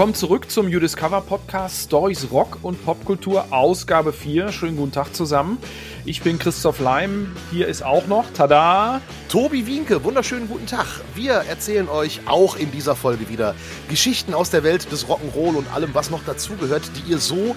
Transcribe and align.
willkommen 0.00 0.14
zurück 0.14 0.50
zum 0.50 0.66
You 0.66 0.80
Discover 0.80 1.20
Podcast 1.20 1.84
Stories 1.84 2.28
Rock 2.32 2.60
und 2.62 2.82
Popkultur, 2.86 3.44
Ausgabe 3.50 4.14
4. 4.14 4.50
Schönen 4.50 4.78
guten 4.78 4.92
Tag 4.92 5.14
zusammen. 5.14 5.58
Ich 6.06 6.22
bin 6.22 6.38
Christoph 6.38 6.80
Leim. 6.80 7.36
Hier 7.50 7.68
ist 7.68 7.82
auch 7.82 8.06
noch, 8.06 8.24
tada, 8.32 9.02
Tobi 9.28 9.66
Wienke. 9.66 10.02
Wunderschönen 10.02 10.48
guten 10.48 10.64
Tag. 10.64 10.86
Wir 11.14 11.32
erzählen 11.34 11.86
euch 11.90 12.22
auch 12.24 12.56
in 12.56 12.72
dieser 12.72 12.96
Folge 12.96 13.28
wieder 13.28 13.54
Geschichten 13.90 14.32
aus 14.32 14.48
der 14.48 14.64
Welt 14.64 14.90
des 14.90 15.06
Rock'n'Roll 15.06 15.54
und 15.54 15.70
allem, 15.74 15.90
was 15.92 16.10
noch 16.10 16.24
dazugehört, 16.24 16.90
die 16.96 17.10
ihr 17.10 17.18
so 17.18 17.54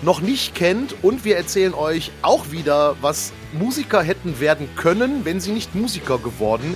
noch 0.00 0.22
nicht 0.22 0.54
kennt. 0.54 0.94
Und 1.02 1.26
wir 1.26 1.36
erzählen 1.36 1.74
euch 1.74 2.10
auch 2.22 2.50
wieder, 2.50 2.96
was 3.02 3.34
Musiker 3.52 4.02
hätten 4.02 4.40
werden 4.40 4.66
können, 4.76 5.26
wenn 5.26 5.40
sie 5.40 5.52
nicht 5.52 5.74
Musiker 5.74 6.16
geworden 6.16 6.74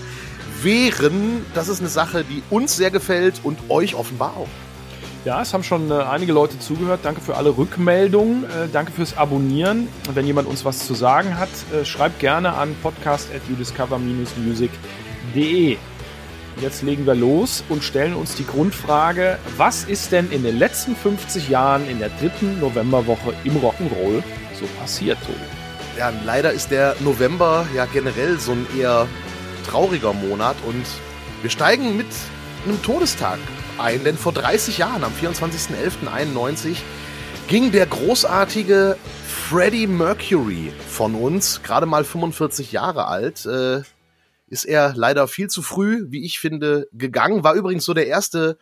wären. 0.60 1.46
Das 1.54 1.68
ist 1.68 1.80
eine 1.80 1.88
Sache, 1.88 2.22
die 2.22 2.42
uns 2.50 2.76
sehr 2.76 2.90
gefällt 2.90 3.40
und 3.44 3.58
euch 3.70 3.94
offenbar 3.94 4.36
auch. 4.36 4.65
Ja, 5.26 5.42
es 5.42 5.52
haben 5.52 5.62
schon 5.64 5.90
äh, 5.90 5.94
einige 5.94 6.32
Leute 6.32 6.56
zugehört. 6.60 7.00
Danke 7.02 7.20
für 7.20 7.36
alle 7.36 7.56
Rückmeldungen. 7.56 8.44
Äh, 8.44 8.68
danke 8.72 8.92
fürs 8.92 9.16
Abonnieren. 9.16 9.88
Wenn 10.14 10.24
jemand 10.24 10.46
uns 10.46 10.64
was 10.64 10.86
zu 10.86 10.94
sagen 10.94 11.36
hat, 11.36 11.48
äh, 11.74 11.84
schreibt 11.84 12.20
gerne 12.20 12.52
an 12.52 12.76
podcast.udiscover-music.de. 12.80 15.78
Jetzt 16.60 16.84
legen 16.84 17.06
wir 17.06 17.16
los 17.16 17.64
und 17.68 17.82
stellen 17.82 18.14
uns 18.14 18.36
die 18.36 18.46
Grundfrage, 18.46 19.40
was 19.56 19.82
ist 19.82 20.12
denn 20.12 20.30
in 20.30 20.44
den 20.44 20.60
letzten 20.60 20.94
50 20.94 21.48
Jahren 21.48 21.90
in 21.90 21.98
der 21.98 22.10
dritten 22.20 22.60
Novemberwoche 22.60 23.34
im 23.42 23.56
Rock'n'Roll 23.56 24.22
so 24.54 24.66
passiert, 24.78 25.18
Tobi? 25.26 25.40
Ja, 25.98 26.12
leider 26.24 26.52
ist 26.52 26.70
der 26.70 26.94
November 27.00 27.66
ja 27.74 27.86
generell 27.86 28.38
so 28.38 28.52
ein 28.52 28.64
eher 28.78 29.08
trauriger 29.68 30.12
Monat 30.12 30.54
und 30.68 30.86
wir 31.42 31.50
steigen 31.50 31.96
mit 31.96 32.06
einem 32.64 32.80
Todestag 32.84 33.40
ein, 33.78 34.04
denn 34.04 34.16
vor 34.16 34.32
30 34.32 34.78
Jahren, 34.78 35.04
am 35.04 35.12
24.11.91, 35.12 36.76
ging 37.48 37.72
der 37.72 37.86
großartige 37.86 38.96
Freddie 39.26 39.86
Mercury 39.86 40.72
von 40.88 41.14
uns, 41.14 41.62
gerade 41.62 41.86
mal 41.86 42.04
45 42.04 42.72
Jahre 42.72 43.06
alt, 43.06 43.46
äh, 43.46 43.82
ist 44.48 44.64
er 44.64 44.94
leider 44.96 45.28
viel 45.28 45.48
zu 45.48 45.62
früh, 45.62 46.06
wie 46.08 46.24
ich 46.24 46.38
finde, 46.38 46.88
gegangen. 46.92 47.44
War 47.44 47.54
übrigens 47.54 47.84
so 47.84 47.94
der 47.94 48.06
erste 48.06 48.58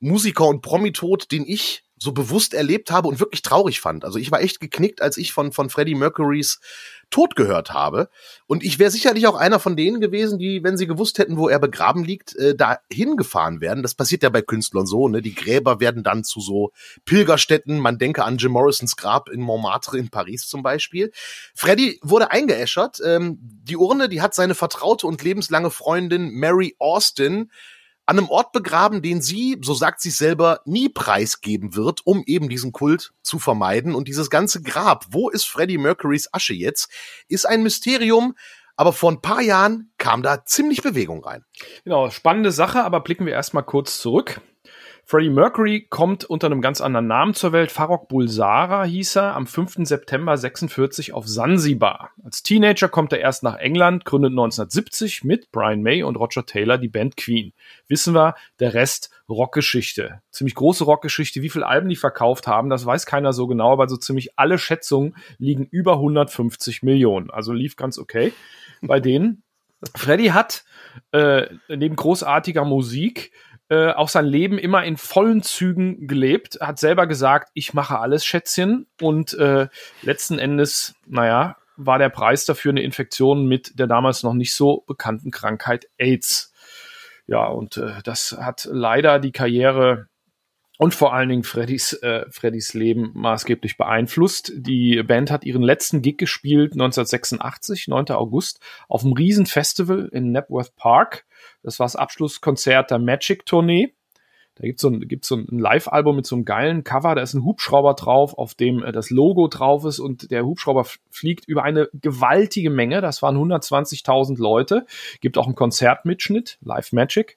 Musiker 0.00 0.46
und 0.46 0.62
Promi-Tod, 0.62 1.30
den 1.32 1.46
ich 1.46 1.84
so 1.98 2.12
bewusst 2.12 2.52
erlebt 2.52 2.90
habe 2.90 3.08
und 3.08 3.20
wirklich 3.20 3.42
traurig 3.42 3.80
fand. 3.80 4.04
Also 4.04 4.18
ich 4.18 4.30
war 4.30 4.40
echt 4.40 4.60
geknickt, 4.60 5.00
als 5.00 5.16
ich 5.16 5.32
von, 5.32 5.52
von 5.52 5.70
Freddie 5.70 5.94
Mercurys 5.94 6.60
Tod 7.10 7.36
gehört 7.36 7.72
habe. 7.72 8.08
Und 8.46 8.64
ich 8.64 8.78
wäre 8.78 8.90
sicherlich 8.90 9.26
auch 9.26 9.36
einer 9.36 9.60
von 9.60 9.76
denen 9.76 10.00
gewesen, 10.00 10.38
die, 10.38 10.62
wenn 10.62 10.76
sie 10.76 10.86
gewusst 10.86 11.18
hätten, 11.18 11.36
wo 11.36 11.48
er 11.48 11.58
begraben 11.58 12.04
liegt, 12.04 12.34
äh, 12.36 12.54
da 12.54 12.78
hingefahren 12.92 13.60
werden. 13.60 13.82
Das 13.82 13.94
passiert 13.94 14.22
ja 14.22 14.28
bei 14.28 14.42
Künstlern 14.42 14.86
so, 14.86 15.08
ne? 15.08 15.22
Die 15.22 15.34
Gräber 15.34 15.80
werden 15.80 16.02
dann 16.02 16.24
zu 16.24 16.40
so 16.40 16.72
Pilgerstätten. 17.04 17.78
Man 17.78 17.98
denke 17.98 18.24
an 18.24 18.38
Jim 18.38 18.52
Morrisons 18.52 18.96
Grab 18.96 19.28
in 19.28 19.40
Montmartre 19.40 19.98
in 19.98 20.10
Paris 20.10 20.46
zum 20.48 20.62
Beispiel. 20.62 21.12
Freddie 21.54 21.98
wurde 22.02 22.30
eingeäschert. 22.30 23.00
Ähm, 23.04 23.38
die 23.40 23.76
Urne, 23.76 24.08
die 24.08 24.20
hat 24.20 24.34
seine 24.34 24.54
vertraute 24.54 25.06
und 25.06 25.22
lebenslange 25.22 25.70
Freundin 25.70 26.30
Mary 26.30 26.74
Austin 26.78 27.50
an 28.06 28.18
einem 28.18 28.28
Ort 28.30 28.52
begraben, 28.52 29.02
den 29.02 29.20
sie, 29.20 29.58
so 29.62 29.74
sagt 29.74 30.00
sie 30.00 30.10
selber, 30.10 30.60
nie 30.64 30.88
preisgeben 30.88 31.74
wird, 31.74 32.00
um 32.04 32.22
eben 32.24 32.48
diesen 32.48 32.72
Kult 32.72 33.12
zu 33.22 33.38
vermeiden. 33.40 33.94
Und 33.94 34.06
dieses 34.06 34.30
ganze 34.30 34.62
Grab, 34.62 35.06
wo 35.10 35.28
ist 35.28 35.44
Freddie 35.44 35.78
Mercurys 35.78 36.32
Asche 36.32 36.54
jetzt, 36.54 36.88
ist 37.28 37.46
ein 37.46 37.62
Mysterium. 37.62 38.34
Aber 38.78 38.92
vor 38.92 39.10
ein 39.10 39.22
paar 39.22 39.40
Jahren 39.40 39.90
kam 39.96 40.22
da 40.22 40.44
ziemlich 40.44 40.82
Bewegung 40.82 41.24
rein. 41.24 41.44
Genau, 41.84 42.10
spannende 42.10 42.52
Sache, 42.52 42.84
aber 42.84 43.00
blicken 43.00 43.24
wir 43.24 43.32
erstmal 43.32 43.64
kurz 43.64 43.98
zurück. 43.98 44.40
Freddie 45.08 45.30
Mercury 45.30 45.86
kommt 45.88 46.24
unter 46.24 46.48
einem 46.48 46.60
ganz 46.60 46.80
anderen 46.80 47.06
Namen 47.06 47.32
zur 47.32 47.52
Welt. 47.52 47.70
Farrokh 47.70 48.08
Bulsara 48.08 48.82
hieß 48.82 49.14
er 49.14 49.36
am 49.36 49.46
5. 49.46 49.86
September 49.86 50.36
46 50.36 51.12
auf 51.12 51.28
Sansibar. 51.28 52.10
Als 52.24 52.42
Teenager 52.42 52.88
kommt 52.88 53.12
er 53.12 53.20
erst 53.20 53.44
nach 53.44 53.54
England, 53.54 54.04
gründet 54.04 54.32
1970 54.32 55.22
mit 55.22 55.52
Brian 55.52 55.82
May 55.82 56.02
und 56.02 56.16
Roger 56.16 56.44
Taylor 56.44 56.76
die 56.76 56.88
Band 56.88 57.16
Queen. 57.16 57.52
Wissen 57.86 58.16
wir, 58.16 58.34
der 58.58 58.74
Rest 58.74 59.10
Rockgeschichte. 59.28 60.22
Ziemlich 60.32 60.56
große 60.56 60.82
Rockgeschichte. 60.82 61.40
Wie 61.40 61.50
viele 61.50 61.68
Alben 61.68 61.88
die 61.88 61.94
verkauft 61.94 62.48
haben, 62.48 62.68
das 62.68 62.84
weiß 62.84 63.06
keiner 63.06 63.32
so 63.32 63.46
genau, 63.46 63.74
aber 63.74 63.88
so 63.88 63.96
ziemlich 63.96 64.36
alle 64.36 64.58
Schätzungen 64.58 65.14
liegen 65.38 65.68
über 65.70 65.92
150 65.92 66.82
Millionen. 66.82 67.30
Also 67.30 67.52
lief 67.52 67.76
ganz 67.76 67.96
okay 68.00 68.32
bei 68.82 68.98
denen. 68.98 69.44
Freddie 69.94 70.32
hat 70.32 70.64
äh, 71.12 71.46
neben 71.68 71.94
großartiger 71.94 72.64
Musik 72.64 73.30
äh, 73.68 73.90
auch 73.90 74.08
sein 74.08 74.26
Leben 74.26 74.58
immer 74.58 74.84
in 74.84 74.96
vollen 74.96 75.42
Zügen 75.42 76.06
gelebt, 76.06 76.58
hat 76.60 76.78
selber 76.78 77.06
gesagt, 77.06 77.50
ich 77.54 77.74
mache 77.74 77.98
alles, 77.98 78.24
Schätzchen. 78.24 78.86
Und 79.00 79.34
äh, 79.34 79.68
letzten 80.02 80.38
Endes, 80.38 80.94
naja, 81.06 81.56
war 81.76 81.98
der 81.98 82.08
Preis 82.08 82.44
dafür 82.44 82.70
eine 82.70 82.82
Infektion 82.82 83.46
mit 83.46 83.78
der 83.78 83.86
damals 83.86 84.22
noch 84.22 84.34
nicht 84.34 84.54
so 84.54 84.84
bekannten 84.86 85.30
Krankheit 85.30 85.88
AIDS. 85.98 86.52
Ja, 87.26 87.46
und 87.46 87.76
äh, 87.76 88.02
das 88.04 88.36
hat 88.40 88.68
leider 88.70 89.18
die 89.18 89.32
Karriere 89.32 90.08
und 90.78 90.94
vor 90.94 91.14
allen 91.14 91.28
Dingen 91.28 91.42
Freddys, 91.42 91.94
äh, 91.94 92.26
Freddys 92.30 92.74
Leben 92.74 93.10
maßgeblich 93.14 93.76
beeinflusst. 93.76 94.52
Die 94.54 95.02
Band 95.02 95.30
hat 95.30 95.44
ihren 95.44 95.62
letzten 95.62 96.02
Gig 96.02 96.18
gespielt 96.18 96.72
1986, 96.72 97.88
9. 97.88 98.10
August, 98.10 98.60
auf 98.88 99.02
einem 99.02 99.12
Riesenfestival 99.12 100.08
in 100.12 100.32
Napworth 100.32 100.76
Park. 100.76 101.24
Das 101.62 101.78
war 101.78 101.86
das 101.86 101.96
Abschlusskonzert 101.96 102.90
der 102.90 102.98
Magic-Tournee. 102.98 103.94
Da 104.56 104.66
gibt's 104.66 104.80
so 104.80 104.88
ein, 104.88 105.00
gibt's 105.00 105.28
so 105.28 105.36
ein 105.36 105.58
Live-Album 105.58 106.16
mit 106.16 106.26
so 106.26 106.34
einem 106.34 106.46
geilen 106.46 106.82
Cover, 106.82 107.14
da 107.14 107.20
ist 107.20 107.34
ein 107.34 107.44
Hubschrauber 107.44 107.92
drauf, 107.92 108.38
auf 108.38 108.54
dem 108.54 108.82
äh, 108.82 108.90
das 108.90 109.10
Logo 109.10 109.48
drauf 109.48 109.84
ist 109.84 109.98
und 109.98 110.30
der 110.30 110.46
Hubschrauber 110.46 110.86
fliegt 111.10 111.46
über 111.46 111.62
eine 111.62 111.90
gewaltige 111.92 112.70
Menge. 112.70 113.02
Das 113.02 113.20
waren 113.20 113.36
120.000 113.36 114.38
Leute. 114.40 114.86
Gibt 115.20 115.36
auch 115.36 115.46
einen 115.46 115.54
Konzertmitschnitt, 115.54 116.58
Live 116.62 116.92
Magic. 116.92 117.36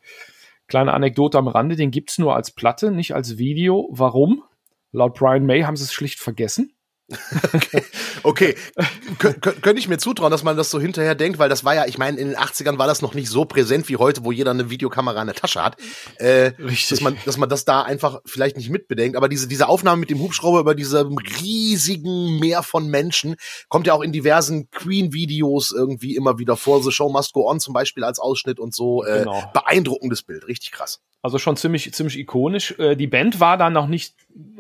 Kleine 0.70 0.94
Anekdote 0.94 1.38
am 1.38 1.48
Rande, 1.48 1.76
den 1.76 1.90
gibt's 1.90 2.20
nur 2.20 2.36
als 2.36 2.52
Platte, 2.52 2.92
nicht 2.92 3.16
als 3.16 3.40
Video. 3.40 3.90
Warum? 3.92 4.44
Laut 4.92 5.16
Brian 5.16 5.46
May 5.46 5.64
haben 5.64 5.76
sie 5.76 5.84
es 5.84 5.92
schlicht 5.92 6.20
vergessen. 6.20 6.72
okay, 8.24 8.56
könnte 9.18 9.80
ich 9.80 9.88
mir 9.88 9.98
zutrauen, 9.98 10.32
dass 10.32 10.44
man 10.44 10.58
das 10.58 10.70
so 10.70 10.80
hinterher 10.80 11.16
denkt, 11.16 11.40
weil 11.40 11.50
das 11.50 11.64
war 11.64 11.76
ja, 11.76 11.86
ich 11.86 11.98
meine, 11.98 12.18
in 12.18 12.30
den 12.30 12.38
80ern 12.38 12.78
war 12.78 12.88
das 12.88 13.02
noch 13.02 13.14
nicht 13.14 13.30
so 13.30 13.46
präsent 13.46 13.90
wie 13.90 13.98
heute, 13.98 14.24
wo 14.24 14.32
jeder 14.32 14.52
eine 14.52 14.70
Videokamera 14.70 15.20
in 15.22 15.28
der 15.28 15.36
Tasche 15.36 15.64
hat. 15.64 15.78
Äh, 16.18 16.52
Richtig. 16.60 16.90
Dass 16.90 17.02
man, 17.02 17.18
dass 17.26 17.38
man 17.38 17.50
das 17.50 17.66
da 17.66 17.82
einfach 17.82 18.22
vielleicht 18.26 18.58
nicht 18.58 18.70
mitbedenkt. 18.70 19.18
Aber 19.18 19.30
diese, 19.30 19.48
diese 19.48 19.68
Aufnahme 19.68 20.00
mit 20.00 20.10
dem 20.10 20.20
Hubschrauber 20.20 20.60
über 20.60 20.76
diesem 20.76 21.18
riesigen 21.18 22.40
Meer 22.40 22.64
von 22.64 22.88
Menschen 22.88 23.36
kommt 23.68 23.88
ja 23.88 23.94
auch 23.94 24.02
in 24.02 24.12
diversen 24.12 24.70
Queen-Videos 24.70 25.72
irgendwie 25.72 26.16
immer 26.16 26.38
wieder 26.38 26.58
vor. 26.58 26.84
The 26.84 26.92
Show 26.92 27.10
Must 27.10 27.34
Go 27.34 27.50
On 27.50 27.60
zum 27.60 27.74
Beispiel 27.74 28.04
als 28.04 28.20
Ausschnitt 28.20 28.60
und 28.60 28.76
so. 28.76 29.04
Äh, 29.04 29.20
genau. 29.20 29.44
Beeindruckendes 29.54 30.24
Bild, 30.24 30.48
richtig 30.48 30.72
krass. 30.72 31.02
Also 31.22 31.38
schon 31.38 31.58
ziemlich, 31.58 31.94
ziemlich 31.94 32.18
ikonisch. 32.18 32.80
Äh, 32.80 32.96
die 32.96 33.08
Band 33.08 33.42
war 33.42 33.58
dann 33.58 33.74
noch 33.74 33.88
nicht 33.88 34.16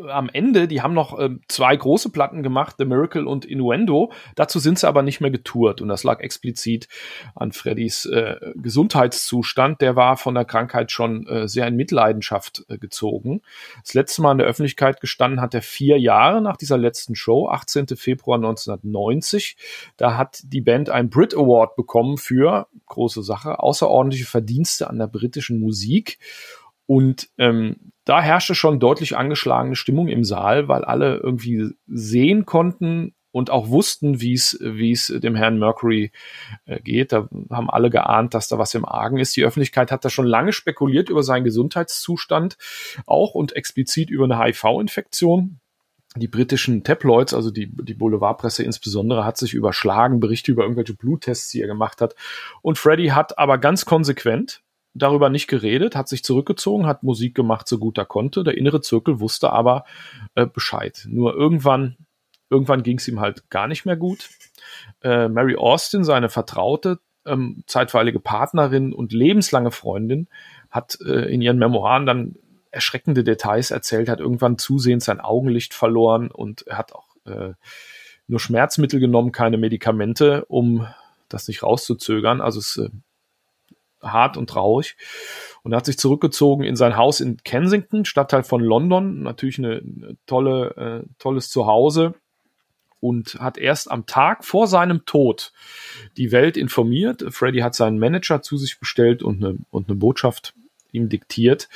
am 0.09 0.27
Ende. 0.27 0.67
Die 0.67 0.81
haben 0.81 0.93
noch 0.93 1.17
äh, 1.17 1.29
zwei 1.47 1.75
große 1.75 2.09
Platten 2.09 2.38
gemacht, 2.44 2.75
The 2.77 2.85
Miracle 2.85 3.27
und 3.27 3.45
Innuendo. 3.45 4.11
Dazu 4.35 4.59
sind 4.59 4.79
sie 4.79 4.88
aber 4.88 5.01
nicht 5.01 5.22
mehr 5.22 5.31
getourt. 5.31 5.81
Und 5.81 5.89
das 5.89 6.03
lag 6.03 6.19
explizit 6.19 6.88
an 7.35 7.51
Freddys 7.51 8.05
äh, 8.05 8.35
Gesundheitszustand. 8.55 9.81
Der 9.81 9.95
war 9.95 10.17
von 10.17 10.35
der 10.35 10.45
Krankheit 10.45 10.91
schon 10.91 11.28
äh, 11.28 11.47
sehr 11.47 11.67
in 11.67 11.75
Mitleidenschaft 11.75 12.66
äh, 12.69 12.78
gezogen. 12.78 13.41
Das 13.83 13.94
letzte 13.94 14.22
Mal 14.22 14.33
in 14.33 14.38
der 14.39 14.47
Öffentlichkeit 14.47 15.01
gestanden 15.01 15.41
hat 15.41 15.53
er 15.53 15.61
vier 15.61 15.99
Jahre 15.99 16.41
nach 16.41 16.57
dieser 16.57 16.78
letzten 16.78 17.16
Show, 17.16 17.47
18. 17.49 17.88
Februar 17.95 18.38
1990. 18.38 19.58
Da 19.97 20.17
hat 20.17 20.41
die 20.43 20.61
Band 20.61 20.90
einen 20.90 21.09
Brit 21.09 21.34
Award 21.34 21.75
bekommen 21.75 22.17
für, 22.17 22.67
große 22.87 23.23
Sache, 23.23 23.59
außerordentliche 23.59 24.25
Verdienste 24.25 24.90
an 24.90 24.99
der 24.99 25.08
britischen 25.08 25.59
Musik. 25.59 26.19
Und 26.90 27.30
ähm, 27.38 27.91
da 28.03 28.20
herrschte 28.20 28.56
schon 28.56 28.80
deutlich 28.80 29.16
angeschlagene 29.16 29.76
Stimmung 29.76 30.08
im 30.08 30.24
Saal, 30.24 30.68
weil 30.68 30.84
alle 30.84 31.18
irgendwie 31.18 31.70
sehen 31.86 32.47
konnten 32.47 33.14
und 33.30 33.52
auch 33.52 33.70
wussten, 33.70 34.22
wie 34.22 34.34
es 34.34 34.58
wie 34.59 34.94
es 34.94 35.06
dem 35.06 35.36
Herrn 35.36 35.59
Mercury 35.59 36.12
äh, 36.66 36.80
geht. 36.80 37.12
Da 37.12 37.30
haben 37.52 37.70
alle 37.70 37.91
geahnt, 37.91 38.34
dass 38.34 38.47
da 38.47 38.58
was 38.58 38.74
im 38.74 38.86
Argen 38.86 39.20
ist. 39.20 39.36
Die 39.36 39.44
Öffentlichkeit 39.44 39.91
hat 39.91 40.03
da 40.03 40.09
schon 40.09 40.26
lange 40.26 40.52
spekuliert 40.52 41.09
über 41.09 41.22
seinen 41.22 41.44
Gesundheitszustand 41.44 42.58
auch 43.06 43.36
und 43.36 43.56
explizit 43.56 44.09
über 44.09 44.24
eine 44.24 44.44
HIV-Infektion. 44.44 45.59
Die 46.16 46.28
britischen 46.28 46.84
Tabloids, 46.84 47.36
also 47.36 47.52
die, 47.52 47.70
die 47.72 47.94
Boulevardpresse 47.94 48.64
insbesondere, 48.64 49.26
hat 49.26 49.38
sich 49.38 49.53
überschlagen, 49.53 50.20
Berichte 50.20 50.52
über 50.52 50.64
irgendwelche 50.64 50.96
Bluttests, 50.96 51.52
die 51.52 51.62
er 51.62 51.68
gemacht 51.68 52.02
hat. 52.02 52.16
Und 52.64 52.80
Freddy 52.80 53.09
hat 53.09 53.38
aber 53.38 53.59
ganz 53.59 53.86
konsequent 53.86 54.64
darüber 55.01 55.29
nicht 55.29 55.47
geredet, 55.47 55.96
hat 55.96 56.07
sich 56.07 56.23
zurückgezogen, 56.23 56.85
hat 56.85 57.03
Musik 57.03 57.35
gemacht, 57.35 57.67
so 57.67 57.78
gut 57.78 57.97
er 57.97 58.05
konnte. 58.05 58.43
Der 58.43 58.57
innere 58.57 58.81
Zirkel 58.81 59.19
wusste 59.19 59.51
aber 59.51 59.85
äh, 60.35 60.46
Bescheid. 60.46 61.05
Nur 61.09 61.35
irgendwann, 61.35 61.97
irgendwann 62.49 62.84
ging 62.84 62.97
es 62.97 63.07
ihm 63.07 63.19
halt 63.19 63.49
gar 63.49 63.67
nicht 63.67 63.85
mehr 63.85 63.97
gut. 63.97 64.29
Äh, 65.01 65.29
Mary 65.29 65.55
Austin, 65.55 66.03
seine 66.03 66.29
vertraute, 66.29 66.99
ähm, 67.25 67.63
zeitweilige 67.67 68.19
Partnerin 68.19 68.93
und 68.93 69.13
lebenslange 69.13 69.72
Freundin, 69.72 70.28
hat 70.69 70.99
äh, 71.05 71.31
in 71.34 71.41
ihren 71.41 71.57
Memoiren 71.57 72.05
dann 72.05 72.35
erschreckende 72.72 73.23
Details 73.23 73.72
erzählt, 73.72 74.09
hat 74.09 74.19
irgendwann 74.19 74.57
zusehends 74.57 75.05
sein 75.05 75.19
Augenlicht 75.19 75.73
verloren 75.73 76.29
und 76.29 76.67
er 76.67 76.78
hat 76.78 76.93
auch 76.93 77.16
äh, 77.25 77.53
nur 78.28 78.40
Schmerzmittel 78.40 78.99
genommen, 78.99 79.31
keine 79.31 79.57
Medikamente, 79.57 80.45
um 80.45 80.87
das 81.29 81.47
nicht 81.47 81.63
rauszuzögern. 81.63 82.41
Also 82.41 82.59
es 82.59 82.78
äh, 82.78 82.90
hart 84.01 84.37
und 84.37 84.49
traurig. 84.49 84.96
Und 85.63 85.73
er 85.73 85.78
hat 85.78 85.85
sich 85.85 85.97
zurückgezogen 85.97 86.63
in 86.63 86.75
sein 86.75 86.97
Haus 86.97 87.19
in 87.19 87.37
Kensington, 87.43 88.05
Stadtteil 88.05 88.43
von 88.43 88.61
London. 88.61 89.23
Natürlich 89.23 89.59
eine, 89.59 89.81
tolle, 90.25 91.03
äh, 91.05 91.09
tolles 91.19 91.49
Zuhause 91.49 92.13
und 92.99 93.35
hat 93.35 93.57
erst 93.57 93.91
am 93.91 94.05
Tag 94.05 94.46
vor 94.46 94.67
seinem 94.67 95.05
Tod 95.05 95.51
die 96.17 96.31
Welt 96.31 96.57
informiert. 96.57 97.23
Freddy 97.29 97.59
hat 97.59 97.75
seinen 97.75 97.99
Manager 97.99 98.41
zu 98.41 98.57
sich 98.57 98.79
bestellt 98.79 99.23
und 99.23 99.43
eine, 99.43 99.57
und 99.69 99.90
eine 99.90 99.97
Botschaft 99.97 100.53
ihm 100.91 101.09
diktiert. 101.09 101.69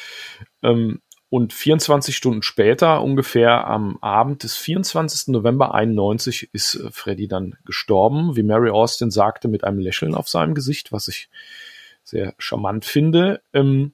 Ähm, 0.62 1.02
und 1.30 1.52
24 1.52 2.16
Stunden 2.16 2.44
später, 2.44 3.02
ungefähr 3.02 3.66
am 3.66 3.98
Abend 4.02 4.44
des 4.44 4.56
24. 4.56 5.30
November 5.30 5.74
91, 5.74 6.50
ist 6.54 6.76
äh, 6.76 6.92
Freddy 6.92 7.28
dann 7.28 7.56
gestorben, 7.66 8.36
wie 8.36 8.44
Mary 8.44 8.70
Austin 8.70 9.10
sagte, 9.10 9.48
mit 9.48 9.64
einem 9.64 9.80
Lächeln 9.80 10.14
auf 10.14 10.30
seinem 10.30 10.54
Gesicht, 10.54 10.92
was 10.92 11.08
ich 11.08 11.30
sehr 12.04 12.36
charmant 12.38 12.86
finde. 12.86 13.42
Ähm, 13.54 13.94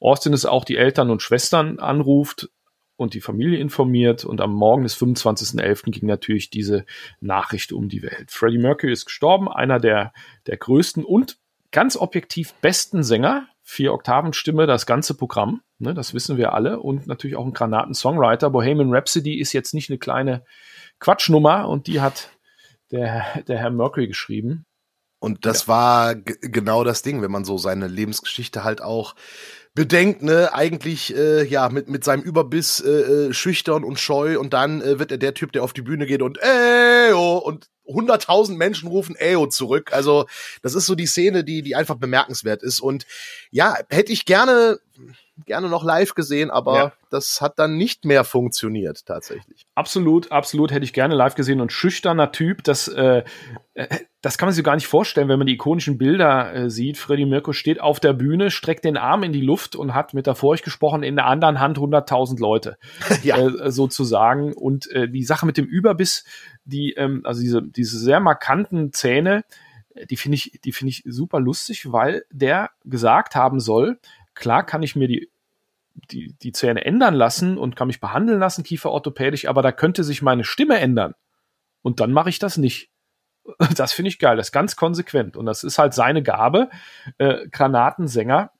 Austin 0.00 0.32
ist 0.32 0.46
auch 0.46 0.64
die 0.64 0.76
Eltern 0.76 1.10
und 1.10 1.22
Schwestern 1.22 1.78
anruft 1.78 2.50
und 2.96 3.14
die 3.14 3.20
Familie 3.20 3.58
informiert 3.58 4.24
und 4.24 4.40
am 4.40 4.52
Morgen 4.54 4.82
des 4.82 4.96
25.11. 4.96 5.90
ging 5.90 6.08
natürlich 6.08 6.50
diese 6.50 6.84
Nachricht 7.20 7.72
um 7.72 7.88
die 7.88 8.02
Welt. 8.02 8.30
Freddie 8.30 8.58
Mercury 8.58 8.92
ist 8.92 9.06
gestorben, 9.06 9.48
einer 9.48 9.78
der, 9.78 10.12
der 10.46 10.56
größten 10.56 11.04
und 11.04 11.38
ganz 11.70 11.96
objektiv 11.96 12.54
besten 12.54 13.02
Sänger, 13.02 13.48
vier 13.62 13.92
Oktaven 13.92 14.32
Stimme, 14.32 14.66
das 14.66 14.86
ganze 14.86 15.14
Programm, 15.14 15.62
ne, 15.78 15.94
das 15.94 16.14
wissen 16.14 16.36
wir 16.36 16.52
alle 16.52 16.80
und 16.80 17.06
natürlich 17.06 17.36
auch 17.36 17.46
ein 17.46 17.52
Granaten-Songwriter. 17.52 18.50
Bohemian 18.50 18.94
Rhapsody 18.94 19.38
ist 19.38 19.52
jetzt 19.52 19.72
nicht 19.72 19.90
eine 19.90 19.98
kleine 19.98 20.44
Quatschnummer 20.98 21.68
und 21.68 21.86
die 21.86 22.00
hat 22.00 22.30
der, 22.90 23.24
der 23.48 23.58
Herr 23.58 23.70
Mercury 23.70 24.06
geschrieben. 24.06 24.66
Und 25.22 25.46
das 25.46 25.62
ja. 25.62 25.68
war 25.68 26.14
genau 26.16 26.82
das 26.82 27.02
Ding, 27.02 27.22
wenn 27.22 27.30
man 27.30 27.44
so 27.44 27.56
seine 27.56 27.86
Lebensgeschichte 27.86 28.64
halt 28.64 28.82
auch 28.82 29.14
bedenkt, 29.72 30.20
ne, 30.20 30.52
eigentlich 30.52 31.16
äh, 31.16 31.44
ja 31.44 31.68
mit 31.68 31.88
mit 31.88 32.02
seinem 32.02 32.24
Überbiss 32.24 32.80
äh, 32.80 33.28
äh 33.28 33.32
schüchtern 33.32 33.84
und 33.84 34.00
scheu 34.00 34.40
und 34.40 34.52
dann 34.52 34.82
äh, 34.82 34.98
wird 34.98 35.12
er 35.12 35.18
der 35.18 35.32
Typ, 35.32 35.52
der 35.52 35.62
auf 35.62 35.72
die 35.74 35.82
Bühne 35.82 36.06
geht 36.06 36.22
und 36.22 36.40
Eyo 36.42 37.38
und 37.38 37.70
hunderttausend 37.86 38.58
Menschen 38.58 38.88
rufen 38.88 39.14
Eyo 39.16 39.46
zurück. 39.46 39.92
Also 39.92 40.26
das 40.60 40.74
ist 40.74 40.86
so 40.86 40.96
die 40.96 41.06
Szene, 41.06 41.44
die 41.44 41.62
die 41.62 41.76
einfach 41.76 41.98
bemerkenswert 41.98 42.64
ist 42.64 42.80
und 42.80 43.06
ja, 43.52 43.76
hätte 43.90 44.12
ich 44.12 44.24
gerne 44.24 44.80
gerne 45.44 45.68
noch 45.68 45.84
live 45.84 46.14
gesehen, 46.14 46.50
aber 46.50 46.76
ja. 46.76 46.92
das 47.10 47.40
hat 47.40 47.58
dann 47.58 47.76
nicht 47.76 48.04
mehr 48.04 48.24
funktioniert 48.24 49.06
tatsächlich. 49.06 49.66
Absolut, 49.74 50.32
absolut 50.32 50.72
hätte 50.72 50.84
ich 50.84 50.92
gerne 50.92 51.14
live 51.14 51.34
gesehen 51.34 51.60
und 51.60 51.72
schüchterner 51.72 52.32
Typ, 52.32 52.64
das 52.64 52.88
äh, 52.88 53.22
äh, 53.74 53.88
das 54.20 54.38
kann 54.38 54.46
man 54.46 54.54
sich 54.54 54.62
gar 54.62 54.76
nicht 54.76 54.86
vorstellen, 54.86 55.28
wenn 55.28 55.38
man 55.38 55.48
die 55.48 55.54
ikonischen 55.54 55.98
Bilder 55.98 56.54
äh, 56.54 56.70
sieht. 56.70 56.96
Freddie 56.96 57.26
Mirko 57.26 57.52
steht 57.52 57.80
auf 57.80 57.98
der 57.98 58.12
Bühne, 58.12 58.50
streckt 58.50 58.84
den 58.84 58.96
Arm 58.96 59.24
in 59.24 59.32
die 59.32 59.40
Luft 59.40 59.74
und 59.74 59.94
hat 59.94 60.14
metaphorisch 60.14 60.62
gesprochen 60.62 61.02
in 61.02 61.16
der 61.16 61.26
anderen 61.26 61.58
Hand 61.58 61.78
100.000 61.78 62.38
Leute 62.40 62.76
ja. 63.22 63.36
äh, 63.38 63.72
sozusagen 63.72 64.52
und 64.52 64.90
äh, 64.92 65.08
die 65.08 65.24
Sache 65.24 65.46
mit 65.46 65.56
dem 65.56 65.66
Überbiss, 65.66 66.24
die 66.64 66.92
ähm, 66.92 67.22
also 67.24 67.40
diese 67.40 67.62
diese 67.62 67.98
sehr 67.98 68.20
markanten 68.20 68.92
Zähne, 68.92 69.44
äh, 69.94 70.06
die 70.06 70.16
finde 70.16 70.36
ich 70.36 70.60
die 70.64 70.72
finde 70.72 70.90
ich 70.90 71.02
super 71.06 71.40
lustig, 71.40 71.90
weil 71.90 72.24
der 72.30 72.70
gesagt 72.84 73.34
haben 73.34 73.58
soll, 73.58 73.98
Klar 74.34 74.64
kann 74.64 74.82
ich 74.82 74.96
mir 74.96 75.08
die, 75.08 75.28
die, 75.94 76.34
die 76.42 76.52
Zähne 76.52 76.84
ändern 76.84 77.14
lassen 77.14 77.58
und 77.58 77.76
kann 77.76 77.86
mich 77.86 78.00
behandeln 78.00 78.40
lassen, 78.40 78.64
kieferorthopädisch, 78.64 79.46
aber 79.46 79.62
da 79.62 79.72
könnte 79.72 80.04
sich 80.04 80.22
meine 80.22 80.44
Stimme 80.44 80.78
ändern. 80.78 81.14
Und 81.82 82.00
dann 82.00 82.12
mache 82.12 82.30
ich 82.30 82.38
das 82.38 82.56
nicht. 82.56 82.90
Das 83.76 83.92
finde 83.92 84.08
ich 84.08 84.20
geil, 84.20 84.36
das 84.36 84.48
ist 84.48 84.52
ganz 84.52 84.76
konsequent. 84.76 85.36
Und 85.36 85.46
das 85.46 85.64
ist 85.64 85.78
halt 85.78 85.94
seine 85.94 86.22
Gabe. 86.22 86.70
Äh, 87.18 87.48
Granatensänger, 87.48 88.52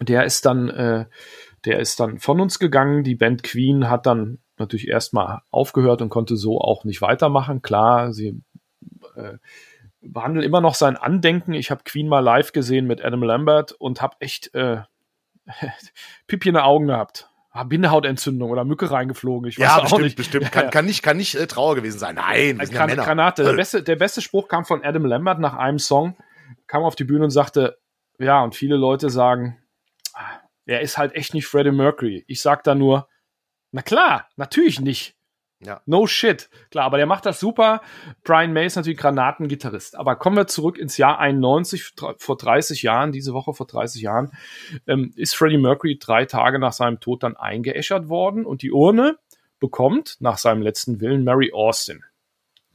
der 0.00 0.24
ist 0.24 0.46
dann, 0.46 0.70
äh, 0.70 1.04
der 1.66 1.80
ist 1.80 2.00
dann 2.00 2.18
von 2.18 2.40
uns 2.40 2.58
gegangen. 2.58 3.04
Die 3.04 3.14
Band 3.14 3.42
Queen 3.42 3.90
hat 3.90 4.06
dann 4.06 4.38
natürlich 4.56 4.88
erstmal 4.88 5.40
aufgehört 5.50 6.00
und 6.00 6.08
konnte 6.08 6.36
so 6.36 6.60
auch 6.60 6.84
nicht 6.84 7.02
weitermachen. 7.02 7.60
Klar, 7.60 8.14
sie 8.14 8.42
äh, 9.16 9.36
behandeln 10.00 10.44
immer 10.44 10.60
noch 10.60 10.74
sein 10.74 10.96
Andenken. 10.96 11.52
Ich 11.52 11.70
habe 11.70 11.82
Queen 11.84 12.08
mal 12.08 12.20
live 12.20 12.52
gesehen 12.52 12.86
mit 12.86 13.04
Adam 13.04 13.22
Lambert 13.22 13.72
und 13.72 14.00
habe 14.00 14.16
echt 14.20 14.54
äh, 14.54 14.82
Pipi 16.26 16.48
in 16.48 16.54
den 16.54 16.62
Augen 16.62 16.86
gehabt. 16.86 17.28
Ah, 17.50 17.64
Bindehautentzündung 17.64 18.50
oder 18.50 18.64
Mücke 18.64 18.90
reingeflogen. 18.90 19.48
Ich 19.48 19.58
weiß 19.58 19.64
ja, 19.64 19.80
bestimmt, 19.80 20.02
nicht. 20.02 20.16
bestimmt. 20.16 20.52
Kann, 20.52 20.70
kann 20.70 20.84
nicht, 20.84 21.02
kann 21.02 21.16
nicht 21.16 21.36
äh, 21.36 21.46
Trauer 21.46 21.74
gewesen 21.74 21.98
sein. 21.98 22.16
Nein, 22.16 22.58
wir 22.58 22.66
Gran 22.68 22.90
ja 22.90 22.96
Granate. 22.96 23.44
Der 23.44 23.54
beste, 23.54 23.82
der 23.82 23.96
beste 23.96 24.20
Spruch 24.20 24.48
kam 24.48 24.66
von 24.66 24.84
Adam 24.84 25.06
Lambert 25.06 25.38
nach 25.38 25.54
einem 25.54 25.78
Song, 25.78 26.16
kam 26.66 26.82
auf 26.82 26.96
die 26.96 27.04
Bühne 27.04 27.24
und 27.24 27.30
sagte, 27.30 27.78
ja, 28.18 28.42
und 28.42 28.54
viele 28.54 28.76
Leute 28.76 29.08
sagen, 29.08 29.58
ah, 30.12 30.40
er 30.66 30.82
ist 30.82 30.98
halt 30.98 31.14
echt 31.14 31.32
nicht 31.32 31.46
Freddie 31.46 31.72
Mercury. 31.72 32.24
Ich 32.26 32.42
sag 32.42 32.62
da 32.62 32.74
nur, 32.74 33.08
na 33.72 33.80
klar, 33.80 34.28
natürlich 34.36 34.80
nicht. 34.80 35.15
Ja. 35.60 35.80
No 35.86 36.06
shit. 36.06 36.50
Klar, 36.70 36.84
aber 36.84 36.98
der 36.98 37.06
macht 37.06 37.24
das 37.24 37.40
super. 37.40 37.80
Brian 38.24 38.52
May 38.52 38.66
ist 38.66 38.76
natürlich 38.76 38.98
Granatengitarrist. 38.98 39.96
Aber 39.96 40.16
kommen 40.16 40.36
wir 40.36 40.46
zurück 40.46 40.78
ins 40.78 40.98
Jahr 40.98 41.18
91, 41.18 41.94
vor 42.18 42.36
30 42.36 42.82
Jahren, 42.82 43.10
diese 43.12 43.32
Woche 43.32 43.54
vor 43.54 43.66
30 43.66 44.02
Jahren, 44.02 44.32
ähm, 44.86 45.12
ist 45.16 45.34
Freddie 45.34 45.58
Mercury 45.58 45.98
drei 45.98 46.26
Tage 46.26 46.58
nach 46.58 46.72
seinem 46.72 47.00
Tod 47.00 47.22
dann 47.22 47.36
eingeäschert 47.36 48.08
worden 48.08 48.44
und 48.44 48.62
die 48.62 48.70
Urne 48.70 49.18
bekommt 49.58 50.16
nach 50.20 50.36
seinem 50.36 50.60
letzten 50.60 51.00
Willen 51.00 51.24
Mary 51.24 51.52
Austin 51.54 52.04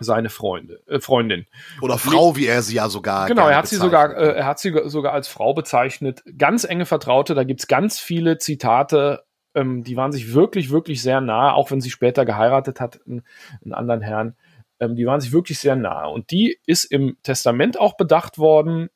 seine 0.04 0.30
Freunde, 0.30 0.82
äh, 0.88 1.00
Freundin. 1.00 1.46
Oder 1.80 2.00
Frau, 2.00 2.36
wie 2.36 2.48
er 2.48 2.64
sie 2.64 2.76
ja 2.76 2.90
sogar. 2.90 3.28
Genau, 3.28 3.48
er 3.48 3.58
hat 3.58 3.68
sie 3.68 3.76
sogar, 3.76 4.16
äh, 4.18 4.38
er 4.38 4.46
hat 4.46 4.58
sie 4.58 4.74
sogar 4.86 5.14
als 5.14 5.28
Frau 5.28 5.54
bezeichnet. 5.54 6.24
Ganz 6.38 6.64
enge 6.64 6.88
Vertraute, 6.88 7.36
da 7.36 7.44
gibt's 7.44 7.68
ganz 7.68 8.00
viele 8.00 8.40
Zitate 8.40 9.24
ähm, 9.56 9.84
die 9.84 9.98
waren 9.98 10.12
sich 10.12 10.34
wirklich, 10.34 10.70
wirklich 10.72 11.02
sehr 11.02 11.22
nah, 11.22 11.54
auch 11.54 11.72
wenn 11.72 11.82
sie 11.82 11.90
später 11.90 12.26
geheiratet 12.26 12.80
hat, 12.80 13.00
einen, 13.06 13.24
einen 13.64 13.74
anderen 13.74 14.02
Herrn. 14.02 14.36
Ähm, 14.80 14.96
die 14.96 15.06
waren 15.06 15.22
sich 15.22 15.32
wirklich 15.32 15.60
sehr 15.60 15.76
nah. 15.76 16.06
Und 16.06 16.32
die 16.32 16.60
ist 16.66 16.86
im 16.86 17.18
Testament 17.24 17.80
auch 17.80 17.98
bedacht 17.98 18.38
worden 18.38 18.90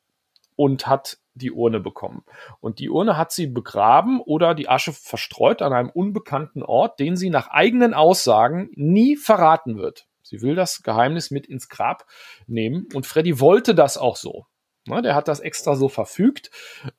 und 0.56 0.86
hat 0.86 1.18
die 1.34 1.52
Urne 1.52 1.80
bekommen. 1.80 2.24
Und 2.60 2.78
die 2.78 2.88
Urne 2.88 3.16
hat 3.16 3.30
sie 3.30 3.46
begraben 3.46 4.20
oder 4.20 4.54
die 4.54 4.68
Asche 4.68 4.92
verstreut 4.92 5.62
an 5.62 5.72
einem 5.72 5.90
unbekannten 5.90 6.62
Ort, 6.62 6.98
den 6.98 7.16
sie 7.16 7.30
nach 7.30 7.48
eigenen 7.48 7.94
Aussagen 7.94 8.70
nie 8.74 9.16
verraten 9.16 9.76
wird. 9.76 10.06
Sie 10.22 10.40
will 10.40 10.54
das 10.54 10.82
Geheimnis 10.82 11.30
mit 11.30 11.46
ins 11.46 11.68
Grab 11.68 12.06
nehmen 12.46 12.88
und 12.94 13.06
Freddy 13.06 13.38
wollte 13.38 13.74
das 13.74 13.96
auch 13.98 14.16
so. 14.16 14.46
Ne, 14.86 15.02
der 15.02 15.14
hat 15.14 15.26
das 15.26 15.40
extra 15.40 15.74
so 15.74 15.88
verfügt. 15.88 16.50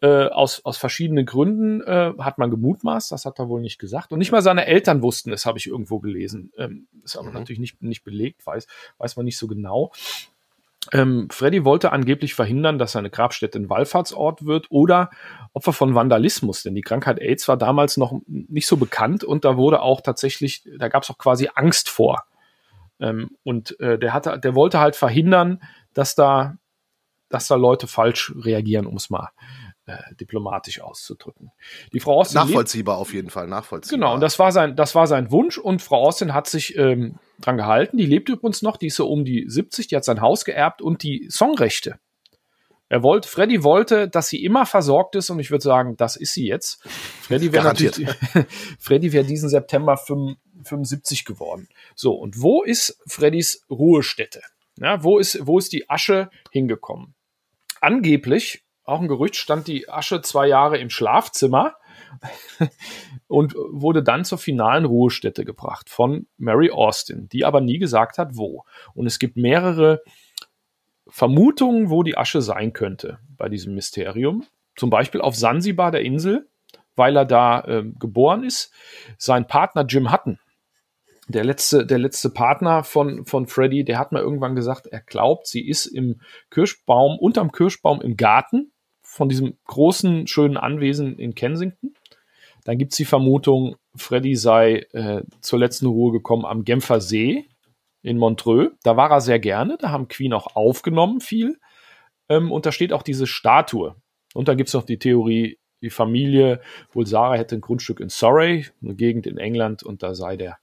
Äh, 0.02 0.28
aus, 0.28 0.64
aus 0.66 0.78
verschiedenen 0.78 1.26
Gründen 1.26 1.82
äh, 1.82 2.14
hat 2.20 2.38
man 2.38 2.52
gemutmaßt, 2.52 3.12
das 3.12 3.26
hat 3.26 3.40
er 3.40 3.48
wohl 3.48 3.62
nicht 3.62 3.80
gesagt. 3.80 4.12
Und 4.12 4.20
nicht 4.20 4.32
mal 4.32 4.42
seine 4.42 4.66
Eltern 4.66 5.02
wussten 5.02 5.32
es, 5.32 5.46
habe 5.46 5.58
ich 5.58 5.68
irgendwo 5.68 6.00
gelesen. 6.00 6.52
Ähm, 6.58 6.88
ist 7.04 7.16
aber 7.16 7.30
mhm. 7.30 7.36
natürlich 7.36 7.60
nicht, 7.60 7.82
nicht 7.82 8.04
belegt, 8.04 8.46
weiß, 8.46 8.68
weiß 8.98 9.16
man 9.16 9.26
nicht 9.26 9.38
so 9.38 9.48
genau. 9.48 9.92
Ähm, 10.94 11.28
Freddy 11.30 11.66
wollte 11.66 11.92
angeblich 11.92 12.34
verhindern, 12.34 12.78
dass 12.78 12.94
seine 12.94 13.10
Grabstätte 13.10 13.60
ein 13.60 13.70
Wallfahrtsort 13.70 14.46
wird 14.46 14.68
oder 14.70 15.10
Opfer 15.54 15.74
von 15.74 15.96
Vandalismus, 15.96 16.64
denn 16.64 16.76
die 16.76 16.82
Krankheit 16.82 17.20
AIDS 17.20 17.48
war 17.48 17.58
damals 17.58 17.98
noch 17.98 18.20
nicht 18.28 18.68
so 18.68 18.78
bekannt 18.78 19.24
und 19.24 19.44
da 19.44 19.58
wurde 19.58 19.82
auch 19.82 20.02
tatsächlich, 20.02 20.64
da 20.78 20.88
gab 20.88 21.04
es 21.04 21.10
auch 21.10 21.18
quasi 21.18 21.50
Angst 21.56 21.90
vor. 21.90 22.26
Ähm, 23.00 23.32
und 23.44 23.80
äh, 23.80 24.00
der 24.00 24.14
hatte, 24.14 24.40
der 24.40 24.56
wollte 24.56 24.80
halt 24.80 24.96
verhindern, 24.96 25.62
dass 25.94 26.16
da 26.16 26.58
dass 27.30 27.48
da 27.48 27.56
Leute 27.56 27.88
falsch 27.88 28.34
reagieren, 28.38 28.86
um 28.86 28.96
es 28.96 29.10
mal 29.10 29.30
äh, 29.86 29.98
diplomatisch 30.20 30.82
auszudrücken. 30.82 31.52
Die 31.94 32.00
Frau 32.00 32.20
Austin 32.20 32.42
nachvollziehbar 32.42 32.98
auf 32.98 33.14
jeden 33.14 33.30
Fall 33.30 33.48
nachvollziehbar. 33.48 33.98
Genau, 33.98 34.14
und 34.14 34.22
das 34.22 34.38
war 34.38 34.52
sein, 34.52 34.76
das 34.76 34.96
war 34.96 35.08
sein 35.08 35.32
Wunsch 35.32 35.58
und 35.58 35.82
Frau 35.82 36.04
Austin 36.04 36.34
hat 36.34 36.48
sich 36.48 36.78
ähm, 36.78 37.20
dran 37.40 37.58
gehalten. 37.58 37.98
Die 37.98 38.06
lebt 38.06 38.30
übrigens 38.30 38.62
noch, 38.62 38.78
die 38.78 38.88
ist 38.88 38.96
so 38.96 39.10
um 39.10 39.26
die 39.26 39.46
70, 39.48 39.88
die 39.88 39.96
hat 39.96 40.04
sein 40.04 40.22
Haus 40.22 40.46
geerbt 40.46 40.82
und 40.82 41.04
die 41.04 41.28
Songrechte. 41.30 42.00
Er 42.90 43.04
wollte, 43.04 43.28
Freddy 43.28 43.64
wollte, 43.64 44.08
dass 44.08 44.30
sie 44.30 44.44
immer 44.44 44.66
versorgt 44.66 45.16
ist 45.16 45.30
und 45.30 45.40
ich 45.40 45.52
würde 45.52 45.64
sagen, 45.64 45.98
das 45.98 46.16
ist 46.16 46.34
sie 46.34 46.48
jetzt. 46.48 46.82
Freddy 47.22 47.52
wäre 47.52 47.66
natürlich, 47.66 48.08
Freddy 48.80 49.12
wäre 49.12 49.26
diesen 49.26 49.50
September 49.50 49.98
75 49.98 51.26
geworden. 51.26 51.68
So, 51.96 52.14
und 52.14 52.42
wo 52.42 52.64
ist 52.64 53.02
Freddys 53.06 53.66
Ruhestätte? 53.70 54.42
Ja, 54.80 55.04
wo 55.04 55.18
ist, 55.18 55.46
wo 55.46 55.58
ist 55.58 55.74
die 55.74 55.90
Asche 55.90 56.30
hingekommen? 56.52 57.14
Angeblich, 57.82 58.64
auch 58.84 59.02
ein 59.02 59.08
Gerücht, 59.08 59.36
stand 59.36 59.68
die 59.68 59.90
Asche 59.90 60.22
zwei 60.22 60.48
Jahre 60.48 60.78
im 60.78 60.90
Schlafzimmer 60.90 61.76
und 63.28 63.56
wurde 63.56 64.02
dann 64.02 64.24
zur 64.24 64.38
finalen 64.38 64.86
Ruhestätte 64.86 65.44
gebracht 65.44 65.90
von 65.90 66.28
Mary 66.38 66.72
Austin, 66.72 67.28
die 67.30 67.44
aber 67.44 67.62
nie 67.62 67.80
gesagt 67.80 68.18
hat, 68.18 68.38
wo. 68.38 68.64
Und 68.94 69.06
es 69.06 69.20
gibt 69.20 69.36
mehrere 69.36 70.02
Vermutungen, 71.08 71.90
wo 71.90 72.04
die 72.04 72.18
Asche 72.18 72.42
sein 72.42 72.74
könnte 72.74 73.20
bei 73.38 73.50
diesem 73.50 73.76
Mysterium. 73.76 74.46
Zum 74.76 74.90
Beispiel 74.90 75.22
auf 75.22 75.36
Sansibar, 75.36 75.92
der 75.92 76.02
Insel, 76.02 76.48
weil 76.96 77.16
er 77.16 77.26
da 77.26 77.62
äh, 77.62 77.84
geboren 78.00 78.44
ist. 78.44 78.72
Sein 79.18 79.48
Partner 79.48 79.86
Jim 79.86 80.12
Hutton, 80.12 80.40
der 81.28 81.44
letzte, 81.44 81.86
der 81.86 81.98
letzte 81.98 82.30
Partner 82.30 82.84
von, 82.84 83.26
von 83.26 83.48
Freddy, 83.48 83.84
der 83.84 84.00
hat 84.00 84.12
mir 84.12 84.20
irgendwann 84.20 84.56
gesagt, 84.56 84.88
er 84.88 85.02
glaubt, 85.02 85.48
sie 85.48 85.68
ist 85.68 85.86
im 85.86 86.22
Kirschbaum, 86.50 87.18
unterm 87.20 87.52
Kirschbaum 87.52 88.02
im 88.02 88.16
Garten 88.16 88.72
von 89.02 89.30
diesem 89.30 89.58
großen, 89.66 90.28
schönen 90.28 90.58
Anwesen 90.58 91.18
in 91.18 91.36
Kensington. 91.36 91.94
Dann 92.64 92.78
gibt 92.78 92.94
es 92.94 92.98
die 92.98 93.06
Vermutung, 93.06 93.78
Freddy 93.96 94.36
sei 94.36 94.86
äh, 94.92 95.24
zur 95.42 95.60
letzten 95.60 95.88
Ruhe 95.88 96.12
gekommen 96.12 96.46
am 96.46 96.64
Genfer 96.64 97.02
See 97.02 97.46
in 98.02 98.18
Montreux. 98.18 98.72
Da 98.84 98.98
war 98.98 99.10
er 99.10 99.22
sehr 99.22 99.40
gerne, 99.40 99.78
da 99.80 99.90
haben 99.90 100.08
Queen 100.08 100.34
auch 100.34 100.56
aufgenommen 100.56 101.20
viel. 101.20 101.58
Ähm, 102.30 102.52
und 102.52 102.66
da 102.66 102.72
steht 102.72 102.94
auch 102.94 103.04
diese 103.04 103.28
Statue. 103.28 103.96
Und 104.34 104.48
dann 104.48 104.58
gibt 104.58 104.68
es 104.68 104.74
noch 104.74 104.84
die 104.84 105.00
Theorie, 105.00 105.58
die 105.82 105.90
Familie, 105.90 106.62
wohl 106.92 107.06
Sarah 107.06 107.36
hätte 107.36 107.56
ein 107.56 107.62
Grundstück 107.62 108.00
in 108.00 108.10
Surrey, 108.10 108.66
eine 108.82 108.96
Gegend 108.96 109.28
in 109.28 109.38
England, 109.38 109.84
und 109.84 110.04
da 110.04 110.16
sei 110.16 110.36
der, 110.36 110.58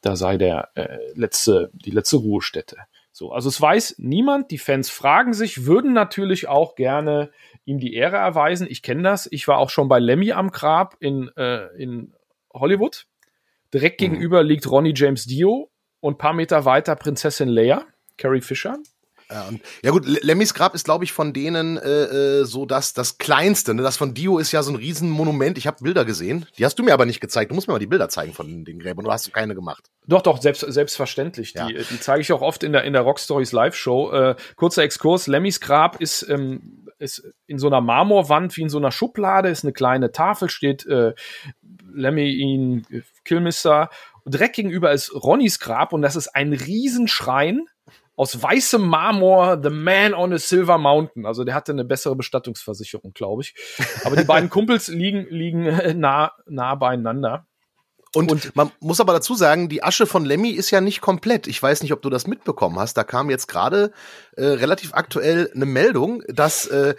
da 0.00 0.16
sei 0.16 0.36
der 0.36 0.70
äh, 0.74 0.98
letzte, 1.14 1.70
die 1.72 1.90
letzte 1.90 2.16
Ruhestätte. 2.16 2.76
So, 3.12 3.32
also 3.32 3.48
es 3.48 3.60
weiß 3.60 3.96
niemand. 3.98 4.50
Die 4.52 4.58
Fans 4.58 4.90
fragen 4.90 5.32
sich, 5.32 5.66
würden 5.66 5.92
natürlich 5.92 6.46
auch 6.46 6.76
gerne 6.76 7.32
ihm 7.64 7.80
die 7.80 7.94
Ehre 7.94 8.16
erweisen. 8.16 8.66
Ich 8.70 8.82
kenne 8.82 9.02
das. 9.02 9.28
Ich 9.30 9.48
war 9.48 9.58
auch 9.58 9.70
schon 9.70 9.88
bei 9.88 9.98
Lemmy 9.98 10.32
am 10.32 10.50
Grab 10.52 10.96
in, 11.00 11.28
äh, 11.36 11.66
in 11.76 12.14
Hollywood. 12.52 13.06
Direkt 13.74 14.00
mhm. 14.00 14.04
gegenüber 14.04 14.44
liegt 14.44 14.70
Ronnie 14.70 14.94
James 14.94 15.26
Dio 15.26 15.70
und 16.00 16.14
ein 16.14 16.18
paar 16.18 16.32
Meter 16.32 16.64
weiter 16.64 16.94
Prinzessin 16.94 17.48
Leia, 17.48 17.84
Carrie 18.16 18.40
Fisher. 18.40 18.78
Ja, 19.30 19.50
ja 19.82 19.90
gut, 19.90 20.06
Lemmys 20.06 20.54
Grab 20.54 20.74
ist, 20.74 20.84
glaube 20.84 21.04
ich, 21.04 21.12
von 21.12 21.34
denen 21.34 21.76
äh, 21.76 22.40
äh, 22.40 22.44
so 22.44 22.64
das, 22.64 22.94
das 22.94 23.18
kleinste. 23.18 23.74
Ne? 23.74 23.82
Das 23.82 23.98
von 23.98 24.14
Dio 24.14 24.38
ist 24.38 24.52
ja 24.52 24.62
so 24.62 24.72
ein 24.72 24.76
Riesenmonument. 24.76 25.58
Ich 25.58 25.66
habe 25.66 25.82
Bilder 25.82 26.06
gesehen. 26.06 26.46
Die 26.56 26.64
hast 26.64 26.78
du 26.78 26.82
mir 26.82 26.94
aber 26.94 27.04
nicht 27.04 27.20
gezeigt. 27.20 27.50
Du 27.50 27.54
musst 27.54 27.68
mir 27.68 27.74
mal 27.74 27.78
die 27.78 27.86
Bilder 27.86 28.08
zeigen 28.08 28.32
von 28.32 28.64
den 28.64 28.78
Gräbern. 28.78 29.04
Du 29.04 29.12
hast 29.12 29.30
keine 29.34 29.54
gemacht. 29.54 29.90
Doch, 30.06 30.22
doch, 30.22 30.40
selbst, 30.40 30.60
selbstverständlich. 30.60 31.52
Ja. 31.52 31.66
Die, 31.66 31.74
die 31.74 32.00
zeige 32.00 32.22
ich 32.22 32.32
auch 32.32 32.40
oft 32.40 32.62
in 32.62 32.72
der, 32.72 32.84
in 32.84 32.94
der 32.94 33.02
Rockstories 33.02 33.52
Live-Show. 33.52 34.12
Äh, 34.12 34.36
kurzer 34.56 34.82
Exkurs. 34.82 35.26
Lemmys 35.26 35.60
Grab 35.60 36.00
ist, 36.00 36.26
ähm, 36.28 36.86
ist 36.98 37.22
in 37.46 37.58
so 37.58 37.66
einer 37.66 37.82
Marmorwand 37.82 38.56
wie 38.56 38.62
in 38.62 38.70
so 38.70 38.78
einer 38.78 38.92
Schublade. 38.92 39.50
Ist 39.50 39.64
eine 39.64 39.74
kleine 39.74 40.10
Tafel, 40.10 40.48
steht 40.48 40.86
äh, 40.86 41.12
Lemmy 41.92 42.30
ihn 42.30 42.86
Killmister. 43.24 43.90
Direkt 44.24 44.56
gegenüber 44.56 44.92
ist 44.92 45.14
Ronnys 45.14 45.58
Grab 45.58 45.92
und 45.92 46.00
das 46.00 46.16
ist 46.16 46.28
ein 46.28 46.52
Riesenschrein 46.54 47.66
aus 48.18 48.42
weißem 48.42 48.84
Marmor, 48.84 49.60
The 49.62 49.70
Man 49.70 50.12
on 50.12 50.32
a 50.32 50.38
Silver 50.38 50.76
Mountain. 50.76 51.24
Also 51.24 51.44
der 51.44 51.54
hatte 51.54 51.70
eine 51.70 51.84
bessere 51.84 52.16
Bestattungsversicherung, 52.16 53.12
glaube 53.12 53.42
ich. 53.42 53.54
Aber 54.04 54.16
die 54.16 54.24
beiden 54.24 54.50
Kumpels 54.50 54.88
liegen, 54.88 55.26
liegen 55.30 56.00
nah, 56.00 56.32
nah 56.46 56.74
beieinander. 56.74 57.46
Und, 58.14 58.32
und, 58.32 58.56
man 58.56 58.72
muss 58.80 59.00
aber 59.00 59.12
dazu 59.12 59.34
sagen, 59.34 59.68
die 59.68 59.84
Asche 59.84 60.06
von 60.06 60.24
Lemmy 60.24 60.50
ist 60.50 60.70
ja 60.72 60.80
nicht 60.80 61.00
komplett. 61.00 61.46
Ich 61.46 61.62
weiß 61.62 61.82
nicht, 61.82 61.92
ob 61.92 62.02
du 62.02 62.10
das 62.10 62.26
mitbekommen 62.26 62.78
hast. 62.78 62.94
Da 62.94 63.04
kam 63.04 63.30
jetzt 63.30 63.46
gerade 63.46 63.92
äh, 64.36 64.44
relativ 64.44 64.94
aktuell 64.94 65.50
eine 65.54 65.66
Meldung, 65.66 66.22
dass 66.26 66.66
äh, 66.66 66.96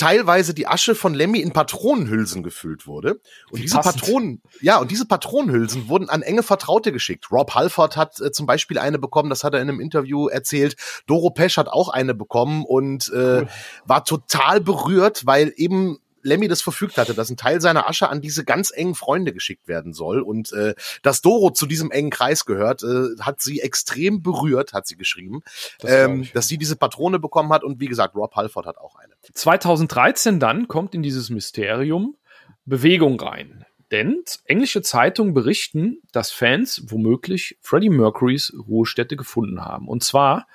teilweise 0.00 0.54
die 0.54 0.66
Asche 0.66 0.94
von 0.94 1.12
Lemmy 1.12 1.40
in 1.40 1.52
Patronenhülsen 1.52 2.42
gefüllt 2.42 2.86
wurde. 2.86 3.20
Und 3.50 3.62
diese 3.62 3.76
passend. 3.76 4.00
Patronen, 4.00 4.42
ja, 4.62 4.78
und 4.78 4.90
diese 4.90 5.06
Patronenhülsen 5.06 5.88
wurden 5.88 6.08
an 6.08 6.22
enge 6.22 6.42
Vertraute 6.42 6.90
geschickt. 6.90 7.30
Rob 7.30 7.54
Halford 7.54 7.98
hat 7.98 8.18
äh, 8.20 8.32
zum 8.32 8.46
Beispiel 8.46 8.78
eine 8.78 8.98
bekommen, 8.98 9.28
das 9.28 9.44
hat 9.44 9.52
er 9.52 9.60
in 9.60 9.68
einem 9.68 9.78
Interview 9.78 10.28
erzählt. 10.28 10.76
Doro 11.06 11.30
Pesch 11.30 11.58
hat 11.58 11.68
auch 11.68 11.90
eine 11.90 12.14
bekommen 12.14 12.64
und 12.64 13.08
äh, 13.08 13.16
cool. 13.16 13.48
war 13.84 14.04
total 14.04 14.62
berührt, 14.62 15.26
weil 15.26 15.52
eben 15.56 15.98
Lemmy 16.22 16.48
das 16.48 16.62
verfügt 16.62 16.96
hatte, 16.98 17.14
dass 17.14 17.30
ein 17.30 17.36
Teil 17.36 17.60
seiner 17.60 17.88
Asche 17.88 18.08
an 18.08 18.20
diese 18.20 18.44
ganz 18.44 18.70
engen 18.70 18.94
Freunde 18.94 19.32
geschickt 19.32 19.68
werden 19.68 19.92
soll 19.92 20.20
und 20.20 20.52
äh, 20.52 20.74
dass 21.02 21.22
Doro 21.22 21.50
zu 21.50 21.66
diesem 21.66 21.90
engen 21.90 22.10
Kreis 22.10 22.44
gehört, 22.44 22.82
äh, 22.82 23.20
hat 23.20 23.40
sie 23.40 23.60
extrem 23.60 24.22
berührt, 24.22 24.72
hat 24.72 24.86
sie 24.86 24.96
geschrieben, 24.96 25.42
das 25.80 25.90
ähm, 25.90 26.28
dass 26.34 26.48
sie 26.48 26.58
diese 26.58 26.76
Patrone 26.76 27.18
bekommen 27.18 27.52
hat 27.52 27.64
und 27.64 27.80
wie 27.80 27.86
gesagt, 27.86 28.14
Rob 28.14 28.34
Halford 28.34 28.66
hat 28.66 28.78
auch 28.78 28.96
eine. 28.96 29.12
2013 29.32 30.40
dann 30.40 30.68
kommt 30.68 30.94
in 30.94 31.02
dieses 31.02 31.30
Mysterium 31.30 32.16
Bewegung 32.64 33.20
rein. 33.20 33.64
Denn 33.90 34.22
englische 34.44 34.82
Zeitungen 34.82 35.34
berichten, 35.34 36.00
dass 36.12 36.30
Fans 36.30 36.84
womöglich 36.86 37.58
Freddie 37.60 37.90
Mercurys 37.90 38.52
Ruhestätte 38.68 39.16
gefunden 39.16 39.64
haben. 39.64 39.88
Und 39.88 40.04
zwar 40.04 40.46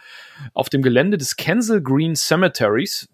auf 0.53 0.69
dem 0.69 0.81
Gelände 0.81 1.17
des 1.17 1.35
Kensal 1.35 1.81
Green 1.81 2.15
Cemeteries, 2.15 3.09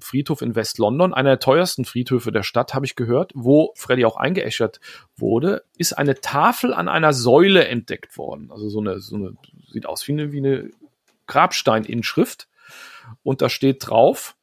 Friedhof 0.00 0.42
in 0.42 0.54
West-London, 0.54 1.14
einer 1.14 1.30
der 1.30 1.38
teuersten 1.40 1.84
Friedhöfe 1.84 2.32
der 2.32 2.42
Stadt, 2.42 2.74
habe 2.74 2.86
ich 2.86 2.96
gehört, 2.96 3.32
wo 3.34 3.72
Freddy 3.74 4.04
auch 4.04 4.16
eingeäschert 4.16 4.80
wurde, 5.16 5.64
ist 5.76 5.94
eine 5.94 6.20
Tafel 6.20 6.74
an 6.74 6.88
einer 6.88 7.12
Säule 7.12 7.66
entdeckt 7.66 8.16
worden. 8.16 8.50
Also 8.50 8.68
so 8.68 8.80
eine, 8.80 9.00
so 9.00 9.16
eine 9.16 9.34
sieht 9.70 9.86
aus 9.86 10.06
wie 10.06 10.12
eine, 10.12 10.32
wie 10.32 10.38
eine 10.38 10.70
Grabsteininschrift. 11.26 12.48
Und 13.22 13.40
da 13.40 13.48
steht 13.48 13.88
drauf, 13.88 14.36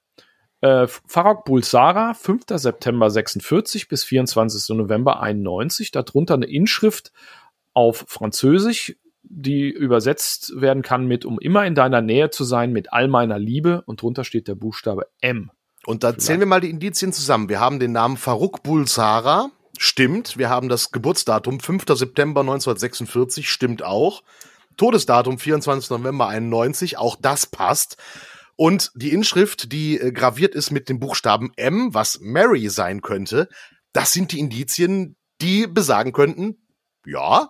äh, 0.62 0.88
Farag 0.88 1.46
Bulsara, 1.46 2.14
5. 2.14 2.46
September 2.56 3.10
46 3.10 3.88
bis 3.88 4.04
24. 4.04 4.75
November 4.75 5.22
91, 5.22 5.92
darunter 5.92 6.36
eine 6.36 6.48
Inschrift 6.48 7.12
auf 7.74 8.06
Französisch, 8.08 8.96
die 9.29 9.70
übersetzt 9.70 10.60
werden 10.60 10.84
kann 10.84 11.08
mit, 11.08 11.25
um 11.25 11.39
immer 11.39 11.65
in 11.65 11.75
deiner 11.75 12.01
Nähe 12.01 12.29
zu 12.29 12.44
sein, 12.44 12.72
mit 12.72 12.94
all 12.94 13.08
meiner 13.08 13.39
Liebe. 13.39 13.84
Und 13.86 14.01
drunter 14.01 14.24
steht 14.24 14.48
der 14.48 14.55
Buchstabe 14.55 15.08
M. 15.22 15.51
Und 15.86 16.03
da 16.03 16.17
zählen 16.17 16.39
wir 16.39 16.48
mal 16.48 16.62
die 16.62 16.70
Indizien 16.70 17.13
zusammen. 17.13 17.50
Wir 17.50 17.60
haben 17.60 17.79
den 17.79 17.91
Namen 17.91 18.17
Farouk 18.17 18.63
Bulsara, 18.63 19.51
stimmt. 19.77 20.38
Wir 20.38 20.50
haben 20.50 20.70
das 20.70 20.91
Geburtsdatum 20.91 21.60
5. 21.60 21.86
September 21.89 22.41
1946, 22.41 23.50
stimmt 23.50 23.84
auch. 23.84 24.24
Todesdatum 24.77 25.38
24. 25.38 25.91
November 25.91 26.27
91, 26.27 26.98
auch 26.98 27.15
das 27.15 27.46
passt. 27.46 27.98
Und 28.55 28.91
die 28.96 29.12
Inschrift, 29.12 29.72
die 29.72 30.00
äh, 30.00 30.12
graviert 30.12 30.55
ist 30.55 30.72
mit 30.72 30.89
dem 30.89 31.00
Buchstaben 31.00 31.51
M, 31.55 31.94
was 31.94 32.20
Mary 32.22 32.70
sein 32.70 33.01
könnte, 33.01 33.50
das 33.94 34.12
sind 34.12 34.32
die 34.32 34.39
Indizien, 34.39 35.15
die 35.41 35.67
besagen 35.67 36.13
könnten, 36.13 36.58
ja, 37.05 37.50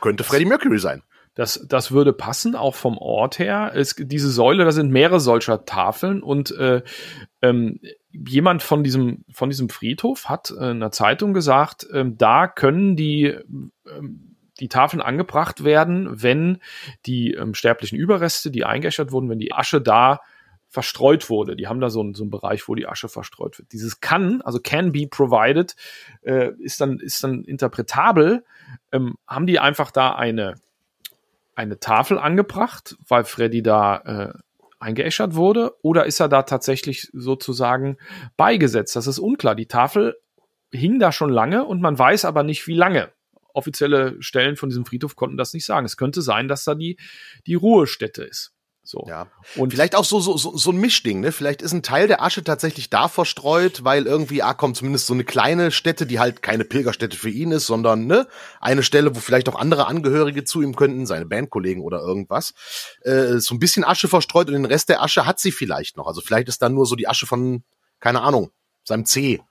könnte 0.00 0.24
Freddie 0.24 0.46
Mercury 0.46 0.78
sein. 0.78 1.02
Das, 1.34 1.64
das 1.68 1.92
würde 1.92 2.12
passen, 2.12 2.56
auch 2.56 2.74
vom 2.74 2.98
Ort 2.98 3.38
her. 3.38 3.70
Es, 3.74 3.94
diese 3.96 4.28
Säule, 4.28 4.64
da 4.64 4.72
sind 4.72 4.90
mehrere 4.90 5.20
solcher 5.20 5.64
Tafeln 5.64 6.20
und 6.20 6.50
äh, 6.50 6.82
ähm, 7.42 7.78
jemand 8.10 8.64
von 8.64 8.82
diesem, 8.82 9.24
von 9.32 9.48
diesem 9.48 9.68
Friedhof 9.68 10.28
hat 10.28 10.50
äh, 10.50 10.54
in 10.54 10.82
einer 10.82 10.90
Zeitung 10.90 11.34
gesagt, 11.34 11.88
äh, 11.92 12.04
da 12.08 12.48
können 12.48 12.96
die, 12.96 13.26
äh, 13.26 13.42
die 14.58 14.68
Tafeln 14.68 15.00
angebracht 15.00 15.62
werden, 15.62 16.08
wenn 16.10 16.58
die 17.06 17.34
ähm, 17.34 17.54
sterblichen 17.54 17.96
Überreste, 17.96 18.50
die 18.50 18.64
eingeäschert 18.64 19.12
wurden, 19.12 19.30
wenn 19.30 19.38
die 19.38 19.52
Asche 19.52 19.80
da 19.80 20.20
verstreut 20.68 21.30
wurde. 21.30 21.56
Die 21.56 21.66
haben 21.66 21.80
da 21.80 21.90
so 21.90 22.00
einen, 22.00 22.14
so 22.14 22.22
einen 22.22 22.30
Bereich, 22.30 22.68
wo 22.68 22.74
die 22.74 22.86
Asche 22.86 23.08
verstreut 23.08 23.58
wird. 23.58 23.72
Dieses 23.72 24.00
kann, 24.00 24.42
also 24.42 24.60
can 24.60 24.92
be 24.92 25.06
provided, 25.06 25.74
äh, 26.22 26.50
ist 26.58 26.80
dann 26.80 26.98
ist 26.98 27.24
dann 27.24 27.44
interpretabel. 27.44 28.44
Ähm, 28.92 29.16
haben 29.26 29.46
die 29.46 29.58
einfach 29.58 29.90
da 29.90 30.14
eine 30.14 30.54
eine 31.54 31.80
Tafel 31.80 32.18
angebracht, 32.18 32.96
weil 33.08 33.24
Freddy 33.24 33.62
da 33.62 33.96
äh, 33.96 34.38
eingeäschert 34.78 35.34
wurde, 35.34 35.74
oder 35.82 36.06
ist 36.06 36.20
er 36.20 36.28
da 36.28 36.42
tatsächlich 36.42 37.10
sozusagen 37.12 37.96
beigesetzt? 38.36 38.94
Das 38.94 39.08
ist 39.08 39.18
unklar. 39.18 39.56
Die 39.56 39.66
Tafel 39.66 40.16
hing 40.70 41.00
da 41.00 41.10
schon 41.10 41.30
lange 41.30 41.64
und 41.64 41.80
man 41.80 41.98
weiß 41.98 42.24
aber 42.26 42.44
nicht, 42.44 42.66
wie 42.66 42.76
lange. 42.76 43.10
Offizielle 43.54 44.22
Stellen 44.22 44.56
von 44.56 44.68
diesem 44.68 44.86
Friedhof 44.86 45.16
konnten 45.16 45.36
das 45.36 45.52
nicht 45.52 45.64
sagen. 45.64 45.84
Es 45.84 45.96
könnte 45.96 46.22
sein, 46.22 46.46
dass 46.46 46.62
da 46.62 46.76
die, 46.76 46.96
die 47.46 47.54
Ruhestätte 47.54 48.22
ist. 48.22 48.52
So. 48.90 49.04
Ja. 49.06 49.26
Und 49.56 49.72
vielleicht 49.72 49.94
auch 49.94 50.04
so, 50.06 50.18
so, 50.18 50.38
so, 50.38 50.56
so 50.56 50.70
ein 50.70 50.78
Mischding, 50.78 51.20
ne? 51.20 51.30
Vielleicht 51.30 51.60
ist 51.60 51.74
ein 51.74 51.82
Teil 51.82 52.08
der 52.08 52.22
Asche 52.22 52.42
tatsächlich 52.42 52.88
da 52.88 53.08
verstreut, 53.08 53.84
weil 53.84 54.06
irgendwie, 54.06 54.42
ah, 54.42 54.54
kommt 54.54 54.78
zumindest 54.78 55.06
so 55.06 55.12
eine 55.12 55.24
kleine 55.24 55.70
Stätte, 55.72 56.06
die 56.06 56.18
halt 56.18 56.40
keine 56.40 56.64
Pilgerstätte 56.64 57.14
für 57.14 57.28
ihn 57.28 57.52
ist, 57.52 57.66
sondern, 57.66 58.06
ne? 58.06 58.28
Eine 58.62 58.82
Stelle, 58.82 59.14
wo 59.14 59.20
vielleicht 59.20 59.50
auch 59.50 59.56
andere 59.56 59.88
Angehörige 59.88 60.44
zu 60.44 60.62
ihm 60.62 60.74
könnten, 60.74 61.04
seine 61.04 61.26
Bandkollegen 61.26 61.82
oder 61.82 62.00
irgendwas. 62.00 62.54
Äh, 63.02 63.40
so 63.40 63.54
ein 63.54 63.58
bisschen 63.58 63.84
Asche 63.84 64.08
verstreut 64.08 64.46
und 64.48 64.54
den 64.54 64.64
Rest 64.64 64.88
der 64.88 65.02
Asche 65.02 65.26
hat 65.26 65.38
sie 65.38 65.52
vielleicht 65.52 65.98
noch. 65.98 66.06
Also 66.06 66.22
vielleicht 66.22 66.48
ist 66.48 66.62
dann 66.62 66.72
nur 66.72 66.86
so 66.86 66.96
die 66.96 67.08
Asche 67.08 67.26
von, 67.26 67.64
keine 68.00 68.22
Ahnung, 68.22 68.52
seinem 68.84 69.04
C 69.04 69.42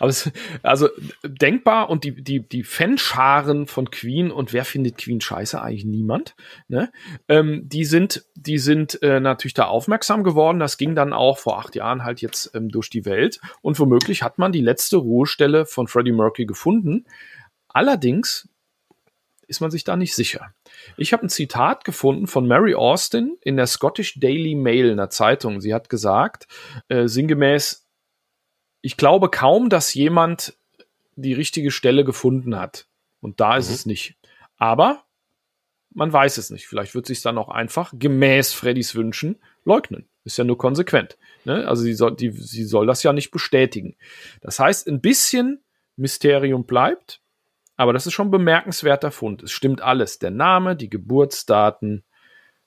es, 0.00 0.30
also 0.62 0.88
denkbar 1.24 1.90
und 1.90 2.04
die, 2.04 2.22
die, 2.22 2.46
die 2.46 2.64
Fanscharen 2.64 3.66
von 3.66 3.90
Queen 3.90 4.30
und 4.30 4.52
wer 4.52 4.64
findet 4.64 4.98
Queen 4.98 5.20
scheiße? 5.20 5.60
Eigentlich 5.60 5.84
niemand. 5.84 6.34
Ne? 6.68 6.92
Ähm, 7.28 7.68
die 7.68 7.84
sind, 7.84 8.24
die 8.34 8.58
sind 8.58 9.02
äh, 9.02 9.20
natürlich 9.20 9.54
da 9.54 9.66
aufmerksam 9.66 10.24
geworden. 10.24 10.58
Das 10.58 10.76
ging 10.76 10.94
dann 10.94 11.12
auch 11.12 11.38
vor 11.38 11.58
acht 11.58 11.74
Jahren 11.74 12.04
halt 12.04 12.20
jetzt 12.20 12.54
ähm, 12.54 12.68
durch 12.68 12.90
die 12.90 13.04
Welt. 13.04 13.40
Und 13.60 13.78
womöglich 13.78 14.22
hat 14.22 14.38
man 14.38 14.52
die 14.52 14.60
letzte 14.60 14.96
Ruhestelle 14.96 15.66
von 15.66 15.86
Freddie 15.86 16.12
Mercury 16.12 16.46
gefunden. 16.46 17.06
Allerdings 17.68 18.48
ist 19.52 19.60
man 19.60 19.70
sich 19.70 19.84
da 19.84 19.96
nicht 19.96 20.14
sicher. 20.14 20.54
Ich 20.96 21.12
habe 21.12 21.26
ein 21.26 21.28
Zitat 21.28 21.84
gefunden 21.84 22.26
von 22.26 22.46
Mary 22.46 22.74
Austin 22.74 23.36
in 23.42 23.56
der 23.56 23.66
Scottish 23.66 24.18
Daily 24.18 24.54
Mail, 24.54 24.90
einer 24.90 25.10
Zeitung. 25.10 25.60
Sie 25.60 25.74
hat 25.74 25.90
gesagt, 25.90 26.46
äh, 26.88 27.06
sinngemäß, 27.06 27.81
ich 28.82 28.96
glaube 28.96 29.30
kaum, 29.30 29.68
dass 29.70 29.94
jemand 29.94 30.54
die 31.16 31.32
richtige 31.32 31.70
Stelle 31.70 32.04
gefunden 32.04 32.58
hat. 32.58 32.86
Und 33.20 33.40
da 33.40 33.56
ist 33.56 33.68
Mhm. 33.68 33.74
es 33.74 33.86
nicht. 33.86 34.16
Aber 34.58 35.04
man 35.94 36.12
weiß 36.12 36.38
es 36.38 36.50
nicht. 36.50 36.66
Vielleicht 36.66 36.94
wird 36.94 37.06
sich 37.06 37.22
dann 37.22 37.38
auch 37.38 37.48
einfach 37.48 37.92
gemäß 37.96 38.52
Freddys 38.52 38.94
Wünschen 38.94 39.36
leugnen. 39.64 40.06
Ist 40.24 40.38
ja 40.38 40.44
nur 40.44 40.58
konsequent. 40.58 41.16
Ne? 41.44 41.66
Also 41.68 41.82
sie 41.82 41.94
soll, 41.94 42.16
die, 42.16 42.30
sie 42.30 42.64
soll 42.64 42.86
das 42.86 43.02
ja 43.02 43.12
nicht 43.12 43.30
bestätigen. 43.30 43.96
Das 44.40 44.58
heißt, 44.58 44.88
ein 44.88 45.00
bisschen 45.00 45.60
Mysterium 45.96 46.64
bleibt, 46.64 47.20
aber 47.76 47.92
das 47.92 48.06
ist 48.06 48.12
schon 48.14 48.28
ein 48.28 48.32
bemerkenswerter 48.32 49.10
Fund. 49.10 49.42
Es 49.42 49.52
stimmt 49.52 49.80
alles. 49.82 50.18
Der 50.18 50.30
Name, 50.30 50.76
die 50.76 50.88
Geburtsdaten, 50.88 52.04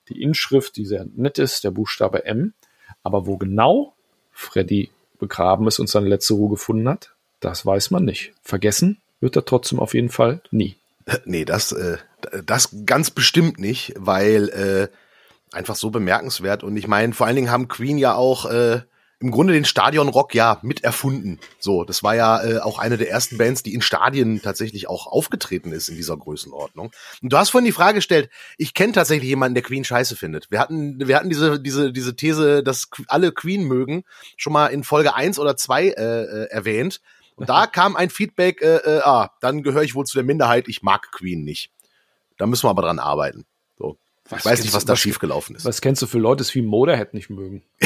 die 0.08 0.22
Inschrift, 0.22 0.76
die 0.76 0.84
sehr 0.84 1.06
nett 1.16 1.38
ist, 1.38 1.64
der 1.64 1.70
Buchstabe 1.72 2.24
M. 2.24 2.54
Aber 3.02 3.26
wo 3.26 3.36
genau 3.36 3.94
Freddy 4.30 4.90
begraben 5.18 5.66
ist 5.66 5.78
und 5.78 5.88
seine 5.88 6.08
letzte 6.08 6.34
Ruhe 6.34 6.50
gefunden 6.50 6.88
hat, 6.88 7.14
das 7.40 7.64
weiß 7.64 7.90
man 7.90 8.04
nicht. 8.04 8.32
Vergessen 8.42 9.00
wird 9.20 9.36
er 9.36 9.44
trotzdem 9.44 9.78
auf 9.80 9.94
jeden 9.94 10.10
Fall 10.10 10.40
nie. 10.50 10.76
Nee, 11.24 11.44
das, 11.44 11.70
äh, 11.70 11.98
das 12.44 12.70
ganz 12.84 13.12
bestimmt 13.12 13.60
nicht, 13.60 13.94
weil 13.96 14.48
äh, 14.48 14.88
einfach 15.54 15.76
so 15.76 15.90
bemerkenswert. 15.90 16.64
Und 16.64 16.76
ich 16.76 16.88
meine, 16.88 17.12
vor 17.12 17.26
allen 17.26 17.36
Dingen 17.36 17.50
haben 17.50 17.68
Queen 17.68 17.96
ja 17.96 18.14
auch 18.14 18.46
äh, 18.46 18.80
im 19.18 19.30
Grunde 19.30 19.54
den 19.54 19.64
Stadionrock 19.64 20.34
ja 20.34 20.58
mit 20.62 20.84
erfunden. 20.84 21.40
So, 21.58 21.84
das 21.84 22.02
war 22.02 22.14
ja 22.14 22.44
äh, 22.44 22.58
auch 22.58 22.78
eine 22.78 22.98
der 22.98 23.10
ersten 23.10 23.38
Bands, 23.38 23.62
die 23.62 23.72
in 23.72 23.80
Stadien 23.80 24.42
tatsächlich 24.42 24.88
auch 24.88 25.06
aufgetreten 25.06 25.72
ist 25.72 25.88
in 25.88 25.96
dieser 25.96 26.16
Größenordnung. 26.16 26.90
Und 27.22 27.32
du 27.32 27.36
hast 27.38 27.50
vorhin 27.50 27.64
die 27.64 27.72
Frage 27.72 27.96
gestellt, 27.96 28.28
ich 28.58 28.74
kenne 28.74 28.92
tatsächlich 28.92 29.28
jemanden, 29.28 29.54
der 29.54 29.62
Queen 29.62 29.84
scheiße 29.84 30.16
findet. 30.16 30.50
Wir 30.50 30.60
hatten, 30.60 31.06
wir 31.06 31.16
hatten 31.16 31.30
diese, 31.30 31.58
diese, 31.58 31.92
diese 31.92 32.14
These, 32.14 32.62
dass 32.62 32.88
alle 33.08 33.32
Queen 33.32 33.64
mögen, 33.64 34.04
schon 34.36 34.52
mal 34.52 34.66
in 34.66 34.84
Folge 34.84 35.14
eins 35.14 35.38
oder 35.38 35.56
zwei 35.56 35.88
äh, 35.88 36.22
äh, 36.22 36.50
erwähnt. 36.50 37.00
Und 37.36 37.48
da 37.48 37.66
kam 37.66 37.96
ein 37.96 38.10
Feedback, 38.10 38.60
äh, 38.60 38.76
äh, 38.76 39.00
ah, 39.02 39.30
dann 39.40 39.62
gehöre 39.62 39.82
ich 39.82 39.94
wohl 39.94 40.04
zu 40.04 40.18
der 40.18 40.24
Minderheit, 40.24 40.68
ich 40.68 40.82
mag 40.82 41.10
Queen 41.12 41.42
nicht. 41.42 41.70
Da 42.36 42.46
müssen 42.46 42.64
wir 42.64 42.70
aber 42.70 42.82
dran 42.82 42.98
arbeiten. 42.98 43.46
Was 44.28 44.40
ich 44.40 44.44
weiß 44.44 44.62
nicht, 44.64 44.74
was 44.74 44.84
da 44.84 44.92
was- 44.94 45.00
schiefgelaufen 45.00 45.54
ist. 45.56 45.64
Was 45.64 45.80
kennst 45.80 46.02
du 46.02 46.06
für 46.06 46.18
Leute, 46.18 46.44
die 46.44 46.54
wie 46.54 46.62
Motorhead 46.62 47.14
nicht 47.14 47.30
mögen? 47.30 47.62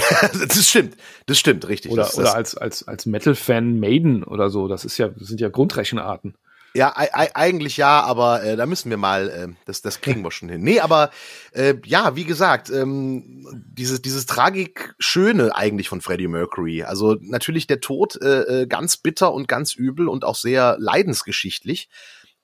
das 0.48 0.66
stimmt, 0.68 0.96
das 1.26 1.38
stimmt, 1.38 1.68
richtig. 1.68 1.92
Oder, 1.92 2.04
das, 2.04 2.14
oder 2.16 2.24
das, 2.24 2.34
als, 2.34 2.56
als, 2.56 2.88
als 2.88 3.06
Metal-Fan 3.06 3.78
Maiden 3.78 4.24
oder 4.24 4.48
so. 4.50 4.66
Das 4.68 4.84
ist 4.84 4.96
ja, 4.98 5.08
das 5.08 5.28
sind 5.28 5.40
ja 5.40 5.48
Grundrechenarten. 5.48 6.36
Ja, 6.72 6.96
ei- 6.96 7.12
ei- 7.12 7.34
eigentlich 7.34 7.76
ja, 7.78 8.00
aber 8.02 8.44
äh, 8.44 8.56
da 8.56 8.64
müssen 8.64 8.90
wir 8.90 8.96
mal, 8.96 9.28
äh, 9.28 9.48
das, 9.64 9.82
das 9.82 10.00
kriegen 10.00 10.22
wir 10.22 10.30
schon 10.30 10.48
hin. 10.48 10.62
Nee, 10.62 10.78
aber 10.78 11.10
äh, 11.52 11.74
ja, 11.84 12.14
wie 12.14 12.22
gesagt, 12.24 12.70
ähm, 12.70 13.44
dieses, 13.66 14.02
dieses 14.02 14.24
Tragik-Schöne 14.26 15.54
eigentlich 15.56 15.88
von 15.88 16.00
Freddie 16.00 16.28
Mercury. 16.28 16.84
Also 16.84 17.16
natürlich 17.20 17.66
der 17.66 17.80
Tod 17.80 18.22
äh, 18.22 18.62
äh, 18.62 18.66
ganz 18.68 18.96
bitter 18.96 19.32
und 19.34 19.48
ganz 19.48 19.74
übel 19.74 20.08
und 20.08 20.24
auch 20.24 20.36
sehr 20.36 20.76
leidensgeschichtlich. 20.78 21.88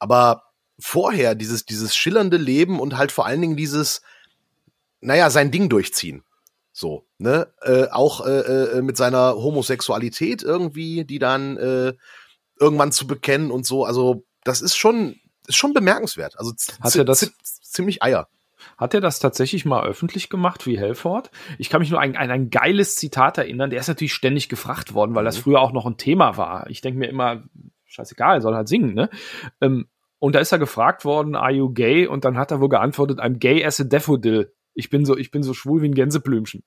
Aber 0.00 0.42
vorher 0.78 1.34
dieses, 1.34 1.64
dieses 1.64 1.94
schillernde 1.96 2.36
Leben 2.36 2.80
und 2.80 2.96
halt 2.98 3.12
vor 3.12 3.26
allen 3.26 3.40
Dingen 3.40 3.56
dieses, 3.56 4.02
naja, 5.00 5.30
sein 5.30 5.50
Ding 5.50 5.68
durchziehen. 5.68 6.22
So, 6.72 7.06
ne? 7.18 7.48
Äh, 7.62 7.86
auch 7.90 8.26
äh, 8.26 8.78
äh, 8.78 8.82
mit 8.82 8.96
seiner 8.98 9.34
Homosexualität 9.36 10.42
irgendwie, 10.42 11.04
die 11.04 11.18
dann 11.18 11.56
äh, 11.56 11.94
irgendwann 12.60 12.92
zu 12.92 13.06
bekennen 13.06 13.50
und 13.50 13.64
so. 13.66 13.84
Also, 13.86 14.24
das 14.44 14.60
ist 14.60 14.76
schon, 14.76 15.16
ist 15.46 15.56
schon 15.56 15.72
bemerkenswert. 15.72 16.38
Also 16.38 16.52
Hat 16.80 16.94
er 16.96 17.04
das- 17.04 17.20
zi- 17.20 17.32
ziemlich 17.62 18.02
Eier. 18.02 18.28
Hat 18.76 18.92
er 18.92 19.00
das 19.00 19.20
tatsächlich 19.20 19.64
mal 19.64 19.86
öffentlich 19.86 20.28
gemacht 20.28 20.66
wie 20.66 20.78
Helford? 20.78 21.30
Ich 21.58 21.70
kann 21.70 21.80
mich 21.80 21.90
nur 21.90 22.00
an, 22.00 22.14
an 22.16 22.30
ein 22.30 22.50
geiles 22.50 22.96
Zitat 22.96 23.38
erinnern. 23.38 23.70
Der 23.70 23.80
ist 23.80 23.88
natürlich 23.88 24.12
ständig 24.12 24.50
gefragt 24.50 24.92
worden, 24.92 25.14
weil 25.14 25.24
das 25.24 25.38
Mhm. 25.38 25.42
früher 25.42 25.60
auch 25.60 25.72
noch 25.72 25.86
ein 25.86 25.96
Thema 25.96 26.36
war. 26.36 26.68
Ich 26.68 26.82
denke 26.82 26.98
mir 26.98 27.08
immer, 27.08 27.42
scheißegal, 27.86 28.36
er 28.38 28.40
soll 28.42 28.54
halt 28.54 28.68
singen, 28.68 28.92
ne? 28.92 29.08
Ähm, 29.62 29.86
und 30.18 30.34
da 30.34 30.38
ist 30.40 30.52
er 30.52 30.58
gefragt 30.58 31.04
worden, 31.04 31.34
are 31.36 31.52
you 31.52 31.72
gay? 31.72 32.06
Und 32.06 32.24
dann 32.24 32.36
hat 32.38 32.50
er 32.50 32.60
wohl 32.60 32.68
geantwortet, 32.68 33.20
I'm 33.20 33.38
gay 33.38 33.64
as 33.64 33.80
a 33.80 33.84
daffodil. 33.84 34.52
Ich 34.74 34.90
bin 34.90 35.04
so, 35.04 35.16
ich 35.16 35.30
bin 35.30 35.42
so 35.42 35.54
schwul 35.54 35.82
wie 35.82 35.88
ein 35.88 35.94
Gänseblümchen. 35.94 36.62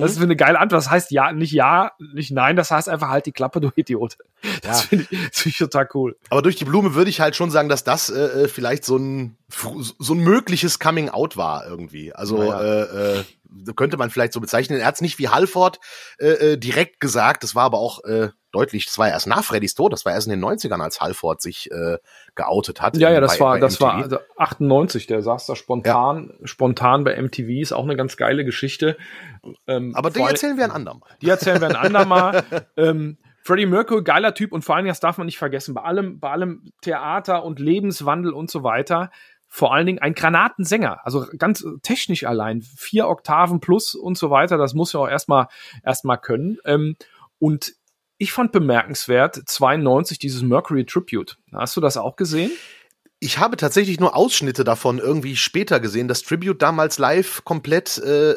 Das 0.00 0.10
ist 0.12 0.18
für 0.18 0.24
eine 0.24 0.36
geile 0.36 0.60
Antwort. 0.60 0.82
Das 0.82 0.90
heißt 0.90 1.12
ja, 1.12 1.32
nicht 1.32 1.52
ja, 1.52 1.92
nicht 2.12 2.30
nein. 2.30 2.56
Das 2.56 2.70
heißt 2.70 2.90
einfach 2.90 3.08
halt 3.08 3.24
die 3.24 3.32
Klappe, 3.32 3.58
du 3.58 3.70
Idiot. 3.74 4.18
Das 4.60 4.82
Ja. 4.82 4.86
finde 4.88 5.06
ich, 5.10 5.18
das 5.30 5.40
find 5.40 5.52
ich 5.54 5.58
total 5.58 5.88
cool. 5.94 6.16
Aber 6.28 6.42
durch 6.42 6.56
die 6.56 6.66
Blume 6.66 6.94
würde 6.94 7.08
ich 7.08 7.22
halt 7.22 7.36
schon 7.36 7.50
sagen, 7.50 7.70
dass 7.70 7.82
das 7.82 8.10
äh, 8.10 8.42
äh, 8.42 8.48
vielleicht 8.48 8.84
so 8.84 8.96
ein 8.98 9.38
so 9.48 10.12
ein 10.12 10.18
mögliches 10.20 10.78
Coming 10.78 11.08
Out 11.08 11.38
war 11.38 11.66
irgendwie. 11.66 12.12
Also 12.12 12.36
Naja. 12.36 12.60
äh, 12.60 13.20
äh, 13.20 13.24
könnte 13.76 13.96
man 13.96 14.10
vielleicht 14.10 14.32
so 14.32 14.40
bezeichnen. 14.40 14.78
Er 14.80 14.86
hat 14.86 14.96
es 14.96 15.00
nicht 15.00 15.18
wie 15.18 15.28
Halford 15.28 15.78
äh, 16.18 16.52
äh, 16.52 16.56
direkt 16.58 17.00
gesagt. 17.00 17.42
Das 17.42 17.54
war 17.54 17.64
aber 17.64 17.78
auch 17.78 18.02
äh, 18.04 18.28
deutlich. 18.52 18.84
Das 18.86 18.98
war 18.98 19.08
erst 19.08 19.26
nach 19.26 19.44
Freddys 19.44 19.74
Tod. 19.74 19.92
Das 19.92 20.04
war 20.04 20.12
erst 20.12 20.26
in 20.26 20.30
den 20.32 20.44
90ern, 20.44 20.80
als 20.82 21.00
Halford 21.00 21.40
sich 21.40 21.70
äh, 21.70 21.98
geoutet 22.34 22.80
hat. 22.80 22.96
Ja, 22.96 23.10
ja, 23.10 23.20
das 23.20 23.38
bei- 23.38 23.44
war, 23.44 23.54
bei 23.54 23.60
das 23.60 23.80
war 23.80 23.94
MTV. 23.98 24.04
also 24.04 24.18
98, 24.36 25.06
der 25.06 25.22
saß 25.22 25.46
da 25.46 25.56
spontan, 25.56 26.32
spontan 26.44 27.04
bei 27.04 27.20
MTV, 27.20 27.48
ist 27.60 27.72
auch 27.72 27.84
eine 27.84 27.96
ganz 27.96 28.16
geile 28.16 28.44
Geschichte. 28.44 28.96
Ähm, 29.66 29.94
Aber 29.96 30.10
die 30.10 30.20
erzählen 30.20 30.56
wir 30.56 30.64
ein 30.64 30.70
andermal. 30.70 31.08
Die 31.20 31.28
erzählen 31.28 31.60
wir 31.60 31.68
ein 31.68 31.76
andermal. 31.76 32.44
ähm, 32.76 33.18
Freddie 33.44 33.66
Mercury, 33.66 34.04
geiler 34.04 34.34
Typ 34.34 34.52
und 34.52 34.64
vor 34.64 34.76
allem, 34.76 34.86
das 34.86 35.00
darf 35.00 35.18
man 35.18 35.26
nicht 35.26 35.38
vergessen, 35.38 35.74
bei 35.74 35.82
allem, 35.82 36.20
bei 36.20 36.30
allem 36.30 36.70
Theater 36.80 37.44
und 37.44 37.58
Lebenswandel 37.58 38.32
und 38.32 38.50
so 38.50 38.62
weiter, 38.62 39.10
vor 39.54 39.74
allen 39.74 39.84
Dingen 39.84 39.98
ein 39.98 40.14
Granatensänger, 40.14 41.04
also 41.04 41.26
ganz 41.36 41.62
technisch 41.82 42.24
allein, 42.24 42.62
vier 42.62 43.06
Oktaven 43.06 43.60
plus 43.60 43.94
und 43.94 44.16
so 44.16 44.30
weiter, 44.30 44.56
das 44.56 44.72
muss 44.72 44.94
ja 44.94 45.00
auch 45.00 45.08
erstmal 45.08 45.48
erstmal 45.84 46.18
können. 46.18 46.56
Ähm, 46.64 46.96
und 47.38 47.74
ich 48.16 48.32
fand 48.32 48.50
bemerkenswert 48.50 49.42
92 49.44 50.18
dieses 50.18 50.40
Mercury 50.40 50.86
Tribute. 50.86 51.36
Hast 51.52 51.76
du 51.76 51.82
das 51.82 51.98
auch 51.98 52.16
gesehen? 52.16 52.50
Ich 53.20 53.38
habe 53.38 53.58
tatsächlich 53.58 54.00
nur 54.00 54.16
Ausschnitte 54.16 54.64
davon 54.64 54.98
irgendwie 54.98 55.36
später 55.36 55.80
gesehen. 55.80 56.08
Das 56.08 56.22
Tribute 56.22 56.62
damals 56.62 56.98
live 56.98 57.44
komplett 57.44 57.98
äh, 57.98 58.30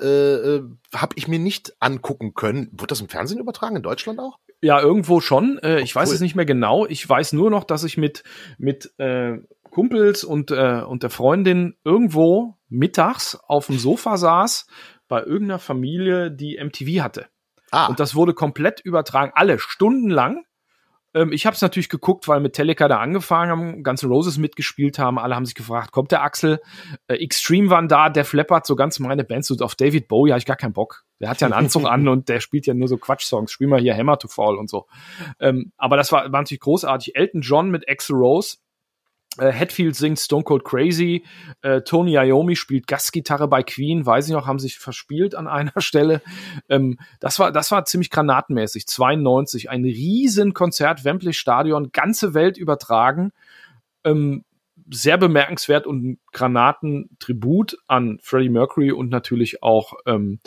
äh, 0.56 0.64
habe 0.94 1.16
ich 1.16 1.30
mir 1.30 1.40
nicht 1.40 1.74
angucken 1.80 2.34
können. 2.34 2.68
Wurde 2.74 2.88
das 2.88 3.00
im 3.00 3.08
Fernsehen 3.08 3.40
übertragen 3.40 3.78
in 3.78 3.84
Deutschland 3.84 4.20
auch? 4.20 4.38
Ja, 4.62 4.82
irgendwo 4.82 5.22
schon. 5.22 5.60
Äh, 5.60 5.80
ich 5.80 5.96
Oh, 5.96 6.00
weiß 6.02 6.10
cool. 6.10 6.16
es 6.16 6.22
nicht 6.22 6.36
mehr 6.36 6.46
genau. 6.46 6.86
Ich 6.86 7.08
weiß 7.08 7.32
nur 7.32 7.50
noch, 7.52 7.64
dass 7.64 7.86
ich 7.86 7.96
mit, 7.96 8.24
mit 8.58 8.92
äh, 9.00 9.38
Kumpels 9.76 10.24
und, 10.24 10.52
äh, 10.52 10.84
und 10.88 11.04
der 11.04 11.10
Freundin 11.10 11.76
irgendwo 11.84 12.56
mittags 12.70 13.36
auf 13.46 13.66
dem 13.66 13.78
Sofa 13.78 14.16
saß 14.16 14.68
bei 15.10 15.22
irgendeiner 15.22 15.60
Familie, 15.60 16.32
die 16.32 16.58
MTV 16.58 17.04
hatte. 17.04 17.28
Ah, 17.72 17.88
Und 17.88 18.00
das 18.00 18.16
wurde 18.16 18.34
komplett 18.34 18.80
übertragen, 18.80 19.34
alle 19.36 19.60
stundenlang. 19.60 20.46
Ähm, 21.14 21.34
ich 21.34 21.46
habe 21.46 21.56
es 21.56 21.62
natürlich 21.62 21.90
geguckt, 21.90 22.30
weil 22.30 22.40
Metallica 22.40 22.88
da 22.88 23.00
angefangen 23.00 23.52
haben, 23.52 23.84
ganze 23.84 24.08
Roses 24.08 24.38
mitgespielt 24.38 24.98
haben. 24.98 25.20
Alle 25.20 25.36
haben 25.36 25.46
sich 25.46 25.56
gefragt, 25.56 25.92
kommt 25.92 26.14
der 26.14 26.24
Axel? 26.24 26.62
Äh, 27.10 27.16
Extreme 27.16 27.70
waren 27.70 27.90
da, 27.90 28.08
Def 28.08 28.32
Leppard, 28.32 28.66
so 28.66 28.78
ganz 28.78 29.00
meine 29.00 29.26
Bands. 29.26 29.52
Und 29.52 29.62
auf 29.62 29.76
David 29.76 30.08
Bowie 30.08 30.32
habe 30.32 30.40
ich 30.40 30.46
gar 30.46 30.56
keinen 30.56 30.72
Bock. 30.72 31.04
Der 31.20 31.28
hat 31.28 31.42
ja 31.42 31.48
einen 31.48 31.54
Anzug 31.54 31.84
an 31.92 32.08
und 32.08 32.30
der 32.30 32.40
spielt 32.40 32.66
ja 32.66 32.74
nur 32.74 32.88
so 32.88 32.96
Quatsch-Songs. 32.96 33.52
Spiel 33.52 33.68
mal 33.68 33.82
hier 33.82 33.94
Hammer 33.94 34.18
to 34.20 34.30
Fall 34.30 34.56
und 34.56 34.70
so. 34.70 34.86
Ähm, 35.42 35.74
aber 35.76 35.98
das 35.98 36.14
war, 36.14 36.32
war 36.32 36.40
natürlich 36.40 36.62
großartig. 36.62 37.18
Elton 37.18 37.42
John 37.42 37.72
mit 37.72 37.90
Axel 37.90 38.16
Rose. 38.16 38.56
Äh, 39.38 39.52
Hetfield 39.52 39.96
singt 39.96 40.20
Stone 40.20 40.44
Cold 40.44 40.64
Crazy. 40.64 41.26
Äh, 41.62 41.82
Tony 41.82 42.16
Iommi 42.16 42.56
spielt 42.56 42.88
Gastgitarre 42.88 43.48
bei 43.48 43.64
Queen. 43.64 44.06
Weiß 44.06 44.28
ich 44.28 44.34
noch, 44.34 44.48
haben 44.48 44.60
sich 44.60 44.78
verspielt 44.78 45.36
an 45.36 45.48
einer 45.56 45.80
Stelle. 45.80 46.22
Ähm, 46.70 46.98
das 47.20 47.40
war, 47.40 47.52
das 47.52 47.72
war 47.72 47.86
ziemlich 47.86 48.10
granatenmäßig. 48.10 48.88
92, 48.88 49.70
ein 49.70 49.84
riesen 49.84 50.54
Konzert, 50.54 51.04
Wembley 51.04 51.34
Stadion, 51.34 51.92
ganze 51.92 52.34
Welt 52.34 52.58
übertragen. 52.58 53.32
Ähm, 54.04 54.44
sehr 54.92 55.18
bemerkenswert 55.18 55.88
und 55.88 56.06
ein 56.06 56.20
Granatentribut 56.32 57.78
an 57.88 58.20
Freddie 58.22 58.50
Mercury 58.50 58.92
und 58.92 59.10
natürlich 59.10 59.64
auch 59.64 59.94
ähm, 60.06 60.40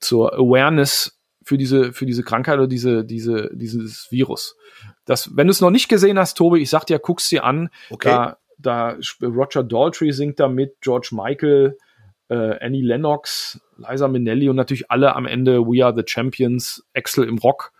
zur 0.00 0.34
Awareness 0.34 1.15
für 1.46 1.56
diese, 1.56 1.92
für 1.92 2.06
diese 2.06 2.24
Krankheit 2.24 2.58
oder 2.58 2.66
diese, 2.66 3.04
diese, 3.04 3.50
dieses 3.54 4.10
Virus. 4.10 4.56
Das, 5.04 5.36
wenn 5.36 5.46
du 5.46 5.52
es 5.52 5.60
noch 5.60 5.70
nicht 5.70 5.88
gesehen 5.88 6.18
hast, 6.18 6.36
Tobi, 6.36 6.60
ich 6.60 6.70
sag 6.70 6.86
dir, 6.86 6.98
guck's 6.98 7.28
dir 7.28 7.44
an. 7.44 7.70
okay. 7.88 8.08
Da, 8.08 8.36
da 8.58 8.98
Roger 9.22 9.62
Daltrey 9.62 10.12
singt 10.12 10.40
da 10.40 10.48
mit, 10.48 10.80
George 10.80 11.10
Michael, 11.12 11.78
äh, 12.28 12.58
Annie 12.58 12.82
Lennox, 12.82 13.60
Liza 13.78 14.08
Minnelli 14.08 14.48
und 14.48 14.56
natürlich 14.56 14.90
alle 14.90 15.14
am 15.14 15.24
Ende 15.24 15.60
We 15.60 15.84
Are 15.84 15.94
the 15.96 16.02
Champions, 16.04 16.84
Axel 16.94 17.28
im 17.28 17.38
Rock. 17.38 17.72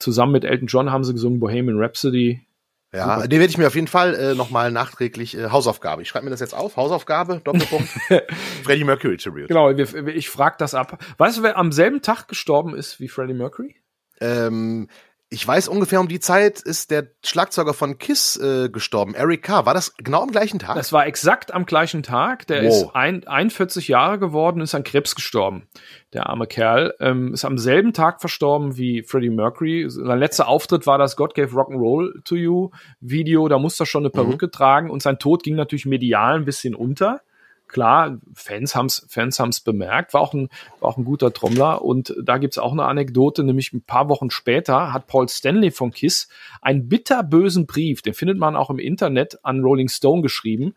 Zusammen 0.00 0.32
mit 0.32 0.44
Elton 0.44 0.66
John 0.66 0.90
haben 0.90 1.04
sie 1.04 1.12
gesungen 1.12 1.38
Bohemian 1.38 1.78
Rhapsody. 1.78 2.47
Ja, 2.92 3.16
super. 3.16 3.28
den 3.28 3.40
werde 3.40 3.50
ich 3.50 3.58
mir 3.58 3.66
auf 3.66 3.74
jeden 3.74 3.86
Fall 3.86 4.14
äh, 4.14 4.34
nochmal 4.34 4.70
nachträglich 4.70 5.36
äh, 5.36 5.50
Hausaufgabe. 5.50 6.02
Ich 6.02 6.08
schreibe 6.08 6.24
mir 6.24 6.30
das 6.30 6.40
jetzt 6.40 6.54
auf. 6.54 6.76
Hausaufgabe, 6.76 7.40
Doppelpunkt. 7.44 7.88
Freddie 8.64 8.84
Mercury 8.84 9.16
Tribute. 9.18 9.48
Genau, 9.48 9.76
wir, 9.76 10.08
ich 10.08 10.30
frag 10.30 10.58
das 10.58 10.74
ab. 10.74 10.98
Weißt 11.18 11.38
du, 11.38 11.42
wer 11.42 11.58
am 11.58 11.72
selben 11.72 12.00
Tag 12.00 12.28
gestorben 12.28 12.74
ist 12.74 12.98
wie 12.98 13.08
Freddie 13.08 13.34
Mercury? 13.34 13.76
Ähm, 14.20 14.88
ich 15.30 15.46
weiß 15.46 15.68
ungefähr 15.68 16.00
um 16.00 16.08
die 16.08 16.20
Zeit 16.20 16.60
ist 16.60 16.90
der 16.90 17.08
Schlagzeuger 17.24 17.74
von 17.74 17.98
Kiss 17.98 18.36
äh, 18.38 18.70
gestorben, 18.70 19.14
Eric 19.14 19.42
Carr. 19.42 19.66
War 19.66 19.74
das 19.74 19.94
genau 19.96 20.22
am 20.22 20.30
gleichen 20.30 20.58
Tag? 20.58 20.76
Das 20.76 20.92
war 20.92 21.06
exakt 21.06 21.52
am 21.52 21.66
gleichen 21.66 22.02
Tag. 22.02 22.46
Der 22.46 22.64
wow. 22.64 22.68
ist 22.68 22.96
ein, 22.96 23.26
41 23.26 23.88
Jahre 23.88 24.18
geworden, 24.18 24.62
ist 24.62 24.74
an 24.74 24.84
Krebs 24.84 25.14
gestorben. 25.14 25.68
Der 26.14 26.30
arme 26.30 26.46
Kerl 26.46 26.94
ähm, 27.00 27.34
ist 27.34 27.44
am 27.44 27.58
selben 27.58 27.92
Tag 27.92 28.20
verstorben 28.20 28.78
wie 28.78 29.02
Freddie 29.02 29.28
Mercury. 29.28 29.84
Sein 29.88 30.18
letzter 30.18 30.48
Auftritt 30.48 30.86
war 30.86 30.96
das 30.96 31.16
God 31.16 31.34
Gave 31.34 31.54
Rock'n'Roll 31.54 32.24
to 32.24 32.34
You 32.34 32.70
Video. 33.00 33.48
Da 33.48 33.58
musste 33.58 33.82
er 33.82 33.86
schon 33.86 34.04
eine 34.04 34.10
Perücke 34.10 34.46
mhm. 34.46 34.52
tragen 34.52 34.90
und 34.90 35.02
sein 35.02 35.18
Tod 35.18 35.42
ging 35.42 35.56
natürlich 35.56 35.84
medial 35.84 36.36
ein 36.36 36.46
bisschen 36.46 36.74
unter 36.74 37.20
klar, 37.68 38.18
Fans 38.34 38.74
haben's 38.74 39.06
Fans 39.08 39.38
haben's 39.38 39.60
bemerkt, 39.60 40.14
war 40.14 40.20
auch 40.20 40.34
ein, 40.34 40.48
war 40.80 40.90
auch 40.90 40.96
ein 40.96 41.04
guter 41.04 41.32
Trommler. 41.32 41.82
Und 41.82 42.14
da 42.22 42.38
gibt's 42.38 42.58
auch 42.58 42.72
eine 42.72 42.84
Anekdote, 42.84 43.44
nämlich 43.44 43.72
ein 43.72 43.82
paar 43.82 44.08
Wochen 44.08 44.30
später 44.30 44.92
hat 44.92 45.06
Paul 45.06 45.28
Stanley 45.28 45.70
von 45.70 45.90
Kiss 45.90 46.28
einen 46.62 46.88
bitterbösen 46.88 47.66
Brief, 47.66 48.02
den 48.02 48.14
findet 48.14 48.38
man 48.38 48.56
auch 48.56 48.70
im 48.70 48.78
Internet, 48.78 49.38
an 49.44 49.62
Rolling 49.62 49.88
Stone 49.88 50.22
geschrieben. 50.22 50.74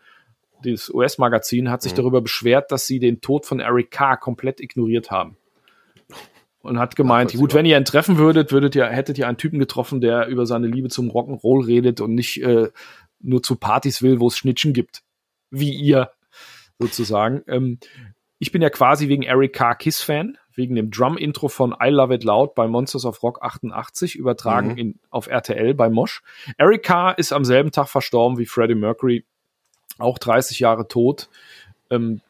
Das 0.64 0.90
US-Magazin 0.94 1.70
hat 1.70 1.82
sich 1.82 1.94
mhm. 1.94 1.98
darüber 1.98 2.22
beschwert, 2.22 2.72
dass 2.72 2.86
sie 2.86 3.00
den 3.00 3.22
Tod 3.22 3.46
von 3.46 3.60
Eric 3.60 3.92
Carr 3.92 4.18
komplett 4.18 4.60
ignoriert 4.60 5.10
haben. 5.10 5.38
Und 6.62 6.78
hat 6.78 6.96
gemeint, 6.96 7.34
gut, 7.34 7.56
wenn 7.56 7.66
ihr 7.66 7.76
ihn 7.76 7.86
treffen 7.86 8.18
würdet, 8.18 8.52
würdet 8.52 8.76
ihr, 8.76 8.86
hättet 8.86 9.18
ihr 9.18 9.28
einen 9.28 9.38
Typen 9.38 9.58
getroffen, 9.58 10.00
der 10.00 10.28
über 10.28 10.46
seine 10.46 10.68
Liebe 10.68 10.90
zum 10.90 11.10
Rock'n'Roll 11.10 11.66
redet 11.66 12.02
und 12.02 12.14
nicht 12.14 12.44
äh, 12.44 12.70
nur 13.20 13.42
zu 13.42 13.56
Partys 13.56 14.04
will, 14.04 14.20
wo 14.20 14.28
es 14.28 14.38
Schnittchen 14.38 14.74
gibt. 14.74 15.02
Wie 15.50 15.74
ihr 15.74 16.12
sozusagen. 16.82 17.44
Ähm, 17.48 17.80
ich 18.40 18.52
bin 18.52 18.62
ja 18.62 18.70
quasi 18.70 19.08
wegen 19.08 19.24
Eric 19.24 19.54
Carr 19.54 19.76
Kiss-Fan, 19.76 20.38
wegen 20.56 20.76
dem 20.76 20.90
Drum-Intro 20.90 21.48
von 21.48 21.76
I 21.82 21.90
Love 21.90 22.16
It 22.16 22.24
Loud 22.24 22.56
bei 22.56 22.68
Monsters 22.68 23.06
of 23.06 23.22
Rock 23.22 23.40
88, 23.42 24.16
übertragen 24.16 24.72
mhm. 24.72 24.78
in, 24.78 25.00
auf 25.10 25.28
RTL 25.28 25.74
bei 25.74 25.90
Mosch. 25.90 26.24
Eric 26.58 26.84
Carr 26.84 27.18
ist 27.18 27.34
am 27.34 27.46
selben 27.46 27.72
Tag 27.72 27.88
verstorben 27.88 28.38
wie 28.38 28.46
Freddie 28.46 28.76
Mercury, 28.76 29.26
auch 30.00 30.18
30 30.18 30.60
Jahre 30.60 30.88
tot. 30.88 31.30
Ähm, 31.90 32.22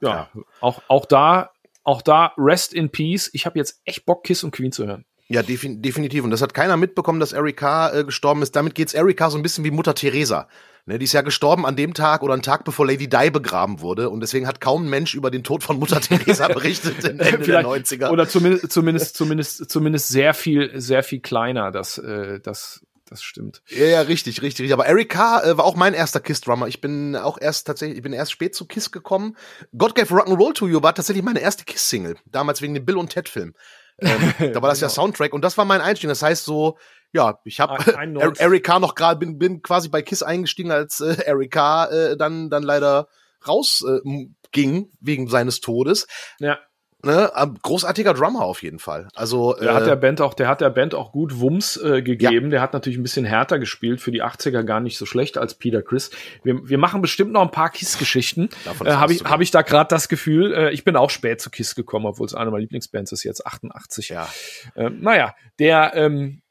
ja, 0.00 0.28
ja, 0.34 0.42
Auch, 0.60 0.82
auch 0.88 1.06
da, 1.06 1.50
auch 1.84 2.02
da, 2.02 2.32
rest 2.36 2.74
in 2.74 2.90
peace. 2.90 3.30
Ich 3.32 3.46
habe 3.46 3.58
jetzt 3.58 3.80
echt 3.84 4.04
Bock, 4.04 4.24
Kiss 4.24 4.44
und 4.44 4.50
Queen 4.50 4.72
zu 4.72 4.86
hören. 4.86 5.04
Ja, 5.28 5.42
defin 5.42 5.82
definitiv. 5.82 6.24
Und 6.24 6.30
das 6.30 6.42
hat 6.42 6.54
keiner 6.54 6.76
mitbekommen, 6.76 7.18
dass 7.18 7.32
Eric 7.32 7.56
Carr 7.56 7.94
äh, 7.94 8.04
gestorben 8.04 8.42
ist. 8.42 8.54
Damit 8.54 8.74
geht's 8.74 8.94
Eric 8.94 9.16
Carr 9.16 9.30
so 9.30 9.38
ein 9.38 9.42
bisschen 9.42 9.64
wie 9.64 9.70
Mutter 9.70 9.94
Teresa. 9.94 10.48
Ne, 10.88 11.00
die 11.00 11.04
ist 11.04 11.14
ja 11.14 11.22
gestorben 11.22 11.66
an 11.66 11.74
dem 11.74 11.94
Tag 11.94 12.22
oder 12.22 12.32
einen 12.32 12.42
Tag 12.42 12.64
bevor 12.64 12.86
Lady 12.86 13.08
Di 13.08 13.30
begraben 13.30 13.80
wurde. 13.80 14.08
Und 14.08 14.20
deswegen 14.20 14.46
hat 14.46 14.60
kaum 14.60 14.84
ein 14.86 14.88
Mensch 14.88 15.14
über 15.14 15.32
den 15.32 15.42
Tod 15.42 15.64
von 15.64 15.80
Mutter 15.80 16.00
Teresa 16.00 16.46
berichtet 16.52 17.02
in 17.04 17.18
Ende 17.18 17.44
der 17.44 17.66
90er. 17.66 18.10
Oder 18.10 18.28
zumindest, 18.28 18.70
zumindest, 18.70 19.16
zumindest, 19.16 19.68
zumindest 19.68 20.08
sehr 20.08 20.32
viel, 20.32 20.80
sehr 20.80 21.02
viel 21.02 21.18
kleiner, 21.18 21.72
das, 21.72 21.98
äh, 21.98 22.38
das, 22.38 22.86
das 23.08 23.20
stimmt. 23.20 23.62
Ja, 23.68 23.86
ja, 23.86 24.00
richtig, 24.02 24.42
richtig, 24.42 24.62
richtig. 24.62 24.72
Aber 24.72 24.86
Eric 24.86 25.08
Carr 25.08 25.44
äh, 25.44 25.58
war 25.58 25.64
auch 25.64 25.74
mein 25.74 25.92
erster 25.92 26.20
Kiss-Drummer. 26.20 26.68
Ich 26.68 26.80
bin 26.80 27.16
auch 27.16 27.36
erst 27.40 27.66
tatsächlich, 27.66 27.96
ich 27.96 28.04
bin 28.04 28.12
erst 28.12 28.30
spät 28.30 28.54
zu 28.54 28.66
Kiss 28.66 28.92
gekommen. 28.92 29.36
God 29.76 29.96
Gave 29.96 30.14
Rock'n'Roll 30.14 30.54
to 30.54 30.68
You 30.68 30.84
war 30.84 30.94
tatsächlich 30.94 31.24
meine 31.24 31.40
erste 31.40 31.64
Kiss-Single. 31.64 32.14
Damals 32.26 32.62
wegen 32.62 32.74
dem 32.74 32.84
Bill 32.84 32.96
und 32.96 33.10
Ted-Film. 33.10 33.54
Ähm, 33.98 34.34
da 34.52 34.62
war 34.62 34.70
das 34.70 34.80
ja 34.80 34.88
genau. 34.88 34.94
Soundtrack 34.94 35.32
und 35.32 35.42
das 35.42 35.56
war 35.58 35.64
mein 35.64 35.80
Einstieg. 35.80 36.08
Das 36.08 36.22
heißt 36.22 36.44
so, 36.44 36.78
ja, 37.12 37.38
ich 37.44 37.60
habe 37.60 37.76
Eric 38.38 38.64
Carr 38.64 38.80
noch 38.80 38.94
gerade 38.94 39.18
bin, 39.18 39.38
bin 39.38 39.62
quasi 39.62 39.88
bei 39.88 40.02
Kiss 40.02 40.22
eingestiegen, 40.22 40.70
als 40.70 41.00
äh, 41.00 41.16
Eric 41.24 41.52
Carr 41.52 41.90
äh, 41.92 42.16
dann 42.16 42.50
dann 42.50 42.62
leider 42.62 43.08
rausging 43.46 44.34
äh, 44.34 44.48
ging 44.52 44.90
wegen 45.00 45.28
seines 45.28 45.60
Todes. 45.60 46.06
Ja. 46.38 46.58
Ne, 47.06 47.30
großartiger 47.62 48.14
Drummer 48.14 48.40
auf 48.40 48.64
jeden 48.64 48.80
Fall. 48.80 49.06
Also 49.14 49.54
der 49.54 49.70
äh, 49.70 49.74
hat 49.74 49.86
der 49.86 49.94
Band 49.94 50.20
auch, 50.20 50.34
der 50.34 50.48
hat 50.48 50.60
der 50.60 50.70
Band 50.70 50.92
auch 50.92 51.12
gut 51.12 51.38
Wumms 51.38 51.76
äh, 51.76 52.02
gegeben. 52.02 52.46
Ja. 52.46 52.50
Der 52.50 52.60
hat 52.60 52.72
natürlich 52.72 52.98
ein 52.98 53.04
bisschen 53.04 53.24
härter 53.24 53.60
gespielt 53.60 54.00
für 54.00 54.10
die 54.10 54.24
80er 54.24 54.64
gar 54.64 54.80
nicht 54.80 54.98
so 54.98 55.06
schlecht 55.06 55.38
als 55.38 55.54
Peter 55.54 55.82
Chris. 55.82 56.10
Wir, 56.42 56.68
wir 56.68 56.78
machen 56.78 57.02
bestimmt 57.02 57.30
noch 57.30 57.42
ein 57.42 57.52
paar 57.52 57.70
Kiss-Geschichten. 57.70 58.48
Äh, 58.84 58.90
Habe 58.90 59.12
ich, 59.12 59.22
hab 59.22 59.40
ich 59.40 59.52
da 59.52 59.62
gerade 59.62 59.86
das 59.88 60.08
Gefühl. 60.08 60.52
Äh, 60.52 60.72
ich 60.72 60.82
bin 60.82 60.96
auch 60.96 61.10
spät 61.10 61.40
zu 61.40 61.48
Kiss 61.48 61.76
gekommen, 61.76 62.06
obwohl 62.06 62.26
es 62.26 62.34
eine 62.34 62.50
meiner 62.50 62.62
Lieblingsbands 62.62 63.12
ist 63.12 63.22
jetzt 63.22 63.46
88. 63.46 64.08
Ja. 64.08 64.28
Ähm, 64.74 64.98
naja, 65.00 65.36
der 65.60 65.92
ähm, 65.94 66.42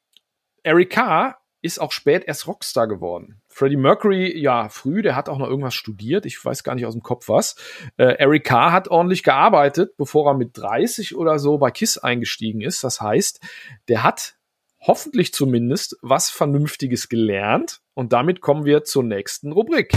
Eric 0.63 0.91
Carr 0.91 1.37
ist 1.61 1.81
auch 1.81 1.91
spät 1.91 2.23
erst 2.25 2.47
Rockstar 2.47 2.87
geworden. 2.87 3.41
Freddie 3.57 3.77
Mercury, 3.77 4.37
ja, 4.37 4.67
früh, 4.67 5.01
der 5.01 5.15
hat 5.15 5.29
auch 5.29 5.37
noch 5.37 5.47
irgendwas 5.47 5.75
studiert. 5.75 6.25
Ich 6.25 6.43
weiß 6.43 6.65
gar 6.65 6.75
nicht 6.75 6.85
aus 6.85 6.93
dem 6.93 7.03
Kopf 7.03 7.29
was. 7.29 7.55
Äh, 7.95 8.17
Eric 8.17 8.43
Carr 8.43 8.73
hat 8.73 8.89
ordentlich 8.89 9.23
gearbeitet, 9.23 9.95
bevor 9.95 10.29
er 10.29 10.33
mit 10.33 10.57
30 10.57 11.15
oder 11.15 11.39
so 11.39 11.57
bei 11.57 11.71
Kiss 11.71 11.97
eingestiegen 11.97 12.59
ist. 12.59 12.83
Das 12.83 12.99
heißt, 12.99 13.39
der 13.87 14.03
hat 14.03 14.35
hoffentlich 14.81 15.33
zumindest 15.33 15.97
was 16.01 16.29
Vernünftiges 16.29 17.07
gelernt. 17.07 17.79
Und 17.93 18.11
damit 18.11 18.41
kommen 18.41 18.65
wir 18.65 18.83
zur 18.83 19.03
nächsten 19.03 19.53
Rubrik. 19.53 19.93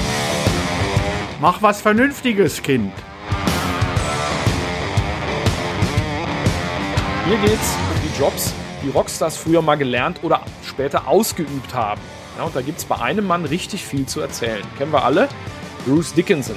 Mach 1.41 1.61
was 1.61 1.83
Vernünftiges, 1.83 2.63
Kind. 2.63 2.93
Hier 7.27 7.39
geht's 7.39 7.77
um 7.91 8.09
die 8.09 8.21
Jobs, 8.21 8.55
die 8.85 8.91
Rockstars 8.91 9.37
früher 9.37 9.63
mal 9.63 9.75
gelernt 9.75 10.21
oder 10.23 10.45
später 10.63 11.09
ausgeübt 11.09 11.75
haben. 11.75 12.01
Ja, 12.39 12.45
und 12.45 12.55
da 12.55 12.63
gibt 12.63 12.79
es 12.79 12.85
bei 12.85 12.95
einem 12.97 13.27
Mann 13.27 13.45
richtig 13.45 13.85
viel 13.85 14.07
zu 14.07 14.21
erzählen. 14.21 14.63
Kennen 14.79 14.93
wir 14.93 15.05
alle? 15.05 15.29
Bruce 15.85 16.15
Dickinson. 16.15 16.55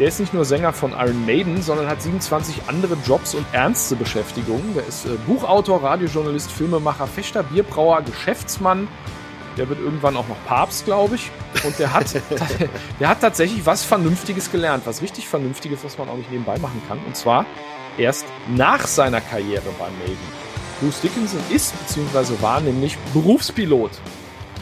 Der 0.00 0.08
ist 0.08 0.18
nicht 0.18 0.34
nur 0.34 0.44
Sänger 0.44 0.72
von 0.72 0.90
Iron 0.90 1.24
Maiden, 1.24 1.62
sondern 1.62 1.86
hat 1.86 2.02
27 2.02 2.62
andere 2.66 2.96
Jobs 3.06 3.34
und 3.34 3.46
ernste 3.52 3.94
Beschäftigungen. 3.94 4.74
Der 4.74 4.84
ist 4.86 5.06
äh, 5.06 5.10
Buchautor, 5.26 5.84
Radiojournalist, 5.84 6.50
Filmemacher, 6.50 7.06
Fechter, 7.06 7.44
Bierbrauer, 7.44 8.02
Geschäftsmann. 8.02 8.88
Der 9.56 9.68
wird 9.68 9.78
irgendwann 9.78 10.16
auch 10.16 10.26
noch 10.26 10.44
Papst, 10.46 10.84
glaube 10.84 11.14
ich. 11.14 11.30
Und 11.64 11.78
der 11.78 11.92
hat, 11.92 12.06
der 13.00 13.08
hat 13.08 13.20
tatsächlich 13.20 13.64
was 13.66 13.84
Vernünftiges 13.84 14.50
gelernt, 14.50 14.82
was 14.84 15.00
richtig 15.00 15.28
Vernünftiges, 15.28 15.84
was 15.84 15.96
man 15.96 16.08
auch 16.08 16.16
nicht 16.16 16.32
nebenbei 16.32 16.58
machen 16.58 16.82
kann. 16.88 16.98
Und 17.06 17.16
zwar 17.16 17.46
erst 17.98 18.26
nach 18.48 18.84
seiner 18.88 19.20
Karriere 19.20 19.70
bei 19.78 19.86
Maiden. 20.00 20.48
Bruce 20.80 21.00
Dickinson 21.02 21.40
ist 21.50 21.72
bzw. 21.86 22.42
war 22.42 22.60
nämlich 22.60 22.98
Berufspilot. 23.14 23.92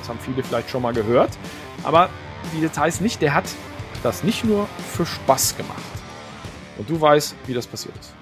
Das 0.07 0.15
haben 0.15 0.21
viele 0.25 0.45
vielleicht 0.45 0.71
schon 0.71 0.83
mal 0.83 0.93
gehört. 0.93 1.31
Aber 1.83 2.09
die 2.55 2.61
Details 2.61 3.01
nicht, 3.01 3.21
der 3.21 3.35
hat 3.35 3.45
das 4.05 4.23
nicht 4.23 4.45
nur 4.45 4.69
für 4.95 5.05
Spaß 5.05 5.57
gemacht. 5.57 5.83
Und 6.79 6.89
du 6.89 7.01
weißt, 7.01 7.35
wie 7.47 7.55
das 7.55 7.67
passiert 7.67 7.97
ist 7.99 8.15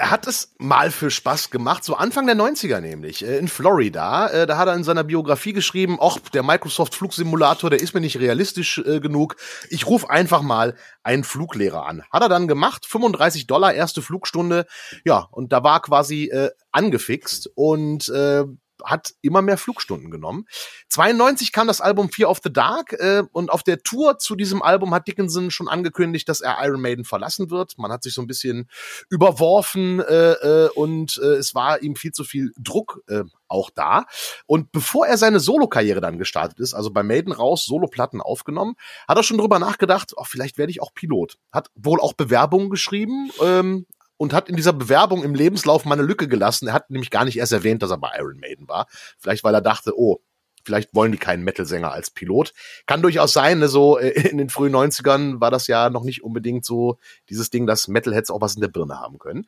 er 0.00 0.10
hat 0.10 0.26
es 0.26 0.54
mal 0.56 0.90
für 0.90 1.10
Spaß 1.10 1.50
gemacht, 1.50 1.84
so 1.84 1.94
Anfang 1.94 2.24
der 2.24 2.34
90er 2.34 2.80
nämlich, 2.80 3.22
äh, 3.22 3.36
in 3.36 3.48
Florida. 3.48 4.28
Äh, 4.28 4.46
da 4.46 4.56
hat 4.56 4.66
er 4.66 4.74
in 4.74 4.82
seiner 4.82 5.04
Biografie 5.04 5.52
geschrieben, 5.52 5.98
ach, 6.00 6.18
der 6.32 6.42
Microsoft 6.42 6.94
Flugsimulator, 6.94 7.68
der 7.68 7.82
ist 7.82 7.92
mir 7.92 8.00
nicht 8.00 8.18
realistisch 8.18 8.78
äh, 8.78 9.00
genug. 9.00 9.36
Ich 9.68 9.86
rufe 9.86 10.08
einfach 10.08 10.40
mal 10.40 10.74
einen 11.02 11.22
Fluglehrer 11.22 11.84
an. 11.84 12.02
Hat 12.10 12.22
er 12.22 12.30
dann 12.30 12.48
gemacht, 12.48 12.86
35 12.86 13.46
Dollar 13.46 13.74
erste 13.74 14.00
Flugstunde. 14.00 14.64
Ja, 15.04 15.28
und 15.30 15.52
da 15.52 15.62
war 15.62 15.82
quasi 15.82 16.30
äh, 16.30 16.50
angefixt 16.72 17.50
und 17.54 18.08
äh, 18.08 18.44
hat 18.84 19.14
immer 19.20 19.42
mehr 19.42 19.58
Flugstunden 19.58 20.10
genommen. 20.10 20.46
92 20.88 21.52
kam 21.52 21.66
das 21.66 21.80
Album 21.80 22.10
Fear 22.10 22.30
of 22.30 22.40
the 22.42 22.52
Dark 22.52 22.92
äh, 22.94 23.22
und 23.32 23.50
auf 23.50 23.62
der 23.62 23.82
Tour 23.82 24.18
zu 24.18 24.36
diesem 24.36 24.62
Album 24.62 24.94
hat 24.94 25.08
Dickinson 25.08 25.50
schon 25.50 25.68
angekündigt, 25.68 26.28
dass 26.28 26.40
er 26.40 26.58
Iron 26.62 26.80
Maiden 26.80 27.04
verlassen 27.04 27.50
wird. 27.50 27.78
Man 27.78 27.92
hat 27.92 28.02
sich 28.02 28.14
so 28.14 28.22
ein 28.22 28.26
bisschen 28.26 28.68
überworfen 29.08 30.00
äh, 30.00 30.32
äh, 30.32 30.68
und 30.70 31.18
äh, 31.22 31.36
es 31.36 31.54
war 31.54 31.82
ihm 31.82 31.96
viel 31.96 32.12
zu 32.12 32.24
viel 32.24 32.52
Druck 32.58 33.02
äh, 33.08 33.24
auch 33.48 33.70
da. 33.70 34.06
Und 34.46 34.72
bevor 34.72 35.06
er 35.06 35.18
seine 35.18 35.40
Solokarriere 35.40 36.00
dann 36.00 36.18
gestartet 36.18 36.60
ist, 36.60 36.74
also 36.74 36.90
bei 36.90 37.02
Maiden 37.02 37.32
raus, 37.32 37.64
Soloplatten 37.64 38.20
aufgenommen, 38.20 38.76
hat 39.08 39.16
er 39.16 39.22
schon 39.22 39.38
drüber 39.38 39.58
nachgedacht, 39.58 40.12
oh, 40.16 40.24
vielleicht 40.24 40.58
werde 40.58 40.70
ich 40.70 40.80
auch 40.80 40.94
Pilot. 40.94 41.36
Hat 41.52 41.70
wohl 41.74 42.00
auch 42.00 42.12
Bewerbungen 42.12 42.70
geschrieben, 42.70 43.30
ähm, 43.42 43.86
und 44.20 44.34
hat 44.34 44.50
in 44.50 44.56
dieser 44.56 44.74
Bewerbung 44.74 45.24
im 45.24 45.34
Lebenslauf 45.34 45.86
mal 45.86 45.94
eine 45.94 46.02
Lücke 46.02 46.28
gelassen. 46.28 46.68
Er 46.68 46.74
hat 46.74 46.90
nämlich 46.90 47.10
gar 47.10 47.24
nicht 47.24 47.38
erst 47.38 47.52
erwähnt, 47.52 47.82
dass 47.82 47.90
er 47.90 47.96
bei 47.96 48.10
Iron 48.18 48.38
Maiden 48.38 48.68
war. 48.68 48.86
Vielleicht, 49.18 49.44
weil 49.44 49.54
er 49.54 49.62
dachte, 49.62 49.98
oh, 49.98 50.20
vielleicht 50.62 50.94
wollen 50.94 51.10
die 51.10 51.16
keinen 51.16 51.42
Metal-Sänger 51.42 51.90
als 51.90 52.10
Pilot. 52.10 52.52
Kann 52.84 53.00
durchaus 53.00 53.32
sein, 53.32 53.60
ne, 53.60 53.68
so 53.68 53.98
äh, 53.98 54.10
in 54.28 54.36
den 54.36 54.50
frühen 54.50 54.74
90ern 54.74 55.40
war 55.40 55.50
das 55.50 55.68
ja 55.68 55.88
noch 55.88 56.04
nicht 56.04 56.22
unbedingt 56.22 56.66
so 56.66 56.98
dieses 57.30 57.48
Ding, 57.48 57.66
dass 57.66 57.88
Metalheads 57.88 58.30
auch 58.30 58.42
was 58.42 58.56
in 58.56 58.60
der 58.60 58.68
Birne 58.68 59.00
haben 59.00 59.18
können. 59.18 59.46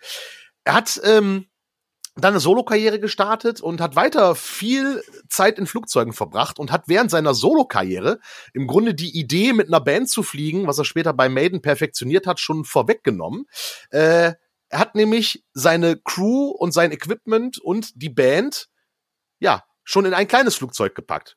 Er 0.64 0.72
hat 0.72 0.98
ähm, 1.04 1.48
dann 2.16 2.32
eine 2.32 2.40
Solokarriere 2.40 2.98
gestartet 2.98 3.60
und 3.60 3.82
hat 3.82 3.94
weiter 3.94 4.34
viel 4.34 5.02
Zeit 5.28 5.58
in 5.58 5.66
Flugzeugen 5.66 6.14
verbracht 6.14 6.58
und 6.58 6.72
hat 6.72 6.84
während 6.86 7.10
seiner 7.10 7.34
Solokarriere 7.34 8.20
im 8.54 8.66
Grunde 8.66 8.94
die 8.94 9.18
Idee, 9.18 9.52
mit 9.52 9.68
einer 9.68 9.80
Band 9.80 10.08
zu 10.08 10.22
fliegen, 10.22 10.66
was 10.66 10.78
er 10.78 10.86
später 10.86 11.12
bei 11.12 11.28
Maiden 11.28 11.60
perfektioniert 11.60 12.26
hat, 12.26 12.40
schon 12.40 12.64
vorweggenommen. 12.64 13.44
Äh, 13.90 14.32
er 14.72 14.78
hat 14.78 14.94
nämlich 14.94 15.44
seine 15.52 15.96
Crew 15.98 16.48
und 16.48 16.72
sein 16.72 16.92
Equipment 16.92 17.58
und 17.58 17.92
die 17.94 18.08
Band, 18.08 18.68
ja, 19.38 19.64
schon 19.84 20.06
in 20.06 20.14
ein 20.14 20.26
kleines 20.26 20.54
Flugzeug 20.54 20.94
gepackt. 20.94 21.36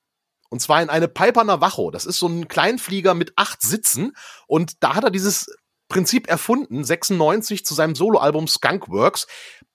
Und 0.50 0.62
zwar 0.62 0.82
in 0.82 0.90
eine 0.90 1.10
Piper 1.10 1.44
Navajo. 1.44 1.92
Das 1.92 2.06
ist 2.06 2.18
so 2.18 2.28
ein 2.28 2.48
Kleinflieger 2.48 3.14
mit 3.14 3.34
acht 3.36 3.62
Sitzen. 3.62 4.14
Und 4.48 4.82
da 4.84 4.96
hat 4.96 5.04
er 5.04 5.12
dieses 5.12 5.54
Prinzip 5.90 6.30
erfunden, 6.30 6.86
96 6.86 7.66
zu 7.66 7.74
seinem 7.74 7.94
Soloalbum 7.94 8.48
Skunkworks. 8.48 9.28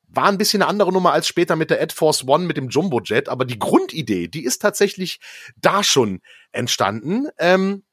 war 0.08 0.28
ein 0.28 0.38
bisschen 0.38 0.62
eine 0.62 0.70
andere 0.70 0.90
Nummer 0.90 1.12
als 1.12 1.28
später 1.28 1.54
mit 1.54 1.68
der 1.68 1.82
Ed 1.82 1.92
Force 1.92 2.26
One 2.26 2.46
mit 2.46 2.56
dem 2.56 2.70
Jumbo 2.70 3.00
Jet, 3.02 3.28
aber 3.28 3.44
die 3.44 3.58
Grundidee, 3.58 4.28
die 4.28 4.44
ist 4.44 4.62
tatsächlich 4.62 5.20
da 5.56 5.84
schon 5.84 6.22
entstanden. 6.50 7.28
Ähm, 7.38 7.84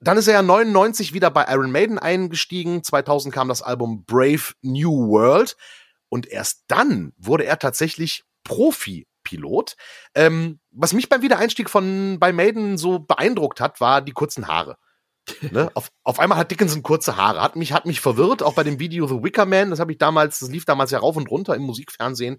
dann 0.00 0.18
ist 0.18 0.28
er 0.28 0.34
ja 0.34 0.42
99 0.42 1.12
wieder 1.12 1.30
bei 1.30 1.46
Iron 1.48 1.70
Maiden 1.70 1.98
eingestiegen. 1.98 2.82
2000 2.82 3.34
kam 3.34 3.48
das 3.48 3.62
Album 3.62 4.04
Brave 4.04 4.52
New 4.62 5.08
World. 5.08 5.56
Und 6.08 6.26
erst 6.26 6.64
dann 6.68 7.12
wurde 7.16 7.44
er 7.44 7.58
tatsächlich 7.58 8.24
Profi-Pilot. 8.44 9.76
Ähm, 10.14 10.60
was 10.70 10.92
mich 10.92 11.08
beim 11.08 11.22
Wiedereinstieg 11.22 11.70
von 11.70 12.18
bei 12.20 12.32
Maiden 12.32 12.78
so 12.78 12.98
beeindruckt 12.98 13.60
hat, 13.60 13.80
war 13.80 14.02
die 14.02 14.12
kurzen 14.12 14.46
Haare. 14.46 14.76
ne? 15.50 15.70
auf, 15.74 15.90
auf 16.04 16.20
einmal 16.20 16.38
hat 16.38 16.50
Dickinson 16.50 16.82
kurze 16.82 17.16
Haare. 17.16 17.42
Hat 17.42 17.56
mich, 17.56 17.72
hat 17.72 17.86
mich 17.86 18.00
verwirrt, 18.00 18.42
auch 18.42 18.54
bei 18.54 18.62
dem 18.62 18.78
Video 18.78 19.08
The 19.08 19.22
Wicker 19.22 19.46
Man. 19.46 19.70
Das 19.70 19.80
habe 19.80 19.92
ich 19.92 19.98
damals, 19.98 20.38
das 20.38 20.50
lief 20.50 20.64
damals 20.64 20.90
ja 20.90 20.98
rauf 20.98 21.16
und 21.16 21.30
runter 21.30 21.54
im 21.54 21.62
Musikfernsehen. 21.62 22.38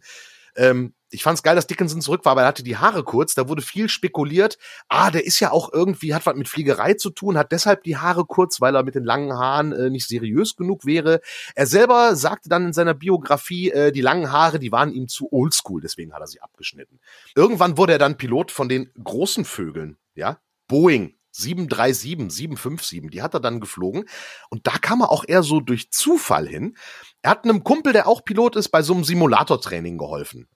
Ähm, 0.58 0.94
ich 1.10 1.24
fand 1.24 1.38
es 1.38 1.44
geil, 1.44 1.56
dass 1.56 1.68
Dickinson 1.68 2.02
zurück 2.02 2.26
war, 2.26 2.36
weil 2.36 2.44
er 2.44 2.50
hatte 2.50 2.64
die 2.64 2.78
Haare 2.78 3.04
kurz. 3.04 3.34
Da 3.34 3.48
wurde 3.48 3.62
viel 3.62 3.88
spekuliert. 3.88 4.58
Ah, 4.90 5.10
der 5.10 5.26
ist 5.26 5.40
ja 5.40 5.52
auch 5.52 5.72
irgendwie, 5.72 6.14
hat 6.14 6.26
was 6.26 6.36
mit 6.36 6.50
Fliegerei 6.50 6.96
zu 6.96 7.10
tun, 7.10 7.38
hat 7.38 7.52
deshalb 7.54 7.84
die 7.84 7.98
Haare 7.98 8.26
kurz, 8.26 8.60
weil 8.60 8.76
er 8.76 8.84
mit 8.84 8.96
den 8.96 9.06
langen 9.06 9.34
Haaren 9.34 9.72
äh, 9.72 9.90
nicht 9.90 10.08
seriös 10.08 10.56
genug 10.56 10.86
wäre. 10.86 11.22
Er 11.56 11.66
selber 11.66 12.16
sagte 12.16 12.50
dann 12.50 12.68
in 12.68 12.74
seiner 12.74 12.94
Biografie, 12.94 13.72
äh, 13.72 13.92
die 13.92 14.02
langen 14.02 14.32
Haare, 14.32 14.60
die 14.60 14.72
waren 14.72 14.92
ihm 14.92 15.08
zu 15.08 15.32
oldschool, 15.32 15.82
deswegen 15.82 16.14
hat 16.14 16.22
er 16.22 16.28
sie 16.28 16.42
abgeschnitten. 16.42 17.00
Irgendwann 17.36 17.78
wurde 17.78 17.94
er 17.94 18.00
dann 18.00 18.18
Pilot 18.18 18.52
von 18.52 18.68
den 18.68 18.92
großen 19.02 19.46
Vögeln, 19.46 19.98
ja, 20.16 20.40
Boeing. 20.68 21.17
737, 21.38 22.32
757, 22.32 23.12
die 23.12 23.22
hat 23.22 23.34
er 23.34 23.40
dann 23.40 23.60
geflogen. 23.60 24.06
Und 24.50 24.68
da 24.68 24.78
kam 24.78 25.02
er 25.02 25.12
auch 25.12 25.24
eher 25.28 25.44
so 25.44 25.60
durch 25.60 25.92
Zufall 25.92 26.48
hin. 26.48 26.76
Er 27.22 27.32
hat 27.32 27.44
einem 27.44 27.64
Kumpel, 27.64 27.94
der 27.94 28.08
auch 28.08 28.26
Pilot 28.26 28.56
ist, 28.56 28.70
bei 28.70 28.82
so 28.82 28.94
einem 28.94 29.04
Simulatortraining 29.04 29.98
geholfen. 29.98 30.48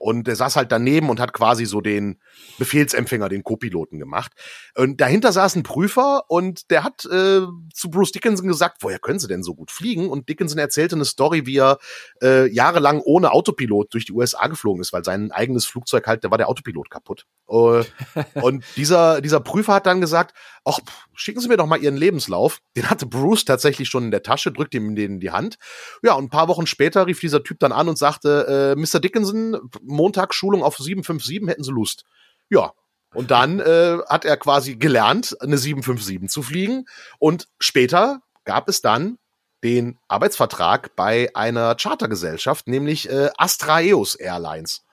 Und 0.00 0.26
er 0.26 0.36
saß 0.36 0.56
halt 0.56 0.72
daneben 0.72 1.10
und 1.10 1.20
hat 1.20 1.32
quasi 1.32 1.66
so 1.66 1.80
den 1.80 2.18
Befehlsempfänger, 2.58 3.28
den 3.28 3.44
Co-Piloten 3.44 3.98
gemacht. 3.98 4.32
Und 4.74 5.00
dahinter 5.00 5.30
saß 5.30 5.56
ein 5.56 5.62
Prüfer 5.62 6.24
und 6.28 6.70
der 6.70 6.84
hat 6.84 7.04
äh, 7.04 7.42
zu 7.72 7.90
Bruce 7.90 8.12
Dickinson 8.12 8.48
gesagt, 8.48 8.78
woher 8.80 8.98
können 8.98 9.18
Sie 9.18 9.28
denn 9.28 9.42
so 9.42 9.54
gut 9.54 9.70
fliegen? 9.70 10.08
Und 10.08 10.28
Dickinson 10.28 10.58
erzählte 10.58 10.96
eine 10.96 11.04
Story, 11.04 11.46
wie 11.46 11.58
er 11.58 11.78
äh, 12.22 12.50
jahrelang 12.50 13.00
ohne 13.00 13.32
Autopilot 13.32 13.92
durch 13.92 14.06
die 14.06 14.12
USA 14.12 14.46
geflogen 14.46 14.80
ist, 14.80 14.92
weil 14.92 15.04
sein 15.04 15.30
eigenes 15.30 15.66
Flugzeug 15.66 16.06
halt, 16.06 16.24
da 16.24 16.30
war 16.30 16.38
der 16.38 16.48
Autopilot 16.48 16.90
kaputt. 16.90 17.26
Uh, 17.48 17.82
und 18.40 18.64
dieser, 18.76 19.20
dieser 19.20 19.40
Prüfer 19.40 19.74
hat 19.74 19.86
dann 19.86 20.00
gesagt, 20.00 20.34
ach, 20.64 20.78
schicken 21.14 21.40
Sie 21.40 21.48
mir 21.48 21.56
doch 21.56 21.66
mal 21.66 21.82
Ihren 21.82 21.96
Lebenslauf. 21.96 22.60
Den 22.76 22.88
hatte 22.88 23.06
Bruce 23.06 23.44
tatsächlich 23.44 23.88
schon 23.88 24.04
in 24.04 24.10
der 24.10 24.22
Tasche, 24.22 24.52
drückt 24.52 24.74
ihm 24.74 24.94
den 24.94 25.14
in 25.14 25.20
die 25.20 25.30
Hand. 25.30 25.56
Ja, 26.02 26.14
und 26.14 26.24
ein 26.24 26.30
paar 26.30 26.48
Wochen 26.48 26.66
später 26.66 27.06
rief 27.06 27.20
dieser 27.20 27.42
Typ 27.42 27.58
dann 27.58 27.72
an 27.72 27.88
und 27.88 27.98
sagte, 27.98 28.74
äh, 28.76 28.80
Mr. 28.80 29.00
Dickinson, 29.00 29.58
Montagsschulung 29.90 30.62
auf 30.62 30.76
757, 30.76 31.48
hätten 31.48 31.64
Sie 31.64 31.72
Lust? 31.72 32.04
Ja. 32.48 32.72
Und 33.12 33.32
dann 33.32 33.58
äh, 33.58 33.98
hat 34.08 34.24
er 34.24 34.36
quasi 34.36 34.76
gelernt, 34.76 35.36
eine 35.40 35.58
757 35.58 36.28
zu 36.28 36.42
fliegen. 36.42 36.84
Und 37.18 37.48
später 37.58 38.20
gab 38.44 38.68
es 38.68 38.82
dann 38.82 39.18
den 39.64 39.98
Arbeitsvertrag 40.08 40.94
bei 40.94 41.28
einer 41.34 41.74
Chartergesellschaft, 41.74 42.68
nämlich 42.68 43.10
äh, 43.10 43.30
Astraeus 43.36 44.14
Airlines 44.14 44.84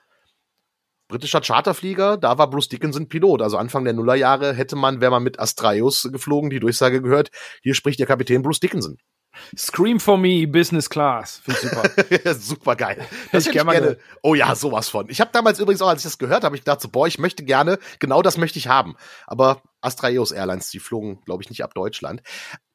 britischer 1.08 1.40
Charterflieger, 1.40 2.18
da 2.18 2.38
war 2.38 2.48
Bruce 2.48 2.68
Dickinson 2.68 3.08
Pilot. 3.08 3.42
Also 3.42 3.56
Anfang 3.56 3.84
der 3.84 3.94
Nullerjahre 3.94 4.52
hätte 4.52 4.76
man, 4.76 5.00
wäre 5.00 5.10
man 5.10 5.22
mit 5.22 5.40
Astraeus 5.40 6.08
geflogen, 6.12 6.50
die 6.50 6.60
Durchsage 6.60 7.02
gehört, 7.02 7.30
hier 7.62 7.74
spricht 7.74 7.98
der 7.98 8.06
Kapitän 8.06 8.42
Bruce 8.42 8.60
Dickinson. 8.60 8.98
Scream 9.56 10.00
for 10.00 10.18
me, 10.18 10.46
Business 10.46 10.88
Class. 10.88 11.40
Finde 11.44 11.60
ich 11.62 11.70
super. 11.70 12.34
super 12.34 12.76
geil. 12.76 13.06
Das 13.32 13.46
ich 13.46 13.52
gerne, 13.52 13.72
gerne. 13.72 13.98
Oh 14.22 14.34
ja, 14.34 14.54
sowas 14.54 14.88
von. 14.88 15.08
Ich 15.08 15.20
habe 15.20 15.30
damals 15.32 15.60
übrigens 15.60 15.82
auch, 15.82 15.88
als 15.88 16.00
ich 16.00 16.04
das 16.04 16.18
gehört 16.18 16.44
habe, 16.44 16.56
ich 16.56 16.64
dachte 16.64 16.82
so, 16.82 16.88
boah, 16.88 17.06
ich 17.06 17.18
möchte 17.18 17.44
gerne, 17.44 17.78
genau 17.98 18.22
das 18.22 18.36
möchte 18.36 18.58
ich 18.58 18.68
haben. 18.68 18.96
Aber 19.26 19.62
Astraeus 19.80 20.32
Airlines, 20.32 20.70
die 20.70 20.80
flogen, 20.80 21.20
glaube 21.24 21.42
ich, 21.42 21.50
nicht 21.50 21.62
ab 21.62 21.74
Deutschland. 21.74 22.22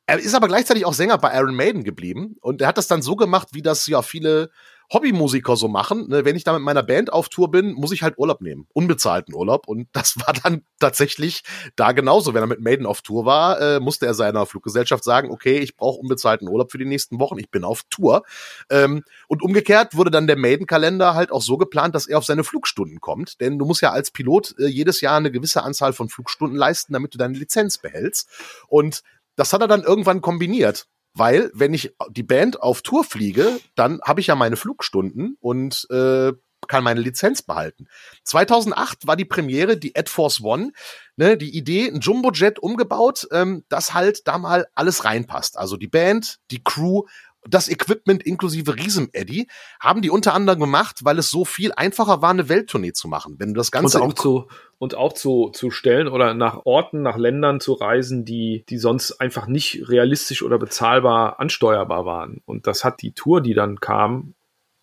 Er 0.06 0.20
ist 0.20 0.36
aber 0.36 0.48
gleichzeitig 0.48 0.86
auch 0.86 0.94
Sänger 0.94 1.18
bei 1.18 1.34
Iron 1.38 1.56
Maiden 1.56 1.84
geblieben 1.84 2.36
und 2.42 2.62
er 2.62 2.68
hat 2.68 2.78
das 2.78 2.88
dann 2.88 3.02
so 3.02 3.16
gemacht, 3.16 3.50
wie 3.54 3.62
das 3.62 3.88
ja 3.88 4.02
viele 4.02 4.50
Hobbymusiker 4.92 5.56
so 5.56 5.68
machen. 5.68 6.10
Ne? 6.10 6.26
Wenn 6.26 6.36
ich 6.36 6.44
da 6.44 6.54
mit 6.54 6.62
meiner 6.62 6.84
Band 6.84 7.12
auf 7.12 7.30
Tour 7.30 7.52
bin, 7.52 7.74
muss 7.74 7.92
ich 7.92 8.04
halt 8.04 8.18
Urlaub 8.18 8.42
nehmen. 8.42 8.68
Unbezahlten 8.74 9.34
Urlaub. 9.34 9.68
Und 9.68 9.88
das 9.94 10.18
war 10.18 10.34
dann 10.44 10.64
tatsächlich 10.80 11.44
da 11.76 11.92
genauso. 11.92 12.34
Wenn 12.34 12.44
er 12.44 12.48
mit 12.48 12.62
Maiden 12.62 12.86
auf 12.86 13.02
Tour 13.02 13.26
war, 13.26 13.60
äh, 13.62 13.80
musste 13.80 14.06
er 14.06 14.14
seiner 14.14 14.46
Fluggesellschaft 14.46 15.04
sagen, 15.04 15.32
okay, 15.32 15.60
ich 15.60 15.76
brauche 15.76 16.00
unbezahlten 16.00 16.48
Urlaub 16.48 16.72
für 16.72 16.78
die 16.78 16.86
nächsten 16.86 17.20
Wochen. 17.20 17.40
Ich 17.40 17.50
bin 17.50 17.64
auf 17.64 17.84
Tour. 17.90 18.24
Ähm, 18.70 19.04
und 19.28 19.42
umgekehrt 19.42 19.96
wurde 19.96 20.12
dann 20.12 20.28
der 20.28 20.38
Maiden-Kalender 20.38 21.16
halt 21.16 21.32
auch 21.32 21.42
so 21.42 21.58
geplant, 21.58 21.96
dass 21.96 22.08
er 22.08 22.18
auf 22.18 22.26
seine 22.26 22.44
Flugstunden 22.44 23.00
kommt. 23.00 23.40
Denn 23.42 23.60
du 23.60 23.66
musst 23.66 23.82
ja 23.82 23.92
als 23.92 24.12
Pilot 24.12 24.56
äh, 24.60 24.68
jedes 24.68 25.02
Jahr 25.02 25.18
eine 25.18 25.32
gewisse 25.32 25.64
Anzahl 25.64 25.94
von 25.94 26.10
Flugstunden 26.10 26.58
leisten, 26.58 26.94
damit 26.94 27.14
du 27.14 27.18
deine 27.18 27.38
Lizenz 27.38 27.78
behältst. 27.78 28.30
Und 28.68 29.04
das 29.36 29.54
hat 29.54 29.62
er 29.62 29.68
dann 29.68 29.84
irgendwann 29.84 30.22
kombiniert. 30.22 30.88
Weil, 31.14 31.52
wenn 31.54 31.74
ich 31.74 31.96
die 32.10 32.24
Band 32.24 32.62
auf 32.62 32.82
Tour 32.82 33.04
fliege, 33.04 33.60
dann 33.76 34.02
habe 34.04 34.20
ich 34.20 34.28
ja 34.28 34.36
meine 34.36 34.56
Flugstunden 34.56 35.38
und 35.40 35.88
äh, 35.92 36.34
kann 36.68 36.84
meine 36.84 37.02
Lizenz 37.02 37.42
behalten. 37.42 37.88
2008 38.24 39.06
war 39.06 39.16
die 39.16 39.26
Premiere, 39.26 39.78
die 39.78 39.96
Ed 39.96 40.10
Force 40.10 40.42
One. 40.42 40.72
Ne, 41.16 41.38
die 41.38 41.56
Idee, 41.56 41.90
ein 41.90 42.00
Jumbojet 42.00 42.58
umgebaut, 42.58 43.28
ähm, 43.32 43.64
dass 43.70 43.94
halt 43.94 44.28
da 44.28 44.40
mal 44.40 44.66
alles 44.74 45.06
reinpasst. 45.06 45.60
Also 45.60 45.78
die 45.78 45.88
Band, 45.88 46.40
die 46.50 46.64
Crew 46.64 47.04
das 47.48 47.70
Equipment 47.70 48.24
inklusive 48.24 48.76
Riesem 48.76 49.10
Eddy 49.14 49.48
haben 49.80 50.02
die 50.02 50.10
unter 50.10 50.34
anderem 50.34 50.60
gemacht, 50.60 51.00
weil 51.04 51.20
es 51.20 51.30
so 51.30 51.46
viel 51.46 51.72
einfacher 51.76 52.22
war, 52.22 52.30
eine 52.30 52.50
Welttournee 52.50 52.94
zu 52.94 53.08
machen. 53.08 53.36
Wenn 53.40 53.54
du 53.54 53.58
das 53.58 53.72
Ganze 53.72 54.02
und 54.02 54.12
auch 54.12 54.14
zu 54.14 54.48
und 54.78 54.96
auch 54.96 55.14
zu, 55.14 55.50
zu 55.54 55.72
stellen 55.72 56.08
oder 56.08 56.34
nach 56.34 56.66
Orten, 56.66 57.02
nach 57.02 57.18
Ländern 57.18 57.60
zu 57.60 57.74
reisen, 57.74 58.26
die 58.26 58.66
die 58.70 58.78
sonst 58.78 59.14
einfach 59.20 59.48
nicht 59.48 59.88
realistisch 59.88 60.44
oder 60.44 60.58
bezahlbar 60.58 61.40
ansteuerbar 61.40 62.06
waren. 62.06 62.42
Und 62.46 62.68
das 62.68 62.84
hat 62.84 63.02
die 63.02 63.14
Tour, 63.14 63.42
die 63.42 63.54
dann 63.54 63.80
kam, 63.80 64.34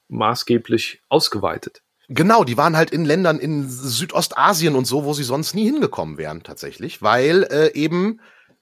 maßgeblich 0.09 1.03
ausgeweitet. 1.09 1.83
Genau, 2.09 2.43
die 2.43 2.57
waren 2.57 2.77
halt 2.77 2.91
in 2.91 3.05
Ländern 3.05 3.39
in 3.39 3.69
Südostasien 3.69 4.75
und 4.75 4.85
so, 4.85 5.05
wo 5.05 5.13
sie 5.13 5.23
sonst 5.23 5.55
nie 5.55 5.65
hingekommen 5.65 6.19
wären 6.19 6.43
tatsächlich, 6.43 7.03
weil 7.03 7.45
äh, 7.45 7.73
eben 7.75 8.21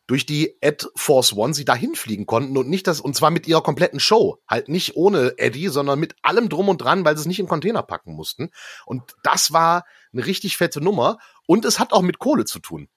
durch 0.09 0.25
die 0.25 0.57
Ed 0.63 0.89
Force 0.97 1.35
One 1.35 1.55
sie 1.55 1.67
dahin 1.67 1.95
fliegen 1.95 2.27
konnten 2.27 2.57
und 2.57 2.69
nicht 2.69 2.87
das, 2.87 3.01
und 3.01 3.15
zwar 3.15 3.31
mit 3.31 3.47
ihrer 3.47 3.63
kompletten 3.63 4.01
Show. 4.01 4.39
Halt 4.49 4.69
nicht 4.69 4.97
ohne 4.97 5.35
Eddie, 5.37 5.69
sondern 5.69 6.01
mit 6.01 6.17
allem 6.23 6.49
drum 6.49 6.71
und 6.71 6.79
dran, 6.79 7.05
weil 7.05 7.15
sie 7.17 7.21
es 7.21 7.27
nicht 7.27 7.39
im 7.39 7.47
Container 7.47 7.83
packen 7.83 8.15
mussten. 8.15 8.51
Und 8.87 9.03
das 9.23 9.53
war 9.53 9.85
eine 10.13 10.25
richtig 10.25 10.57
fette 10.57 10.81
Nummer. 10.81 11.19
Und 11.47 11.67
es 11.67 11.79
hat 11.79 11.93
auch 11.93 12.01
mit 12.01 12.19
Kohle 12.19 12.47
zu 12.47 12.59
tun. 12.59 12.89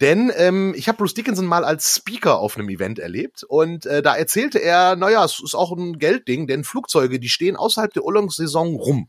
Denn 0.00 0.32
ähm, 0.36 0.74
ich 0.76 0.88
habe 0.88 0.98
Bruce 0.98 1.14
Dickinson 1.14 1.46
mal 1.46 1.64
als 1.64 1.94
Speaker 1.94 2.38
auf 2.40 2.58
einem 2.58 2.68
Event 2.68 2.98
erlebt 2.98 3.44
und 3.44 3.86
äh, 3.86 4.02
da 4.02 4.14
erzählte 4.14 4.58
er, 4.58 4.94
naja, 4.94 5.24
es 5.24 5.40
ist 5.42 5.54
auch 5.54 5.72
ein 5.72 5.98
Geldding, 5.98 6.46
denn 6.46 6.64
Flugzeuge, 6.64 7.18
die 7.18 7.30
stehen 7.30 7.56
außerhalb 7.56 7.94
der 7.94 8.04
Urlaubssaison 8.04 8.74
rum. 8.74 9.08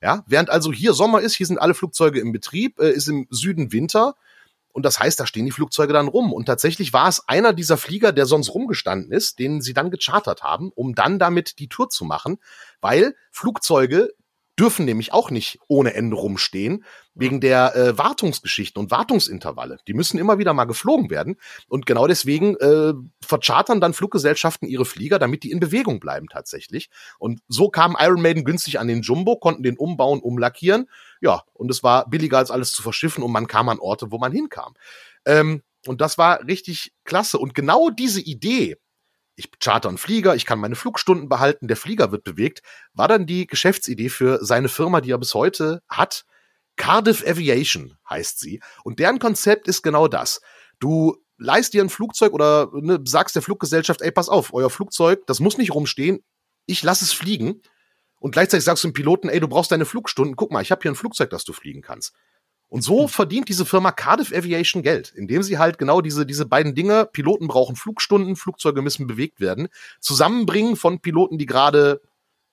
Ja, 0.00 0.22
während 0.28 0.48
also 0.48 0.72
hier 0.72 0.92
Sommer 0.92 1.22
ist, 1.22 1.34
hier 1.34 1.46
sind 1.46 1.58
alle 1.58 1.74
Flugzeuge 1.74 2.20
im 2.20 2.30
Betrieb, 2.30 2.78
äh, 2.78 2.90
ist 2.90 3.08
im 3.08 3.26
Süden 3.30 3.72
Winter 3.72 4.14
und 4.78 4.84
das 4.84 5.00
heißt, 5.00 5.18
da 5.18 5.26
stehen 5.26 5.44
die 5.44 5.50
Flugzeuge 5.50 5.92
dann 5.92 6.06
rum. 6.06 6.32
Und 6.32 6.44
tatsächlich 6.44 6.92
war 6.92 7.08
es 7.08 7.28
einer 7.28 7.52
dieser 7.52 7.76
Flieger, 7.76 8.12
der 8.12 8.26
sonst 8.26 8.54
rumgestanden 8.54 9.10
ist, 9.10 9.40
den 9.40 9.60
sie 9.60 9.74
dann 9.74 9.90
gechartert 9.90 10.44
haben, 10.44 10.70
um 10.72 10.94
dann 10.94 11.18
damit 11.18 11.58
die 11.58 11.68
Tour 11.68 11.90
zu 11.90 12.04
machen, 12.04 12.38
weil 12.80 13.16
Flugzeuge 13.32 14.10
dürfen 14.58 14.84
nämlich 14.84 15.12
auch 15.12 15.30
nicht 15.30 15.58
ohne 15.68 15.94
Ende 15.94 16.16
rumstehen, 16.16 16.84
wegen 17.14 17.40
der 17.40 17.76
äh, 17.76 17.98
Wartungsgeschichten 17.98 18.80
und 18.80 18.90
Wartungsintervalle. 18.90 19.78
Die 19.86 19.94
müssen 19.94 20.18
immer 20.18 20.38
wieder 20.38 20.52
mal 20.52 20.64
geflogen 20.64 21.10
werden. 21.10 21.36
Und 21.68 21.86
genau 21.86 22.06
deswegen 22.06 22.56
äh, 22.56 22.94
verchartern 23.20 23.80
dann 23.80 23.94
Fluggesellschaften 23.94 24.68
ihre 24.68 24.84
Flieger, 24.84 25.18
damit 25.18 25.42
die 25.42 25.50
in 25.50 25.60
Bewegung 25.60 26.00
bleiben 26.00 26.28
tatsächlich. 26.28 26.90
Und 27.18 27.40
so 27.48 27.68
kam 27.68 27.96
Iron 27.98 28.22
Maiden 28.22 28.44
günstig 28.44 28.78
an 28.78 28.88
den 28.88 29.02
Jumbo, 29.02 29.36
konnten 29.36 29.62
den 29.62 29.76
umbauen, 29.76 30.20
umlackieren. 30.20 30.88
Ja, 31.20 31.42
und 31.52 31.70
es 31.70 31.82
war 31.82 32.08
billiger 32.08 32.38
als 32.38 32.50
alles 32.50 32.72
zu 32.72 32.82
verschiffen 32.82 33.22
und 33.22 33.32
man 33.32 33.46
kam 33.46 33.68
an 33.68 33.78
Orte, 33.78 34.10
wo 34.10 34.18
man 34.18 34.32
hinkam. 34.32 34.74
Ähm, 35.24 35.62
und 35.86 36.00
das 36.00 36.18
war 36.18 36.46
richtig 36.46 36.92
klasse. 37.04 37.38
Und 37.38 37.54
genau 37.54 37.90
diese 37.90 38.20
Idee, 38.20 38.76
ich 39.38 39.50
charter 39.60 39.88
einen 39.88 39.98
Flieger, 39.98 40.34
ich 40.34 40.46
kann 40.46 40.58
meine 40.58 40.74
Flugstunden 40.74 41.28
behalten, 41.28 41.68
der 41.68 41.76
Flieger 41.76 42.10
wird 42.10 42.24
bewegt, 42.24 42.60
war 42.92 43.06
dann 43.06 43.24
die 43.24 43.46
Geschäftsidee 43.46 44.08
für 44.08 44.44
seine 44.44 44.68
Firma, 44.68 45.00
die 45.00 45.12
er 45.12 45.18
bis 45.18 45.32
heute 45.32 45.80
hat. 45.88 46.24
Cardiff 46.76 47.24
Aviation 47.24 47.96
heißt 48.10 48.40
sie. 48.40 48.60
Und 48.82 48.98
deren 48.98 49.20
Konzept 49.20 49.68
ist 49.68 49.82
genau 49.82 50.08
das. 50.08 50.40
Du 50.80 51.16
leist 51.36 51.72
dir 51.72 51.82
ein 51.82 51.88
Flugzeug 51.88 52.32
oder 52.32 52.70
ne, 52.72 52.98
sagst 53.04 53.36
der 53.36 53.42
Fluggesellschaft, 53.42 54.02
ey, 54.02 54.10
pass 54.10 54.28
auf, 54.28 54.52
euer 54.52 54.70
Flugzeug, 54.70 55.24
das 55.26 55.38
muss 55.38 55.56
nicht 55.56 55.72
rumstehen, 55.72 56.24
ich 56.66 56.82
lass 56.82 57.02
es 57.02 57.12
fliegen. 57.12 57.62
Und 58.18 58.32
gleichzeitig 58.32 58.64
sagst 58.64 58.82
du 58.82 58.88
dem 58.88 58.92
Piloten, 58.92 59.28
ey, 59.28 59.38
du 59.38 59.46
brauchst 59.46 59.70
deine 59.70 59.86
Flugstunden, 59.86 60.34
guck 60.34 60.50
mal, 60.50 60.62
ich 60.62 60.72
habe 60.72 60.82
hier 60.82 60.90
ein 60.90 60.96
Flugzeug, 60.96 61.30
das 61.30 61.44
du 61.44 61.52
fliegen 61.52 61.80
kannst. 61.82 62.12
Und 62.68 62.82
so 62.82 63.08
verdient 63.08 63.48
diese 63.48 63.64
Firma 63.64 63.92
Cardiff 63.92 64.32
Aviation 64.32 64.82
Geld, 64.82 65.12
indem 65.14 65.42
sie 65.42 65.58
halt 65.58 65.78
genau 65.78 66.00
diese, 66.00 66.26
diese 66.26 66.44
beiden 66.44 66.74
Dinge, 66.74 67.06
Piloten 67.06 67.48
brauchen 67.48 67.76
Flugstunden, 67.76 68.36
Flugzeuge 68.36 68.82
müssen 68.82 69.06
bewegt 69.06 69.40
werden, 69.40 69.68
zusammenbringen 70.00 70.76
von 70.76 71.00
Piloten, 71.00 71.38
die 71.38 71.46
gerade 71.46 72.02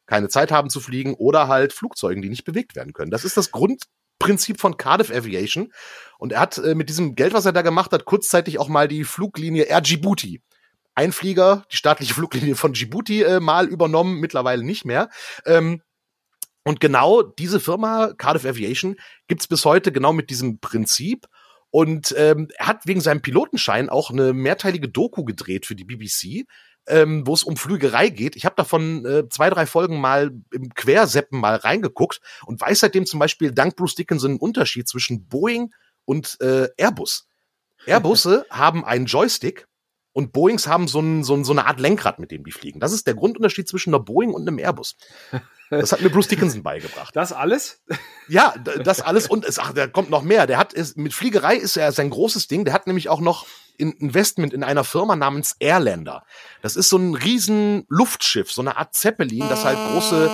keine 0.05 0.29
Zeit 0.29 0.51
haben 0.51 0.69
zu 0.69 0.79
fliegen 0.79 1.15
oder 1.15 1.47
halt 1.47 1.73
Flugzeugen, 1.73 2.21
die 2.21 2.29
nicht 2.29 2.45
bewegt 2.45 2.75
werden 2.75 2.93
können. 2.93 3.11
Das 3.11 3.25
ist 3.25 3.35
das 3.35 3.51
Grundprinzip 3.51 4.61
von 4.61 4.77
Cardiff 4.77 5.11
Aviation. 5.11 5.73
Und 6.17 6.31
er 6.31 6.39
hat 6.39 6.57
äh, 6.59 6.75
mit 6.75 6.89
diesem 6.89 7.15
Geld, 7.15 7.33
was 7.33 7.45
er 7.45 7.53
da 7.53 7.61
gemacht 7.61 7.91
hat, 7.91 8.05
kurzzeitig 8.05 8.59
auch 8.59 8.69
mal 8.69 8.87
die 8.87 9.03
Fluglinie 9.03 9.63
Air 9.63 9.81
Djibouti 9.81 10.41
ein 10.95 11.11
Flieger, 11.11 11.65
die 11.71 11.77
staatliche 11.77 12.13
Fluglinie 12.15 12.55
von 12.55 12.73
Djibouti 12.73 13.21
äh, 13.21 13.39
mal 13.39 13.67
übernommen, 13.67 14.19
mittlerweile 14.19 14.63
nicht 14.63 14.85
mehr. 14.85 15.09
Ähm, 15.45 15.81
und 16.65 16.79
genau 16.79 17.21
diese 17.21 17.59
Firma, 17.59 18.13
Cardiff 18.17 18.45
Aviation, 18.45 18.95
gibt's 19.27 19.47
bis 19.47 19.65
heute 19.65 19.91
genau 19.91 20.13
mit 20.13 20.31
diesem 20.31 20.59
Prinzip. 20.59 21.27
Und 21.69 22.15
ähm, 22.17 22.47
er 22.57 22.67
hat 22.67 22.87
wegen 22.87 23.01
seinem 23.01 23.21
Pilotenschein 23.21 23.89
auch 23.89 24.09
eine 24.09 24.33
mehrteilige 24.33 24.89
Doku 24.89 25.23
gedreht 25.25 25.65
für 25.67 25.75
die 25.75 25.83
BBC, 25.83 26.47
ähm, 26.87 27.27
wo 27.27 27.33
es 27.33 27.43
um 27.43 27.55
Flügerei 27.55 28.09
geht. 28.09 28.35
Ich 28.35 28.45
habe 28.45 28.55
davon 28.55 29.05
äh, 29.05 29.29
zwei, 29.29 29.49
drei 29.49 29.67
Folgen 29.67 29.99
mal 29.99 30.31
im 30.51 30.73
Querseppen 30.73 31.39
mal 31.39 31.55
reingeguckt 31.55 32.19
und 32.45 32.59
weiß 32.61 32.79
seitdem 32.79 33.05
zum 33.05 33.19
Beispiel 33.19 33.51
dank 33.51 33.75
Bruce 33.75 33.95
Dickinson 33.95 34.31
einen 34.31 34.39
Unterschied 34.39 34.87
zwischen 34.87 35.27
Boeing 35.27 35.71
und 36.05 36.37
äh, 36.41 36.69
Airbus. 36.77 37.27
Airbusse 37.85 38.45
haben 38.49 38.83
einen 38.83 39.05
Joystick 39.05 39.67
und 40.13 40.31
Boeings 40.31 40.65
haben 40.65 40.87
so, 40.87 40.99
ein, 40.99 41.23
so, 41.23 41.35
ein, 41.35 41.43
so 41.43 41.51
eine 41.51 41.67
Art 41.67 41.79
Lenkrad, 41.79 42.19
mit 42.19 42.31
dem 42.31 42.43
die 42.43 42.51
fliegen. 42.51 42.79
Das 42.79 42.93
ist 42.93 43.05
der 43.05 43.15
Grundunterschied 43.15 43.67
zwischen 43.67 43.93
einer 43.93 44.03
Boeing 44.03 44.33
und 44.33 44.47
einem 44.47 44.57
Airbus. 44.57 44.95
Das 45.69 45.91
hat 45.91 46.01
mir 46.01 46.09
Bruce 46.09 46.27
Dickinson 46.27 46.63
beigebracht. 46.63 47.15
Das 47.15 47.31
alles? 47.31 47.81
Ja, 48.27 48.53
das 48.83 49.01
alles 49.01 49.27
und 49.27 49.45
es, 49.45 49.59
ach, 49.59 49.73
da 49.73 49.87
kommt 49.87 50.09
noch 50.09 50.21
mehr. 50.21 50.47
Der 50.47 50.57
hat 50.57 50.73
ist, 50.73 50.97
mit 50.97 51.13
Fliegerei 51.13 51.55
ist 51.55 51.77
er 51.77 51.91
sein 51.91 52.09
großes 52.09 52.47
Ding. 52.47 52.65
Der 52.65 52.73
hat 52.73 52.87
nämlich 52.87 53.09
auch 53.09 53.19
noch 53.19 53.45
ein 53.79 53.91
Investment 53.93 54.53
in 54.53 54.63
einer 54.63 54.83
Firma 54.83 55.15
namens 55.15 55.55
Airlander. 55.59 56.23
Das 56.61 56.75
ist 56.75 56.89
so 56.89 56.97
ein 56.97 57.15
riesen 57.15 57.85
Luftschiff, 57.89 58.51
so 58.51 58.61
eine 58.61 58.77
Art 58.77 58.93
Zeppelin, 58.93 59.47
das 59.49 59.65
halt 59.65 59.77
große 59.77 60.29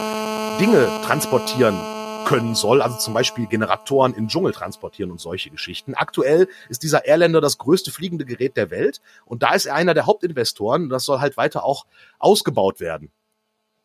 Dinge 0.59 1.01
transportieren 1.05 1.79
können 2.25 2.55
soll, 2.55 2.81
also 2.81 2.97
zum 2.97 3.13
Beispiel 3.13 3.47
Generatoren 3.47 4.13
in 4.13 4.27
Dschungel 4.27 4.53
transportieren 4.53 5.11
und 5.11 5.19
solche 5.19 5.49
Geschichten. 5.49 5.95
Aktuell 5.95 6.47
ist 6.69 6.83
dieser 6.83 7.05
Airlander 7.05 7.41
das 7.41 7.57
größte 7.57 7.91
fliegende 7.91 8.25
Gerät 8.25 8.57
der 8.57 8.69
Welt 8.69 9.01
und 9.25 9.43
da 9.43 9.53
ist 9.53 9.65
er 9.65 9.75
einer 9.75 9.93
der 9.93 10.05
Hauptinvestoren. 10.05 10.89
Das 10.89 11.03
soll 11.03 11.19
halt 11.19 11.35
weiter 11.35 11.63
auch 11.63 11.85
ausgebaut 12.19 12.79
werden. 12.79 13.11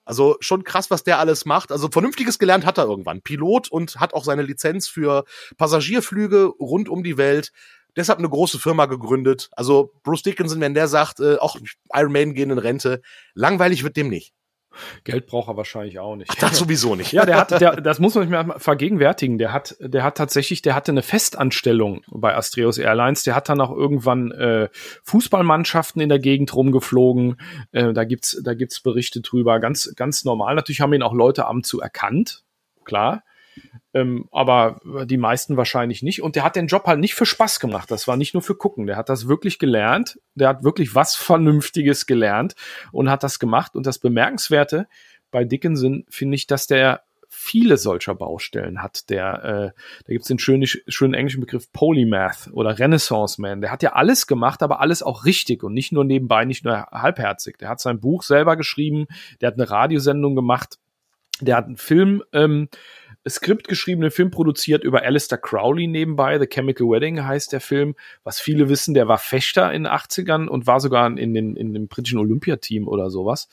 Also 0.06 0.36
schon 0.40 0.64
krass, 0.64 0.90
was 0.90 1.02
der 1.02 1.18
alles 1.18 1.44
macht. 1.44 1.72
Also 1.72 1.88
vernünftiges 1.90 2.38
gelernt 2.38 2.64
hat 2.64 2.78
er 2.78 2.84
irgendwann. 2.84 3.20
Pilot 3.20 3.68
und 3.68 3.96
hat 4.00 4.14
auch 4.14 4.24
seine 4.24 4.42
Lizenz 4.42 4.88
für 4.88 5.24
Passagierflüge 5.58 6.46
rund 6.46 6.88
um 6.88 7.02
die 7.02 7.18
Welt. 7.18 7.52
Deshalb 7.96 8.18
eine 8.18 8.28
große 8.28 8.58
Firma 8.58 8.86
gegründet. 8.86 9.50
Also 9.52 9.92
Bruce 10.02 10.22
Dickinson, 10.22 10.60
wenn 10.60 10.74
der 10.74 10.86
sagt, 10.86 11.18
äh, 11.20 11.36
auch 11.36 11.58
Iron 11.92 12.12
Maiden 12.12 12.34
gehen 12.34 12.50
in 12.50 12.58
Rente, 12.58 13.02
langweilig 13.34 13.82
wird 13.82 13.96
dem 13.96 14.08
nicht. 14.08 14.32
Geld 15.04 15.26
braucht 15.26 15.48
er 15.48 15.56
wahrscheinlich 15.56 15.98
auch 15.98 16.16
nicht. 16.16 16.30
Ach, 16.30 16.36
das 16.36 16.58
sowieso 16.58 16.94
nicht. 16.94 17.12
ja, 17.12 17.24
der 17.24 17.36
hat, 17.36 17.60
der, 17.60 17.80
das 17.80 17.98
muss 17.98 18.14
man 18.14 18.24
sich 18.24 18.30
mal 18.30 18.58
vergegenwärtigen. 18.58 19.38
Der 19.38 19.52
hat, 19.52 19.76
der 19.80 20.02
hat 20.02 20.16
tatsächlich, 20.16 20.62
der 20.62 20.74
hatte 20.74 20.92
eine 20.92 21.02
Festanstellung 21.02 22.02
bei 22.08 22.34
Astreus 22.34 22.78
Airlines. 22.78 23.22
Der 23.24 23.34
hat 23.34 23.48
dann 23.48 23.60
auch 23.60 23.70
irgendwann 23.70 24.30
äh, 24.32 24.68
Fußballmannschaften 25.04 26.00
in 26.00 26.08
der 26.08 26.18
Gegend 26.18 26.54
rumgeflogen. 26.54 27.36
Äh, 27.72 27.92
da 27.92 28.04
gibt's, 28.04 28.40
da 28.42 28.54
gibt's 28.54 28.80
Berichte 28.80 29.20
drüber. 29.20 29.60
Ganz, 29.60 29.92
ganz 29.96 30.24
normal. 30.24 30.54
Natürlich 30.54 30.80
haben 30.80 30.92
ihn 30.92 31.02
auch 31.02 31.14
Leute 31.14 31.46
am 31.46 31.62
zu 31.62 31.80
erkannt. 31.80 32.44
Klar. 32.84 33.22
Ähm, 33.96 34.28
aber 34.30 34.78
die 35.06 35.16
meisten 35.16 35.56
wahrscheinlich 35.56 36.02
nicht. 36.02 36.22
Und 36.22 36.36
der 36.36 36.44
hat 36.44 36.54
den 36.54 36.66
Job 36.66 36.84
halt 36.84 37.00
nicht 37.00 37.14
für 37.14 37.24
Spaß 37.24 37.60
gemacht. 37.60 37.90
Das 37.90 38.06
war 38.06 38.18
nicht 38.18 38.34
nur 38.34 38.42
für 38.42 38.54
gucken. 38.54 38.86
Der 38.86 38.96
hat 38.96 39.08
das 39.08 39.26
wirklich 39.26 39.58
gelernt. 39.58 40.20
Der 40.34 40.48
hat 40.48 40.64
wirklich 40.64 40.94
was 40.94 41.16
Vernünftiges 41.16 42.04
gelernt 42.04 42.54
und 42.92 43.10
hat 43.10 43.22
das 43.22 43.38
gemacht. 43.38 43.74
Und 43.74 43.86
das 43.86 43.98
Bemerkenswerte 43.98 44.86
bei 45.30 45.44
Dickinson 45.44 46.04
finde 46.10 46.34
ich, 46.34 46.46
dass 46.46 46.66
der 46.66 47.04
viele 47.28 47.78
solcher 47.78 48.14
Baustellen 48.14 48.82
hat. 48.82 49.08
Der, 49.08 49.44
äh, 49.44 49.80
da 50.04 50.12
gibt 50.12 50.22
es 50.22 50.28
den 50.28 50.38
schönen, 50.38 50.66
schönen 50.66 51.14
englischen 51.14 51.40
Begriff 51.40 51.72
Polymath 51.72 52.50
oder 52.52 52.78
Renaissance 52.78 53.40
Man. 53.40 53.62
Der 53.62 53.70
hat 53.70 53.82
ja 53.82 53.94
alles 53.94 54.26
gemacht, 54.26 54.62
aber 54.62 54.80
alles 54.80 55.02
auch 55.02 55.24
richtig 55.24 55.62
und 55.62 55.72
nicht 55.72 55.90
nur 55.90 56.04
nebenbei, 56.04 56.44
nicht 56.44 56.66
nur 56.66 56.86
halbherzig. 56.92 57.56
Der 57.58 57.70
hat 57.70 57.80
sein 57.80 57.98
Buch 57.98 58.22
selber 58.22 58.56
geschrieben, 58.56 59.06
der 59.40 59.48
hat 59.48 59.54
eine 59.54 59.70
Radiosendung 59.70 60.36
gemacht, 60.36 60.78
der 61.40 61.56
hat 61.56 61.66
einen 61.66 61.76
Film 61.76 62.22
ähm, 62.32 62.68
Skript 63.28 63.68
geschriebenen 63.68 64.10
Film 64.10 64.30
produziert 64.30 64.84
über 64.84 65.02
Alistair 65.02 65.38
Crowley 65.38 65.86
nebenbei. 65.86 66.38
The 66.38 66.46
Chemical 66.46 66.88
Wedding 66.88 67.24
heißt 67.24 67.52
der 67.52 67.60
Film. 67.60 67.94
Was 68.24 68.38
viele 68.38 68.68
wissen, 68.68 68.94
der 68.94 69.08
war 69.08 69.18
Fechter 69.18 69.72
in 69.72 69.84
den 69.84 69.92
80ern 69.92 70.46
und 70.46 70.66
war 70.66 70.80
sogar 70.80 71.06
in, 71.06 71.34
den, 71.34 71.56
in 71.56 71.74
dem 71.74 71.88
britischen 71.88 72.18
Olympiateam 72.18 72.86
oder 72.86 73.10
sowas. 73.10 73.48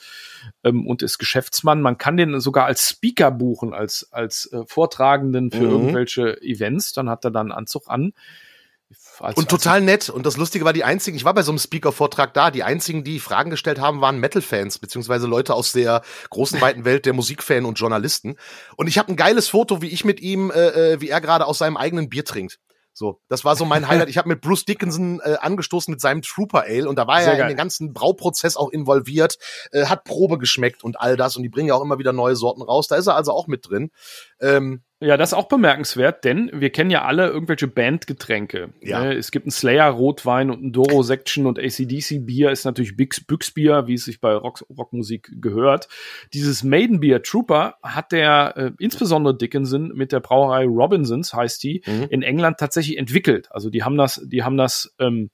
Ähm, 0.64 0.86
und 0.86 1.02
ist 1.02 1.18
Geschäftsmann. 1.18 1.82
Man 1.82 1.98
kann 1.98 2.18
den 2.18 2.40
sogar 2.40 2.66
als 2.66 2.90
Speaker 2.90 3.32
buchen, 3.32 3.74
als, 3.74 4.10
als 4.12 4.52
äh, 4.54 4.64
Vortragenden 4.66 5.52
für 5.52 5.64
mhm. 5.64 5.72
irgendwelche 5.72 6.42
Events. 6.42 6.94
Dann 6.94 7.10
hat 7.10 7.26
er 7.26 7.32
dann 7.32 7.52
einen 7.52 7.58
Anzug 7.58 7.88
an. 7.88 8.14
Als, 9.20 9.38
und 9.38 9.50
total 9.50 9.82
nett. 9.82 10.10
Und 10.10 10.26
das 10.26 10.38
Lustige 10.38 10.66
war, 10.66 10.74
die 10.74 10.84
einzigen, 10.84 11.18
ich 11.18 11.26
war 11.26 11.34
bei 11.34 11.44
so 11.44 11.52
einem 11.52 11.60
Speaker-Vortrag 11.60 12.34
da, 12.34 12.52
die 12.52 12.64
einzigen, 12.64 13.04
die 13.04 13.20
Fragen 13.20 13.50
gestellt 13.50 13.80
haben, 13.80 14.02
waren 14.02 14.20
Metal-Fans, 14.20 14.80
beziehungsweise 14.80 15.28
Leute 15.28 15.54
aus 15.54 15.72
der 15.72 16.02
großen, 16.30 16.62
weiten 16.62 16.86
Welt 16.86 17.06
der 17.06 17.14
Musikfan 17.14 17.66
und 17.66 17.80
Journalisten. 17.80 18.38
Und 18.76 18.88
ich 18.88 18.98
habe 18.98 19.12
ein 19.12 19.16
geiles 19.16 19.48
Foto, 19.48 19.82
wie 19.82 19.90
ich 19.90 20.06
mit 20.06 20.20
ihm, 20.20 20.52
äh, 20.52 20.94
äh 20.94 21.02
wie 21.02 21.10
er 21.10 21.22
gerade 21.22 21.46
aus 21.46 21.58
seinem 21.58 21.78
eigenen 21.78 22.10
Bier 22.10 22.26
trinkt. 22.26 22.60
So, 22.96 23.20
das 23.28 23.44
war 23.44 23.56
so 23.56 23.66
mein 23.66 23.88
Highlight. 23.88 24.10
Ich 24.10 24.20
habe 24.20 24.30
mit 24.30 24.42
Bruce 24.42 24.66
Dickinson 24.66 25.20
äh, 25.24 25.38
angestoßen 25.42 25.92
mit 25.92 26.00
seinem 26.00 26.22
Trooper 26.22 26.62
Ale 26.62 26.88
und 26.88 26.96
da 26.96 27.08
war 27.08 27.22
Sehr 27.22 27.32
er 27.32 27.38
geil. 27.38 27.42
in 27.42 27.48
den 27.50 27.58
ganzen 27.58 27.92
Brauprozess 27.92 28.56
auch 28.56 28.70
involviert, 28.70 29.40
äh, 29.72 29.86
hat 29.86 30.04
Probe 30.04 30.38
geschmeckt 30.38 30.84
und 30.84 31.02
all 31.02 31.18
das 31.18 31.36
und 31.36 31.42
die 31.42 31.50
bringen 31.50 31.70
ja 31.70 31.74
auch 31.74 31.82
immer 31.82 31.98
wieder 31.98 32.14
neue 32.14 32.36
Sorten 32.36 32.62
raus. 32.62 32.88
Da 32.88 32.96
ist 32.96 33.08
er 33.08 33.16
also 33.16 33.32
auch 33.32 33.48
mit 33.48 33.68
drin. 33.68 33.90
Ähm, 34.40 34.84
ja, 35.04 35.18
das 35.18 35.30
ist 35.30 35.34
auch 35.34 35.48
bemerkenswert, 35.48 36.24
denn 36.24 36.50
wir 36.54 36.70
kennen 36.70 36.90
ja 36.90 37.04
alle 37.04 37.28
irgendwelche 37.28 37.68
Bandgetränke. 37.68 38.70
Ja. 38.82 39.04
Ne? 39.04 39.14
Es 39.14 39.32
gibt 39.32 39.46
einen 39.46 39.52
Slayer 39.52 39.90
Rotwein 39.90 40.50
und 40.50 40.64
ein 40.64 40.72
Doro 40.72 41.04
Section 41.04 41.46
und 41.46 41.60
ACDC 41.60 42.26
Bier 42.26 42.52
ist 42.52 42.64
natürlich 42.64 42.96
Büchsbier, 42.96 43.88
wie 43.88 43.96
es 43.96 44.06
sich 44.06 44.22
bei 44.22 44.34
Rock 44.34 44.66
Rockmusik 44.76 45.30
gehört. 45.42 45.90
Dieses 46.34 46.64
Maiden 46.64 47.02
Beer 47.02 47.22
Trooper 47.22 47.76
hat 47.84 48.12
der 48.12 48.54
äh, 48.56 48.72
insbesondere 48.80 49.38
Dickinson 49.38 49.90
mit 49.90 50.12
der 50.12 50.22
Brauerei 50.22 50.66
Robinsons 50.66 51.34
heißt 51.34 51.62
die 51.64 51.84
mhm. 51.86 52.08
in 52.10 52.22
England 52.22 52.58
tatsächlich 52.58 52.98
entwickelt. 52.98 53.50
Also 53.52 53.70
die 53.70 53.84
haben 53.84 53.98
das, 53.98 54.22
die 54.24 54.44
haben 54.44 54.58
das 54.58 54.96
ähm, 55.00 55.30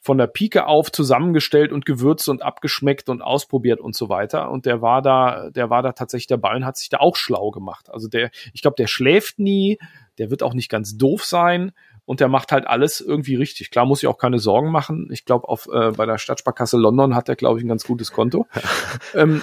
von 0.00 0.16
der 0.16 0.26
Pike 0.26 0.66
auf 0.66 0.90
zusammengestellt 0.90 1.72
und 1.72 1.84
gewürzt 1.84 2.28
und 2.28 2.42
abgeschmeckt 2.42 3.08
und 3.08 3.20
ausprobiert 3.20 3.80
und 3.80 3.94
so 3.94 4.08
weiter. 4.08 4.50
Und 4.50 4.64
der 4.64 4.80
war 4.80 5.02
da, 5.02 5.50
der 5.50 5.68
war 5.68 5.82
da 5.82 5.92
tatsächlich 5.92 6.26
dabei 6.26 6.56
und 6.56 6.64
hat 6.64 6.78
sich 6.78 6.88
da 6.88 6.98
auch 6.98 7.16
schlau 7.16 7.50
gemacht. 7.50 7.90
Also 7.90 8.08
der, 8.08 8.30
ich 8.54 8.62
glaube, 8.62 8.76
der 8.76 8.86
schläft 8.86 9.38
nie, 9.38 9.78
der 10.18 10.30
wird 10.30 10.42
auch 10.42 10.54
nicht 10.54 10.70
ganz 10.70 10.96
doof 10.96 11.24
sein 11.24 11.72
und 12.06 12.20
der 12.20 12.28
macht 12.28 12.50
halt 12.50 12.66
alles 12.66 13.00
irgendwie 13.00 13.36
richtig. 13.36 13.70
Klar 13.70 13.84
muss 13.84 14.02
ich 14.02 14.08
auch 14.08 14.18
keine 14.18 14.38
Sorgen 14.38 14.72
machen. 14.72 15.08
Ich 15.12 15.26
glaube, 15.26 15.48
auf 15.48 15.68
äh, 15.72 15.92
bei 15.92 16.06
der 16.06 16.18
Stadtsparkasse 16.18 16.78
London 16.78 17.14
hat 17.14 17.28
er, 17.28 17.36
glaube 17.36 17.58
ich, 17.58 17.64
ein 17.64 17.68
ganz 17.68 17.84
gutes 17.84 18.10
Konto. 18.10 18.46
ähm, 19.14 19.42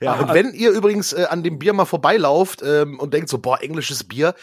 ja, 0.00 0.14
und 0.14 0.34
wenn 0.34 0.52
ihr 0.52 0.70
übrigens 0.70 1.14
äh, 1.14 1.26
an 1.28 1.42
dem 1.42 1.58
Bier 1.58 1.72
mal 1.72 1.86
vorbeilauft 1.86 2.62
ähm, 2.64 3.00
und 3.00 3.14
denkt 3.14 3.30
so, 3.30 3.38
boah, 3.38 3.62
englisches 3.62 4.04
Bier, 4.04 4.34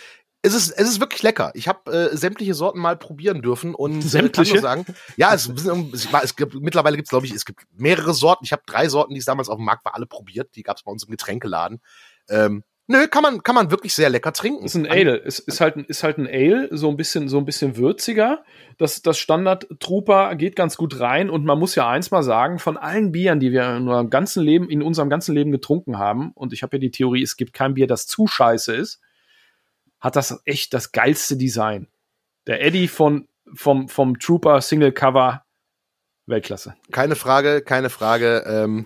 es 0.46 0.54
ist, 0.54 0.72
es 0.72 0.88
ist 0.88 1.00
wirklich 1.00 1.24
lecker. 1.24 1.52
Ich 1.56 1.68
habe 1.68 1.92
äh, 1.92 2.16
sämtliche 2.16 2.54
Sorten 2.54 2.80
mal 2.80 2.96
probieren 2.98 3.42
dürfen 3.42 3.74
und 3.74 4.02
sämtliche? 4.02 4.62
kann 4.62 4.62
nur 4.62 4.86
sagen, 4.86 4.86
ja, 5.18 5.34
es, 5.34 5.50
es, 5.50 6.08
es 6.24 6.36
gibt, 6.36 6.54
mittlerweile 6.56 6.96
gibt 6.96 7.08
es, 7.08 7.10
glaube 7.10 7.26
ich, 7.26 7.34
es 7.34 7.46
gibt 7.46 7.62
mehrere 7.76 8.14
Sorten. 8.14 8.46
Ich 8.46 8.52
habe 8.52 8.62
drei 8.66 8.88
Sorten, 8.88 9.14
die 9.14 9.20
es 9.20 9.26
damals 9.26 9.50
auf 9.50 9.58
dem 9.58 9.66
Markt 9.66 9.84
war, 9.86 9.96
alle 9.96 10.06
probiert. 10.06 10.56
Die 10.56 10.64
gab 10.64 10.78
es 10.78 10.84
bei 10.84 10.92
uns 10.92 11.04
im 11.04 11.12
Getränkeladen. 11.12 11.82
Ähm, 12.30 12.64
nö, 12.88 13.08
kann 13.08 13.24
man, 13.24 13.42
kann 13.42 13.56
man 13.56 13.72
wirklich 13.72 13.96
sehr 13.96 14.10
lecker 14.10 14.34
trinken. 14.34 14.66
Ist 14.66 14.76
ein 14.76 14.88
Ale. 14.88 15.20
Es 15.26 15.40
ist 15.40 15.62
halt, 15.62 15.78
ist 15.78 16.04
halt 16.04 16.20
ein 16.20 16.28
Ale, 16.28 16.70
so 16.72 16.90
ein 16.90 16.98
bisschen, 16.98 17.28
so 17.28 17.40
ein 17.40 17.46
bisschen 17.46 17.78
würziger. 17.78 18.44
Das, 18.78 19.02
das 19.02 19.18
Standard 19.18 19.68
Trooper 19.80 20.36
geht 20.36 20.56
ganz 20.56 20.78
gut 20.78 21.00
rein 21.00 21.32
und 21.32 21.44
man 21.44 21.58
muss 21.58 21.74
ja 21.74 21.90
eins 21.90 22.12
mal 22.12 22.24
sagen, 22.24 22.60
von 22.60 22.78
allen 22.78 23.12
Bieren, 23.12 23.40
die 23.40 23.52
wir 23.52 23.76
in 23.76 23.88
unserem 23.88 24.10
ganzen 24.12 24.44
Leben, 24.44 24.70
in 24.70 24.84
unserem 24.84 25.10
ganzen 25.10 25.34
Leben 25.34 25.52
getrunken 25.52 25.98
haben, 25.98 26.32
und 26.36 26.54
ich 26.54 26.62
habe 26.62 26.78
ja 26.78 26.80
die 26.80 26.92
Theorie, 26.92 27.24
es 27.24 27.36
gibt 27.36 27.54
kein 27.54 27.74
Bier, 27.74 27.88
das 27.88 28.06
zu 28.06 28.28
scheiße 28.28 28.76
ist, 28.76 29.02
hat 30.06 30.16
das 30.16 30.40
echt 30.46 30.76
das 30.76 30.92
geilste 30.92 31.36
Design. 31.36 31.88
Der 32.46 32.64
Eddie 32.64 32.88
von, 32.88 33.28
vom, 33.56 33.90
vom 33.90 34.20
Trooper 34.20 34.62
Single 34.62 34.92
Cover 34.92 35.44
Weltklasse. 36.28 36.76
Keine 36.92 37.16
Frage, 37.16 37.64
keine 37.64 37.90
Frage. 37.90 38.44
Ähm, 38.46 38.86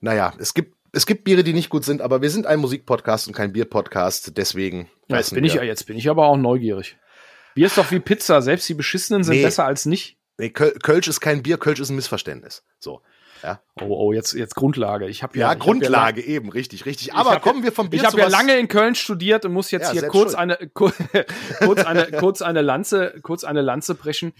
naja, 0.00 0.34
es 0.38 0.52
gibt, 0.52 0.76
es 0.90 1.06
gibt 1.06 1.22
Biere, 1.22 1.44
die 1.44 1.52
nicht 1.52 1.70
gut 1.70 1.84
sind, 1.84 2.02
aber 2.02 2.20
wir 2.20 2.30
sind 2.30 2.46
ein 2.46 2.58
Musikpodcast 2.58 3.28
und 3.28 3.34
kein 3.34 3.52
Bierpodcast, 3.52 4.36
deswegen. 4.36 4.90
Ja, 5.06 5.18
jetzt, 5.18 5.32
bin 5.32 5.44
ich, 5.44 5.54
jetzt 5.54 5.86
bin 5.86 5.96
ich 5.96 6.10
aber 6.10 6.26
auch 6.26 6.36
neugierig. 6.36 6.96
Bier 7.54 7.66
ist 7.66 7.78
doch 7.78 7.92
wie 7.92 8.00
Pizza, 8.00 8.42
selbst 8.42 8.68
die 8.68 8.74
beschissenen 8.74 9.22
sind 9.22 9.36
nee. 9.36 9.42
besser 9.42 9.64
als 9.64 9.86
nicht. 9.86 10.18
Nee, 10.36 10.50
Kölsch 10.50 11.06
ist 11.06 11.20
kein 11.20 11.44
Bier, 11.44 11.58
Kölsch 11.58 11.78
ist 11.78 11.90
ein 11.90 11.96
Missverständnis. 11.96 12.64
So. 12.80 13.02
Ja. 13.44 13.60
Oh, 13.82 14.06
oh, 14.06 14.12
jetzt, 14.14 14.32
jetzt 14.32 14.54
Grundlage. 14.54 15.06
Ich 15.06 15.22
habe 15.22 15.38
ja, 15.38 15.48
ja 15.48 15.54
Grundlage 15.54 16.22
ja 16.22 16.28
eben, 16.28 16.48
richtig, 16.48 16.86
richtig. 16.86 17.12
Aber 17.12 17.40
kommen 17.40 17.62
wir 17.62 17.72
vom 17.72 17.90
Bier 17.90 18.00
Ich 18.00 18.06
habe 18.06 18.18
ja 18.18 18.28
lange 18.28 18.56
in 18.56 18.68
Köln 18.68 18.94
studiert 18.94 19.44
und 19.44 19.52
muss 19.52 19.70
jetzt 19.70 19.92
ja, 19.92 20.00
hier 20.00 20.08
kurz 20.08 20.34
eine, 20.34 20.56
kurz 20.74 20.96
eine, 21.84 22.10
kurz 22.18 22.40
eine 22.40 22.62
Lanze, 22.62 23.20
kurz 23.22 23.44
eine 23.44 23.60
Lanze 23.60 23.96
brechen. 23.96 24.32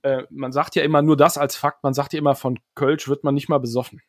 Äh, 0.00 0.22
man 0.30 0.52
sagt 0.52 0.74
ja 0.74 0.82
immer 0.84 1.02
nur 1.02 1.18
das 1.18 1.36
als 1.36 1.54
Fakt. 1.54 1.84
Man 1.84 1.92
sagt 1.92 2.14
ja 2.14 2.18
immer, 2.18 2.34
von 2.34 2.58
Kölsch 2.74 3.08
wird 3.08 3.24
man 3.24 3.34
nicht 3.34 3.50
mal 3.50 3.58
besoffen. 3.58 4.00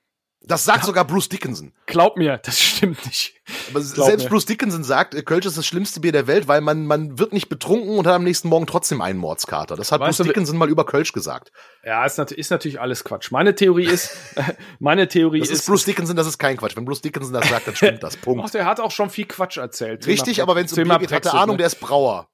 Das 0.42 0.64
sagt 0.64 0.86
sogar 0.86 1.04
Bruce 1.04 1.28
Dickinson. 1.28 1.74
Glaub 1.88 2.16
mir, 2.16 2.38
das 2.38 2.62
stimmt 2.62 3.06
nicht. 3.06 3.34
Aber 3.70 3.82
Glaub 3.82 4.08
selbst 4.08 4.24
mir. 4.24 4.30
Bruce 4.30 4.46
Dickinson 4.46 4.84
sagt, 4.84 5.14
äh, 5.14 5.22
Kölsch 5.22 5.46
ist 5.46 5.58
das 5.58 5.66
schlimmste 5.66 6.00
Bier 6.00 6.14
der 6.14 6.28
Welt, 6.28 6.48
weil 6.48 6.62
man, 6.62 6.86
man 6.86 7.20
wird 7.20 7.34
nicht 7.34 7.50
betrunken 7.50 7.98
und 7.98 8.08
hat 8.08 8.14
am 8.14 8.24
nächsten 8.24 8.48
Morgen 8.48 8.66
trotzdem 8.66 9.02
einen 9.02 9.20
Mordskater. 9.20 9.76
Das 9.76 9.92
hat 9.92 10.00
Weißt 10.00 10.10
Bruce 10.10 10.18
du, 10.18 10.24
Dickinson 10.24 10.58
mal 10.58 10.70
über 10.70 10.86
Kölsch 10.86 11.12
gesagt. 11.12 11.52
Ja, 11.84 12.06
ist, 12.06 12.18
nat 12.18 12.32
ist 12.32 12.50
natürlich 12.50 12.80
alles 12.80 13.04
Quatsch. 13.04 13.32
Meine 13.32 13.56
Theorie 13.56 13.86
ist, 13.86 14.16
meine 14.80 15.08
Theorie 15.08 15.40
Das 15.40 15.50
ist, 15.50 15.62
ist 15.62 15.66
Bruce 15.68 15.86
Dickinson, 15.86 16.16
das 16.16 16.28
ist 16.28 16.38
kein 16.38 16.56
Quatsch. 16.56 16.78
Wenn 16.78 16.86
Bruce 16.86 17.02
Dickinson 17.02 17.34
das 17.34 17.50
sagt, 17.50 17.68
dann 17.68 17.76
stimmt 17.76 18.04
das. 18.04 18.16
Ach, 18.18 18.22
Punkt. 18.24 18.54
der 18.54 18.66
hat 18.66 18.80
auch 18.80 18.92
schon 18.92 19.10
viel 19.10 19.26
Quatsch 19.26 19.58
erzählt. 19.58 20.08
Richtig, 20.08 20.42
aber 20.42 20.56
wenn 20.56 20.66
es 20.66 20.74
um 20.74 20.84
Bier 20.84 21.00
geht, 21.00 21.12
hat 21.12 21.26
er 21.26 21.34
Ahnung, 21.34 21.56
ne? 21.56 21.58
der 21.58 21.68
ist 21.68 21.80
Brauer. 21.80 22.30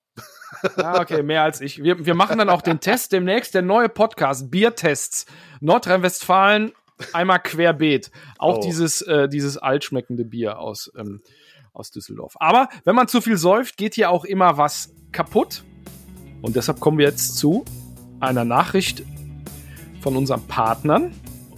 Ah, 0.78 1.02
okay, 1.02 1.24
mehr 1.24 1.42
als 1.44 1.62
ich. 1.62 1.82
Wir, 1.82 2.06
wir 2.06 2.14
machen 2.14 2.38
dann 2.38 2.50
auch 2.50 2.62
den 2.62 2.80
Test 2.80 3.12
demnächst, 3.12 3.56
der 3.56 3.64
neue 3.64 3.90
Podcast, 3.90 4.52
Biertests. 4.52 5.26
Nordrhein-Westfalen, 5.62 6.74
einmal 7.14 7.40
querbeet. 7.40 8.12
Auch 8.38 8.58
Oh. 8.58 8.62
dieses, 8.64 9.02
äh, 9.02 9.28
dieses 9.30 9.58
altschmeckende 9.58 10.26
Bier 10.26 10.60
aus, 10.60 10.92
ähm, 10.98 11.22
aus 11.74 11.92
Düsseldorf. 11.92 12.36
Aber 12.40 12.70
wenn 12.86 12.96
man 12.96 13.08
zu 13.08 13.20
viel 13.22 13.38
säuft, 13.38 13.78
geht 13.78 13.96
hier 13.96 14.10
auch 14.12 14.26
immer 14.26 14.58
was 14.58 14.94
kaputt. 15.12 15.64
Und 16.42 16.56
deshalb 16.56 16.80
kommen 16.80 16.98
wir 16.98 17.06
jetzt 17.08 17.38
zu 17.38 17.66
einer 18.20 18.46
Nachricht 18.46 19.04
von 20.02 20.16
unseren 20.18 20.46
Partnern, 20.48 21.14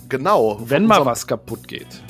Genau. 0.09 0.59
wenn 0.63 0.85
mal 0.85 1.05
was 1.05 1.25
kaputt 1.27 1.67
geht. 1.67 2.03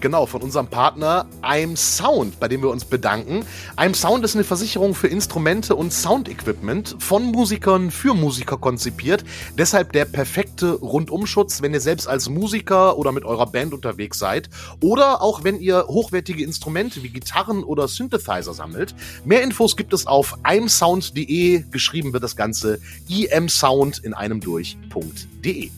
Genau, 0.00 0.26
von 0.26 0.42
unserem 0.42 0.68
Partner 0.68 1.26
I'm 1.42 1.76
Sound, 1.76 2.38
bei 2.38 2.46
dem 2.46 2.62
wir 2.62 2.70
uns 2.70 2.84
bedanken. 2.84 3.44
I'm 3.76 3.94
Sound 3.94 4.24
ist 4.24 4.36
eine 4.36 4.44
Versicherung 4.44 4.94
für 4.94 5.08
Instrumente 5.08 5.74
und 5.74 5.92
Soundequipment, 5.92 6.94
von 7.00 7.24
Musikern 7.32 7.90
für 7.90 8.14
Musiker 8.14 8.58
konzipiert. 8.58 9.24
Deshalb 9.56 9.92
der 9.92 10.04
perfekte 10.04 10.74
Rundumschutz, 10.74 11.62
wenn 11.62 11.74
ihr 11.74 11.80
selbst 11.80 12.06
als 12.06 12.28
Musiker 12.28 12.96
oder 12.96 13.10
mit 13.10 13.24
eurer 13.24 13.46
Band 13.46 13.74
unterwegs 13.74 14.20
seid. 14.20 14.50
Oder 14.80 15.20
auch 15.20 15.42
wenn 15.42 15.58
ihr 15.58 15.86
hochwertige 15.88 16.44
Instrumente 16.44 17.02
wie 17.02 17.08
Gitarren 17.08 17.64
oder 17.64 17.88
Synthesizer 17.88 18.54
sammelt. 18.54 18.94
Mehr 19.24 19.42
Infos 19.42 19.76
gibt 19.76 19.92
es 19.92 20.06
auf 20.06 20.38
imsound.de. 20.48 21.64
Geschrieben 21.72 22.12
wird 22.12 22.22
das 22.22 22.36
Ganze 22.36 22.78
imsound 23.08 23.98
in 23.98 24.14
einem 24.14 24.40
durch.de. 24.40 25.70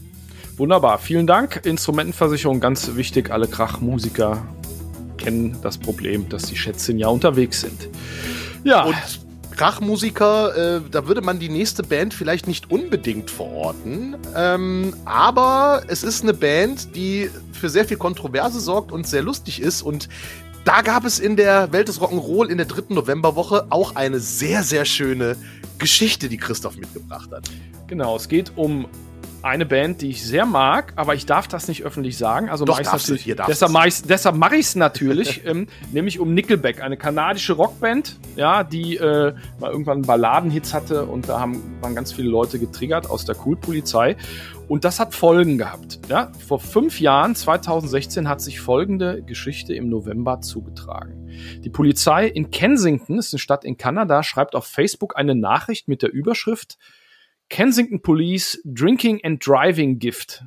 Wunderbar, 0.60 0.98
vielen 0.98 1.26
Dank. 1.26 1.62
Instrumentenversicherung, 1.64 2.60
ganz 2.60 2.94
wichtig. 2.94 3.30
Alle 3.30 3.48
Krachmusiker 3.48 4.46
kennen 5.16 5.56
das 5.62 5.78
Problem, 5.78 6.28
dass 6.28 6.42
die 6.42 6.56
Schätzchen 6.56 6.98
ja 6.98 7.08
unterwegs 7.08 7.62
sind. 7.62 7.88
Ja, 8.62 8.84
Und 8.84 8.94
Krachmusiker, 9.56 10.76
äh, 10.76 10.80
da 10.90 11.06
würde 11.06 11.22
man 11.22 11.38
die 11.38 11.48
nächste 11.48 11.82
Band 11.82 12.12
vielleicht 12.12 12.46
nicht 12.46 12.70
unbedingt 12.70 13.30
verorten. 13.30 14.18
Ähm, 14.36 14.94
aber 15.06 15.84
es 15.88 16.02
ist 16.02 16.24
eine 16.24 16.34
Band, 16.34 16.94
die 16.94 17.30
für 17.52 17.70
sehr 17.70 17.86
viel 17.86 17.96
Kontroverse 17.96 18.60
sorgt 18.60 18.92
und 18.92 19.06
sehr 19.06 19.22
lustig 19.22 19.62
ist. 19.62 19.80
Und 19.80 20.10
da 20.66 20.82
gab 20.82 21.06
es 21.06 21.20
in 21.20 21.36
der 21.36 21.72
Welt 21.72 21.88
des 21.88 22.02
Rock'n'Roll 22.02 22.48
in 22.48 22.58
der 22.58 22.66
dritten 22.66 22.92
Novemberwoche 22.92 23.64
auch 23.70 23.96
eine 23.96 24.20
sehr, 24.20 24.62
sehr 24.62 24.84
schöne 24.84 25.36
Geschichte, 25.78 26.28
die 26.28 26.36
Christoph 26.36 26.76
mitgebracht 26.76 27.30
hat. 27.32 27.48
genau. 27.86 28.14
Es 28.16 28.28
geht 28.28 28.52
um 28.56 28.86
eine 29.42 29.66
Band, 29.66 30.02
die 30.02 30.10
ich 30.10 30.24
sehr 30.24 30.46
mag, 30.46 30.92
aber 30.96 31.14
ich 31.14 31.26
darf 31.26 31.48
das 31.48 31.68
nicht 31.68 31.82
öffentlich 31.82 32.18
sagen. 32.18 32.48
Also 32.48 32.64
Doch, 32.64 32.76
mach 32.78 32.84
darfst 32.84 33.08
du, 33.08 33.12
natürlich, 33.12 33.36
darfst 33.36 33.50
deshalb 33.50 33.70
es. 33.70 33.72
mache 33.72 33.88
ich 33.88 34.02
deshalb 34.02 34.36
mache 34.36 34.56
ich 34.56 34.66
es 34.66 34.76
natürlich, 34.76 35.42
ähm, 35.46 35.66
nämlich 35.92 36.20
um 36.20 36.34
Nickelback, 36.34 36.82
eine 36.82 36.96
kanadische 36.96 37.54
Rockband, 37.54 38.18
ja, 38.36 38.64
die 38.64 38.96
äh, 38.96 39.34
mal 39.58 39.70
irgendwann 39.70 40.02
Balladenhits 40.02 40.74
hatte 40.74 41.06
und 41.06 41.28
da 41.28 41.40
haben 41.40 41.62
waren 41.80 41.94
ganz 41.94 42.12
viele 42.12 42.28
Leute 42.28 42.58
getriggert 42.58 43.08
aus 43.08 43.24
der 43.24 43.36
Cool-Polizei. 43.44 44.16
Und 44.68 44.84
das 44.84 45.00
hat 45.00 45.16
Folgen 45.16 45.58
gehabt. 45.58 45.98
Ja? 46.08 46.30
Vor 46.46 46.60
fünf 46.60 47.00
Jahren, 47.00 47.34
2016, 47.34 48.28
hat 48.28 48.40
sich 48.40 48.60
folgende 48.60 49.20
Geschichte 49.20 49.74
im 49.74 49.88
November 49.88 50.42
zugetragen. 50.42 51.28
Die 51.64 51.70
Polizei 51.70 52.28
in 52.28 52.52
Kensington, 52.52 53.18
ist 53.18 53.34
eine 53.34 53.40
Stadt 53.40 53.64
in 53.64 53.78
Kanada, 53.78 54.22
schreibt 54.22 54.54
auf 54.54 54.66
Facebook 54.66 55.16
eine 55.16 55.34
Nachricht 55.34 55.88
mit 55.88 56.02
der 56.02 56.12
Überschrift 56.12 56.78
Kensington 57.50 58.00
Police 58.00 58.62
Drinking 58.64 59.20
and 59.24 59.44
Driving 59.44 59.98
Gift 59.98 60.44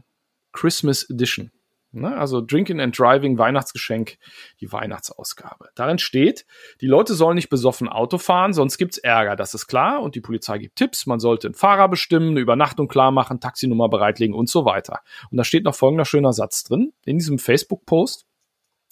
Christmas 0.54 1.08
Edition. 1.10 1.52
Ne, 1.96 2.18
also 2.18 2.42
Drinking 2.42 2.80
and 2.80 2.98
Driving 2.98 3.38
Weihnachtsgeschenk, 3.38 4.18
die 4.62 4.72
Weihnachtsausgabe. 4.72 5.70
Darin 5.76 6.00
steht, 6.00 6.48
die 6.82 6.88
Leute 6.88 7.14
sollen 7.14 7.36
nicht 7.36 7.50
besoffen 7.50 7.88
Auto 7.88 8.18
fahren, 8.18 8.52
sonst 8.52 8.80
gibt's 8.80 8.98
Ärger, 8.98 9.36
das 9.36 9.54
ist 9.54 9.68
klar. 9.68 10.02
Und 10.02 10.16
die 10.16 10.22
Polizei 10.22 10.58
gibt 10.58 10.76
Tipps, 10.76 11.06
man 11.06 11.20
sollte 11.20 11.48
einen 11.48 11.54
Fahrer 11.54 11.90
bestimmen, 11.90 12.32
eine 12.32 12.40
Übernachtung 12.40 12.88
klar 12.88 13.12
machen, 13.12 13.40
Taxinummer 13.40 13.90
bereitlegen 13.90 14.34
und 14.34 14.50
so 14.50 14.66
weiter. 14.66 15.02
Und 15.30 15.38
da 15.38 15.44
steht 15.44 15.66
noch 15.66 15.76
folgender 15.76 16.06
schöner 16.06 16.34
Satz 16.34 16.64
drin, 16.64 16.94
in 17.06 17.20
diesem 17.20 17.38
Facebook-Post. 17.38 18.26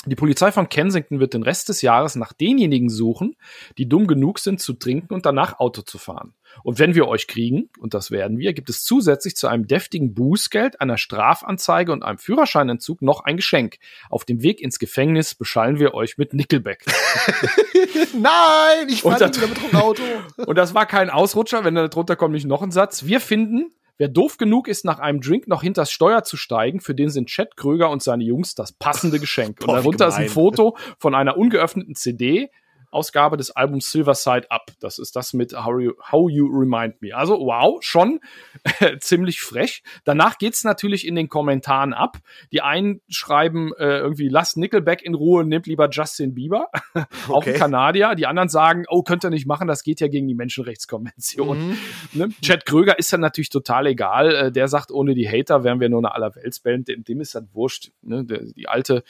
Die 0.07 0.15
Polizei 0.15 0.51
von 0.51 0.67
Kensington 0.67 1.19
wird 1.19 1.35
den 1.35 1.43
Rest 1.43 1.69
des 1.69 1.83
Jahres 1.83 2.15
nach 2.15 2.33
denjenigen 2.33 2.89
suchen, 2.89 3.35
die 3.77 3.87
dumm 3.87 4.07
genug 4.07 4.39
sind 4.39 4.59
zu 4.59 4.73
trinken 4.73 5.13
und 5.13 5.27
danach 5.27 5.59
Auto 5.59 5.83
zu 5.83 5.99
fahren. 5.99 6.33
Und 6.63 6.79
wenn 6.79 6.95
wir 6.95 7.07
euch 7.07 7.27
kriegen, 7.27 7.69
und 7.79 7.93
das 7.93 8.09
werden 8.09 8.39
wir, 8.39 8.53
gibt 8.53 8.69
es 8.71 8.83
zusätzlich 8.83 9.35
zu 9.35 9.47
einem 9.47 9.67
deftigen 9.67 10.15
Bußgeld, 10.15 10.81
einer 10.81 10.97
Strafanzeige 10.97 11.91
und 11.91 12.03
einem 12.03 12.17
Führerscheinentzug 12.17 13.03
noch 13.03 13.21
ein 13.21 13.37
Geschenk. 13.37 13.77
Auf 14.09 14.25
dem 14.25 14.41
Weg 14.41 14.59
ins 14.59 14.79
Gefängnis 14.79 15.35
beschallen 15.35 15.77
wir 15.77 15.93
euch 15.93 16.17
mit 16.17 16.33
Nickelback. 16.33 16.83
Nein, 18.13 18.89
ich 18.89 19.03
fahre 19.03 19.29
wieder 19.29 19.47
mit 19.47 19.71
dem 19.71 19.79
Auto. 19.79 20.03
Und 20.45 20.57
das 20.57 20.73
war 20.73 20.87
kein 20.87 21.11
Ausrutscher, 21.11 21.63
wenn 21.63 21.75
da 21.75 21.87
drunter 21.87 22.15
kommt 22.15 22.33
nicht 22.33 22.47
noch 22.47 22.63
ein 22.63 22.71
Satz. 22.71 23.05
Wir 23.05 23.21
finden, 23.21 23.71
wer 24.01 24.09
doof 24.09 24.37
genug 24.37 24.67
ist, 24.67 24.83
nach 24.83 24.97
einem 24.97 25.21
Drink 25.21 25.47
noch 25.47 25.61
hinters 25.61 25.91
Steuer 25.91 26.23
zu 26.23 26.35
steigen, 26.35 26.79
für 26.79 26.95
den 26.95 27.11
sind 27.11 27.27
Chad 27.29 27.55
Kröger 27.55 27.91
und 27.91 28.01
seine 28.01 28.23
Jungs 28.23 28.55
das 28.55 28.71
passende 28.71 29.19
Geschenk. 29.19 29.59
Und 29.61 29.67
Boah, 29.67 29.75
darunter 29.75 30.07
ist 30.07 30.15
ein. 30.15 30.27
Foto 30.27 30.75
von 30.97 31.13
einer 31.13 31.37
ungeöffneten 31.37 31.93
CD. 31.93 32.49
Ausgabe 32.91 33.37
des 33.37 33.51
Albums 33.51 33.91
Silver 33.91 34.15
Side 34.15 34.51
Up. 34.51 34.71
Das 34.79 34.99
ist 34.99 35.15
das 35.15 35.33
mit 35.33 35.53
How 35.53 35.81
You, 35.81 35.93
How 36.11 36.29
you 36.29 36.47
Remind 36.47 37.01
Me. 37.01 37.15
Also 37.15 37.39
wow, 37.39 37.81
schon 37.81 38.19
ziemlich 38.99 39.41
frech. 39.41 39.83
Danach 40.03 40.37
geht's 40.37 40.63
natürlich 40.63 41.07
in 41.07 41.15
den 41.15 41.29
Kommentaren 41.29 41.93
ab. 41.93 42.17
Die 42.51 42.61
einen 42.61 43.01
schreiben 43.09 43.71
äh, 43.77 43.97
irgendwie, 43.99 44.29
lasst 44.29 44.57
Nickelback 44.57 45.01
in 45.01 45.15
Ruhe, 45.15 45.43
nehmt 45.45 45.67
lieber 45.67 45.89
Justin 45.89 46.33
Bieber. 46.33 46.67
Auch 47.27 47.41
Okay. 47.41 47.53
ein 47.53 47.59
Kanadier. 47.59 48.13
Die 48.13 48.27
anderen 48.27 48.49
sagen, 48.49 48.83
oh, 48.87 49.01
könnt 49.01 49.23
ihr 49.23 49.31
nicht 49.31 49.47
machen, 49.47 49.67
das 49.67 49.81
geht 49.83 49.99
ja 49.99 50.07
gegen 50.07 50.27
die 50.27 50.35
Menschenrechtskonvention. 50.35 51.69
Mhm. 51.69 51.77
Ne? 52.13 52.29
Chad 52.43 52.65
Kröger 52.67 52.99
ist 52.99 53.11
dann 53.11 53.21
natürlich 53.21 53.49
total 53.49 53.87
egal. 53.87 54.35
Äh, 54.35 54.51
der 54.51 54.67
sagt, 54.67 54.91
ohne 54.91 55.15
die 55.15 55.27
Hater 55.27 55.63
wären 55.63 55.79
wir 55.79 55.89
nur 55.89 55.99
eine 56.01 56.13
Allerweltsband. 56.13 56.87
Dem, 56.87 57.03
dem 57.03 57.19
ist 57.21 57.33
das 57.33 57.43
wurscht. 57.53 57.91
Ne? 58.01 58.25
Der, 58.25 58.41
die 58.43 58.67
alte 58.67 59.03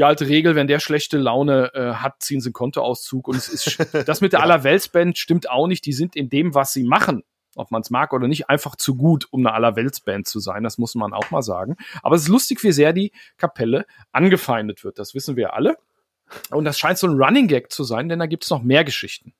die 0.00 0.04
alte 0.04 0.28
Regel, 0.28 0.54
wenn 0.54 0.66
der 0.66 0.80
schlechte 0.80 1.18
Laune 1.18 1.74
äh, 1.74 1.92
hat, 1.92 2.22
ziehen 2.22 2.40
sie 2.40 2.48
einen 2.48 2.54
Kontoauszug. 2.54 3.28
Und 3.28 3.36
es 3.36 3.48
ist 3.50 3.78
das 4.08 4.22
mit 4.22 4.32
der 4.32 4.42
Allerweltsband 4.42 5.18
stimmt 5.18 5.50
auch 5.50 5.66
nicht. 5.66 5.84
Die 5.84 5.92
sind 5.92 6.16
in 6.16 6.30
dem, 6.30 6.54
was 6.54 6.72
sie 6.72 6.84
machen, 6.84 7.22
ob 7.54 7.70
man 7.70 7.82
es 7.82 7.90
mag 7.90 8.14
oder 8.14 8.26
nicht, 8.26 8.48
einfach 8.48 8.76
zu 8.76 8.96
gut, 8.96 9.28
um 9.30 9.46
eine 9.46 9.54
Allerweltsband 9.54 10.26
zu 10.26 10.40
sein. 10.40 10.62
Das 10.62 10.78
muss 10.78 10.94
man 10.94 11.12
auch 11.12 11.30
mal 11.30 11.42
sagen. 11.42 11.76
Aber 12.02 12.16
es 12.16 12.22
ist 12.22 12.28
lustig, 12.28 12.64
wie 12.64 12.72
sehr 12.72 12.94
die 12.94 13.12
Kapelle 13.36 13.84
angefeindet 14.10 14.84
wird. 14.84 14.98
Das 14.98 15.14
wissen 15.14 15.36
wir 15.36 15.52
alle. 15.52 15.76
Und 16.50 16.64
das 16.64 16.78
scheint 16.78 16.96
so 16.96 17.06
ein 17.06 17.22
Running 17.22 17.46
Gag 17.46 17.70
zu 17.70 17.84
sein, 17.84 18.08
denn 18.08 18.20
da 18.20 18.26
gibt 18.26 18.44
es 18.44 18.50
noch 18.50 18.62
mehr 18.62 18.84
Geschichten. 18.84 19.34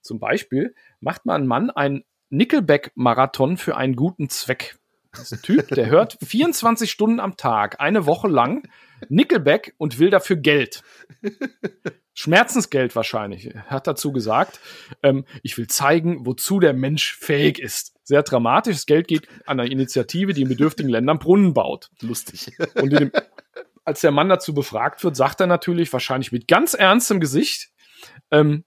Zum 0.00 0.18
Beispiel 0.18 0.74
macht 0.98 1.24
mal 1.24 1.36
ein 1.36 1.46
Mann 1.46 1.70
einen 1.70 2.02
Nickelback-Marathon 2.30 3.58
für 3.58 3.76
einen 3.76 3.94
guten 3.94 4.28
Zweck. 4.28 4.79
Das 5.12 5.22
ist 5.22 5.32
ein 5.32 5.42
Typ, 5.42 5.68
der 5.68 5.86
hört 5.86 6.18
24 6.22 6.90
Stunden 6.90 7.20
am 7.20 7.36
Tag, 7.36 7.80
eine 7.80 8.06
Woche 8.06 8.28
lang 8.28 8.68
Nickelback 9.08 9.74
und 9.78 9.98
will 9.98 10.10
dafür 10.10 10.36
Geld. 10.36 10.82
Schmerzensgeld 12.14 12.94
wahrscheinlich. 12.94 13.54
Er 13.54 13.64
hat 13.66 13.86
dazu 13.86 14.12
gesagt, 14.12 14.60
ähm, 15.02 15.24
ich 15.42 15.56
will 15.56 15.68
zeigen, 15.68 16.26
wozu 16.26 16.60
der 16.60 16.74
Mensch 16.74 17.16
fähig 17.16 17.58
ist. 17.58 17.94
Sehr 18.04 18.22
dramatisch. 18.22 18.76
Das 18.76 18.86
Geld 18.86 19.08
geht 19.08 19.26
an 19.46 19.58
eine 19.58 19.70
Initiative, 19.70 20.34
die 20.34 20.42
in 20.42 20.48
bedürftigen 20.48 20.90
Ländern 20.90 21.18
Brunnen 21.18 21.54
baut. 21.54 21.90
Lustig. 22.00 22.52
Und 22.74 22.90
dem, 22.90 23.10
als 23.84 24.00
der 24.00 24.10
Mann 24.10 24.28
dazu 24.28 24.52
befragt 24.52 25.02
wird, 25.02 25.16
sagt 25.16 25.40
er 25.40 25.46
natürlich 25.46 25.92
wahrscheinlich 25.92 26.30
mit 26.30 26.46
ganz 26.46 26.74
ernstem 26.74 27.20
Gesicht, 27.20 27.70
ähm, 28.30 28.64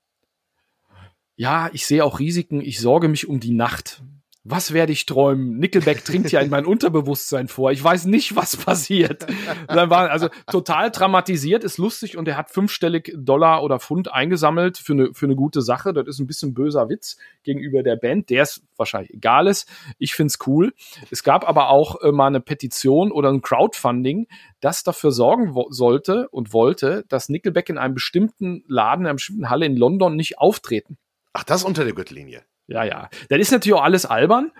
ja, 1.35 1.69
ich 1.73 1.85
sehe 1.85 2.03
auch 2.03 2.19
Risiken, 2.19 2.61
ich 2.61 2.79
sorge 2.79 3.07
mich 3.07 3.27
um 3.27 3.39
die 3.39 3.53
Nacht. 3.53 4.03
Was 4.45 4.73
werde 4.73 4.91
ich 4.91 5.05
träumen? 5.05 5.57
Nickelback 5.57 6.03
dringt 6.05 6.29
ja 6.33 6.41
in 6.41 6.49
mein 6.49 6.65
Unterbewusstsein 6.65 7.47
vor. 7.47 7.71
Ich 7.71 7.81
weiß 7.81 8.05
nicht, 8.05 8.35
was 8.35 8.57
passiert. 8.57 9.25
Dann 9.67 9.89
war 9.89 10.09
also 10.09 10.27
total 10.47 10.91
dramatisiert, 10.91 11.63
ist 11.63 11.77
lustig 11.77 12.17
und 12.17 12.27
er 12.27 12.35
hat 12.35 12.51
fünfstellig 12.51 13.13
Dollar 13.15 13.63
oder 13.63 13.79
Pfund 13.79 14.11
eingesammelt 14.11 14.77
für 14.77 14.93
eine, 14.93 15.13
für 15.13 15.27
eine 15.27 15.35
gute 15.35 15.61
Sache. 15.61 15.93
Das 15.93 16.07
ist 16.07 16.19
ein 16.19 16.27
bisschen 16.27 16.53
böser 16.53 16.89
Witz 16.89 17.15
gegenüber 17.43 17.83
der 17.83 17.95
Band, 17.95 18.29
der 18.29 18.43
es 18.43 18.61
wahrscheinlich 18.75 19.13
egal 19.13 19.47
ist. 19.47 19.69
Ich 19.97 20.13
find's 20.13 20.37
cool. 20.45 20.73
Es 21.09 21.23
gab 21.23 21.47
aber 21.47 21.69
auch 21.69 22.01
äh, 22.01 22.11
mal 22.11 22.27
eine 22.27 22.41
Petition 22.41 23.13
oder 23.13 23.29
ein 23.29 23.41
Crowdfunding, 23.41 24.27
das 24.59 24.83
dafür 24.83 25.11
sorgen 25.11 25.55
sollte 25.69 26.27
und 26.29 26.51
wollte, 26.51 27.05
dass 27.07 27.29
Nickelback 27.29 27.69
in 27.69 27.77
einem 27.77 27.93
bestimmten 27.93 28.65
Laden, 28.67 29.01
in 29.01 29.07
einer 29.07 29.15
bestimmten 29.15 29.49
Halle 29.49 29.65
in 29.65 29.77
London 29.77 30.17
nicht 30.17 30.37
auftreten. 30.37 30.97
Ach, 31.31 31.45
das 31.45 31.63
unter 31.63 31.85
der 31.85 31.93
Gürtellinie. 31.93 32.43
Ja, 32.67 32.83
ja. 32.83 33.09
Das 33.29 33.39
ist 33.39 33.51
natürlich 33.51 33.77
auch 33.77 33.83
alles 33.83 34.05
albern. 34.05 34.51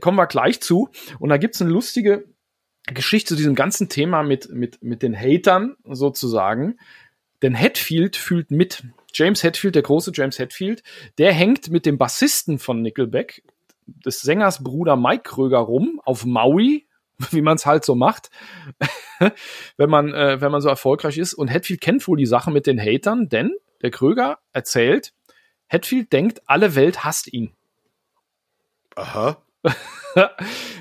Kommen 0.00 0.16
wir 0.16 0.26
gleich 0.26 0.60
zu. 0.60 0.88
Und 1.18 1.28
da 1.28 1.36
gibt's 1.36 1.60
eine 1.60 1.70
lustige 1.70 2.24
Geschichte 2.86 3.28
zu 3.28 3.36
diesem 3.36 3.54
ganzen 3.54 3.88
Thema 3.88 4.22
mit, 4.22 4.50
mit, 4.50 4.82
mit 4.82 5.02
den 5.02 5.14
Hatern 5.14 5.76
sozusagen. 5.84 6.78
Denn 7.42 7.54
Hetfield 7.54 8.16
fühlt 8.16 8.50
mit. 8.50 8.84
James 9.12 9.42
Hetfield, 9.42 9.74
der 9.74 9.82
große 9.82 10.12
James 10.14 10.38
Hetfield, 10.38 10.82
der 11.18 11.32
hängt 11.32 11.70
mit 11.70 11.84
dem 11.84 11.98
Bassisten 11.98 12.58
von 12.58 12.80
Nickelback, 12.80 13.42
des 13.86 14.20
Sängers 14.20 14.62
Bruder 14.62 14.96
Mike 14.96 15.24
Kröger 15.24 15.58
rum, 15.58 16.00
auf 16.04 16.24
Maui, 16.24 16.86
wie 17.30 17.42
man 17.42 17.56
es 17.56 17.66
halt 17.66 17.84
so 17.84 17.94
macht, 17.94 18.30
wenn 19.76 19.90
man, 19.90 20.14
äh, 20.14 20.40
wenn 20.40 20.52
man 20.52 20.60
so 20.60 20.68
erfolgreich 20.68 21.18
ist. 21.18 21.34
Und 21.34 21.48
Hetfield 21.48 21.80
kennt 21.80 22.06
wohl 22.06 22.16
die 22.16 22.26
Sache 22.26 22.50
mit 22.50 22.66
den 22.66 22.80
Hatern, 22.80 23.28
denn 23.28 23.52
der 23.82 23.90
Kröger 23.90 24.38
erzählt, 24.52 25.12
Hetfield 25.70 26.12
denkt, 26.12 26.42
alle 26.46 26.74
Welt 26.74 27.04
hasst 27.04 27.32
ihn. 27.32 27.52
Aha. 28.96 29.40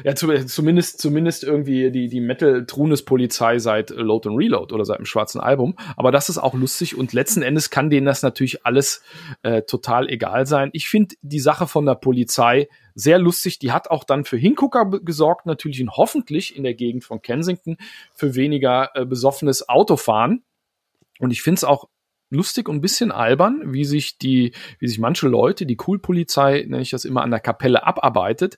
ja, 0.04 0.16
zu, 0.16 0.46
zumindest, 0.46 1.00
zumindest 1.00 1.44
irgendwie 1.44 1.92
die, 1.92 2.08
die 2.08 2.22
Metal-Trunes-Polizei 2.22 3.60
seit 3.60 3.92
Load 3.92 4.28
and 4.28 4.38
Reload 4.38 4.74
oder 4.74 4.86
seit 4.86 4.98
dem 4.98 5.06
schwarzen 5.06 5.42
Album. 5.42 5.76
Aber 5.96 6.12
das 6.12 6.30
ist 6.30 6.40
auch 6.40 6.56
lustig 6.56 6.98
und 6.98 7.14
letzten 7.14 7.44
Endes 7.44 7.70
kann 7.70 7.92
denen 7.92 8.08
das 8.08 8.24
natürlich 8.24 8.66
alles 8.66 9.04
äh, 9.44 9.62
total 9.62 10.10
egal 10.10 10.48
sein. 10.48 10.70
Ich 10.74 10.90
finde 10.90 11.16
die 11.22 11.40
Sache 11.40 11.68
von 11.68 11.86
der 11.86 11.96
Polizei 11.96 12.68
sehr 12.96 13.20
lustig. 13.20 13.60
Die 13.60 13.72
hat 13.72 13.92
auch 13.92 14.04
dann 14.04 14.26
für 14.26 14.38
Hingucker 14.38 14.90
gesorgt, 15.02 15.46
natürlich 15.46 15.82
und 15.82 15.98
hoffentlich 15.98 16.56
in 16.56 16.64
der 16.64 16.74
Gegend 16.74 17.04
von 17.04 17.22
Kensington 17.22 17.78
für 18.16 18.34
weniger 18.34 18.90
äh, 18.96 19.06
besoffenes 19.06 19.70
Autofahren. 19.70 20.44
Und 21.20 21.30
ich 21.32 21.44
finde 21.44 21.58
es 21.58 21.64
auch 21.64 21.90
lustig 22.30 22.70
und 22.70 22.78
ein 22.78 22.82
bisschen 22.82 23.12
albern, 23.12 23.62
wie 23.66 23.86
sich 23.86 24.18
die, 24.18 24.54
wie 24.80 24.88
sich 24.88 25.00
manche 25.00 25.28
Leute, 25.28 25.66
die 25.66 25.78
Cool-Polizei, 25.86 26.66
nenne 26.68 26.82
ich 26.82 26.92
das 26.92 27.06
immer, 27.06 27.24
an 27.24 27.32
der 27.32 27.40
Kapelle 27.40 27.86
abarbeitet. 27.86 28.58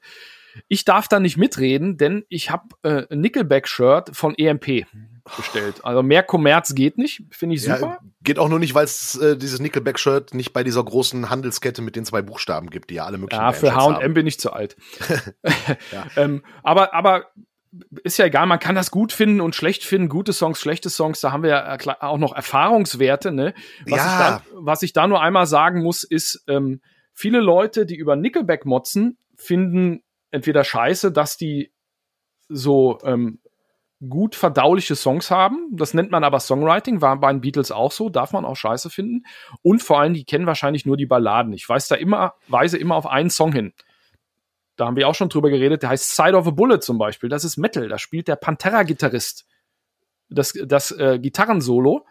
Ich 0.67 0.83
darf 0.83 1.07
da 1.07 1.19
nicht 1.19 1.37
mitreden, 1.37 1.97
denn 1.97 2.25
ich 2.27 2.51
habe 2.51 2.75
äh, 2.83 3.05
ein 3.09 3.21
Nickelback-Shirt 3.21 4.15
von 4.15 4.35
EMP 4.35 4.85
bestellt. 5.37 5.83
Also 5.83 6.03
mehr 6.03 6.23
Kommerz 6.23 6.75
geht 6.75 6.97
nicht, 6.97 7.23
finde 7.29 7.55
ich 7.55 7.63
super. 7.63 7.79
Ja, 7.79 7.99
geht 8.23 8.39
auch 8.39 8.49
nur 8.49 8.59
nicht, 8.59 8.73
weil 8.73 8.85
es 8.85 9.15
äh, 9.17 9.37
dieses 9.37 9.59
Nickelback-Shirt 9.59 10.33
nicht 10.33 10.51
bei 10.51 10.63
dieser 10.63 10.83
großen 10.83 11.29
Handelskette 11.29 11.81
mit 11.81 11.95
den 11.95 12.05
zwei 12.05 12.21
Buchstaben 12.21 12.69
gibt, 12.69 12.89
die 12.89 12.95
ja 12.95 13.05
alle 13.05 13.17
möglichen 13.17 13.41
Ja, 13.41 13.53
für 13.53 13.75
H&M 13.75 14.13
bin 14.13 14.27
ich 14.27 14.39
zu 14.39 14.51
alt. 14.51 14.75
ähm, 16.17 16.43
aber, 16.63 16.93
aber 16.93 17.27
ist 18.03 18.17
ja 18.17 18.25
egal, 18.25 18.47
man 18.47 18.59
kann 18.59 18.75
das 18.75 18.91
gut 18.91 19.13
finden 19.13 19.39
und 19.39 19.55
schlecht 19.55 19.83
finden, 19.83 20.09
gute 20.09 20.33
Songs, 20.33 20.59
schlechte 20.59 20.89
Songs, 20.89 21.21
da 21.21 21.31
haben 21.31 21.43
wir 21.43 21.49
ja 21.49 21.77
auch 22.01 22.17
noch 22.17 22.35
Erfahrungswerte, 22.35 23.31
ne? 23.31 23.53
Was, 23.87 23.97
ja. 23.97 24.05
ich, 24.05 24.19
da, 24.19 24.43
was 24.53 24.81
ich 24.83 24.93
da 24.93 25.07
nur 25.07 25.21
einmal 25.21 25.45
sagen 25.45 25.81
muss, 25.81 26.03
ist, 26.03 26.43
ähm, 26.47 26.81
viele 27.13 27.39
Leute, 27.39 27.85
die 27.85 27.95
über 27.95 28.15
Nickelback 28.15 28.65
motzen, 28.65 29.17
finden 29.37 30.03
entweder 30.31 30.63
scheiße, 30.63 31.11
dass 31.11 31.37
die 31.37 31.71
so 32.49 32.99
ähm, 33.03 33.39
gut 34.07 34.35
verdauliche 34.35 34.95
Songs 34.95 35.31
haben. 35.31 35.69
Das 35.71 35.93
nennt 35.93 36.11
man 36.11 36.23
aber 36.23 36.39
Songwriting, 36.39 37.01
war 37.01 37.19
bei 37.19 37.31
den 37.31 37.41
Beatles 37.41 37.71
auch 37.71 37.91
so, 37.91 38.09
darf 38.09 38.33
man 38.33 38.45
auch 38.45 38.55
scheiße 38.55 38.89
finden. 38.89 39.23
Und 39.61 39.81
vor 39.81 39.99
allem, 39.99 40.13
die 40.13 40.25
kennen 40.25 40.47
wahrscheinlich 40.47 40.85
nur 40.85 40.97
die 40.97 41.05
Balladen. 41.05 41.53
Ich 41.53 41.67
weiß 41.67 41.87
da 41.87 41.95
immer, 41.95 42.33
weise 42.47 42.77
immer 42.77 42.95
auf 42.95 43.07
einen 43.07 43.29
Song 43.29 43.53
hin 43.53 43.73
da 44.81 44.87
haben 44.87 44.95
wir 44.95 45.07
auch 45.07 45.15
schon 45.15 45.29
drüber 45.29 45.49
geredet, 45.49 45.83
der 45.83 45.89
heißt 45.89 46.15
Side 46.15 46.35
of 46.35 46.47
a 46.47 46.49
Bullet 46.49 46.79
zum 46.79 46.97
Beispiel. 46.97 47.29
Das 47.29 47.43
ist 47.43 47.57
Metal, 47.57 47.87
da 47.87 47.97
spielt 47.97 48.27
der 48.27 48.35
Pantera-Gitarrist 48.35 49.45
das, 50.31 50.53
das 50.65 50.91
äh, 50.91 51.19
Gitarrensolo 51.19 52.05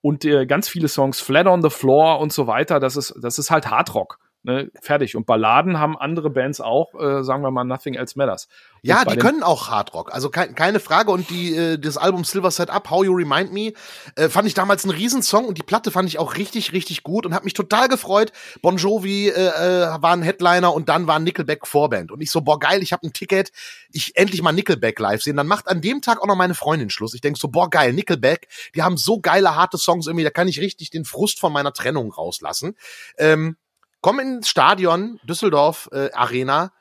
und 0.00 0.24
äh, 0.24 0.46
ganz 0.46 0.68
viele 0.68 0.88
Songs, 0.88 1.20
Flat 1.20 1.46
on 1.46 1.62
the 1.62 1.70
Floor 1.70 2.18
und 2.18 2.32
so 2.32 2.46
weiter, 2.46 2.80
das 2.80 2.96
ist, 2.96 3.14
das 3.22 3.38
ist 3.38 3.50
halt 3.50 3.70
Hardrock. 3.70 4.18
Ne, 4.48 4.70
fertig. 4.80 5.14
Und 5.14 5.26
Balladen 5.26 5.78
haben 5.78 5.94
andere 5.94 6.30
Bands 6.30 6.62
auch, 6.62 6.94
äh, 6.94 7.22
sagen 7.22 7.42
wir 7.42 7.50
mal, 7.50 7.64
Nothing 7.64 7.92
Else 7.92 8.16
Matters. 8.16 8.48
Und 8.76 8.88
ja, 8.88 9.04
die 9.04 9.18
können 9.18 9.42
auch 9.42 9.68
Hardrock, 9.68 10.14
also 10.14 10.30
ke 10.30 10.54
keine 10.54 10.80
Frage. 10.80 11.10
Und 11.10 11.28
die, 11.28 11.54
äh, 11.54 11.78
das 11.78 11.98
Album 11.98 12.24
Silver 12.24 12.50
Set 12.50 12.70
Up, 12.70 12.88
How 12.88 13.04
You 13.04 13.12
Remind 13.12 13.52
Me, 13.52 13.74
äh, 14.16 14.30
fand 14.30 14.48
ich 14.48 14.54
damals 14.54 14.84
einen 14.84 14.94
Riesensong 14.94 15.44
und 15.44 15.58
die 15.58 15.62
Platte 15.62 15.90
fand 15.90 16.08
ich 16.08 16.18
auch 16.18 16.38
richtig, 16.38 16.72
richtig 16.72 17.02
gut 17.02 17.26
und 17.26 17.34
habe 17.34 17.44
mich 17.44 17.52
total 17.52 17.88
gefreut. 17.88 18.32
Bon 18.62 18.78
Jovi 18.78 19.28
äh, 19.28 19.32
äh, 19.32 20.02
war 20.02 20.12
ein 20.14 20.22
Headliner 20.22 20.72
und 20.72 20.88
dann 20.88 21.06
war 21.06 21.18
Nickelback 21.18 21.66
Vorband. 21.66 22.10
Und 22.10 22.22
ich 22.22 22.30
so, 22.30 22.40
boah, 22.40 22.58
geil, 22.58 22.82
ich 22.82 22.94
habe 22.94 23.06
ein 23.06 23.12
Ticket, 23.12 23.52
ich 23.92 24.16
endlich 24.16 24.40
mal 24.40 24.52
Nickelback 24.52 24.98
live 24.98 25.20
sehen. 25.20 25.36
Dann 25.36 25.46
macht 25.46 25.68
an 25.68 25.82
dem 25.82 26.00
Tag 26.00 26.22
auch 26.22 26.26
noch 26.26 26.36
meine 26.36 26.54
Freundin 26.54 26.88
Schluss. 26.88 27.12
Ich 27.12 27.20
denk 27.20 27.36
so, 27.36 27.48
boah, 27.48 27.68
geil, 27.68 27.92
Nickelback, 27.92 28.48
die 28.74 28.82
haben 28.82 28.96
so 28.96 29.20
geile, 29.20 29.56
harte 29.56 29.76
Songs 29.76 30.06
irgendwie, 30.06 30.24
da 30.24 30.30
kann 30.30 30.48
ich 30.48 30.58
richtig 30.58 30.88
den 30.88 31.04
Frust 31.04 31.38
von 31.38 31.52
meiner 31.52 31.74
Trennung 31.74 32.10
rauslassen. 32.10 32.78
Ähm, 33.18 33.58
komm 34.00 34.20
ins 34.20 34.48
Stadion, 34.48 35.20
Düsseldorf 35.24 35.88
äh, 35.92 36.10
Arena 36.12 36.72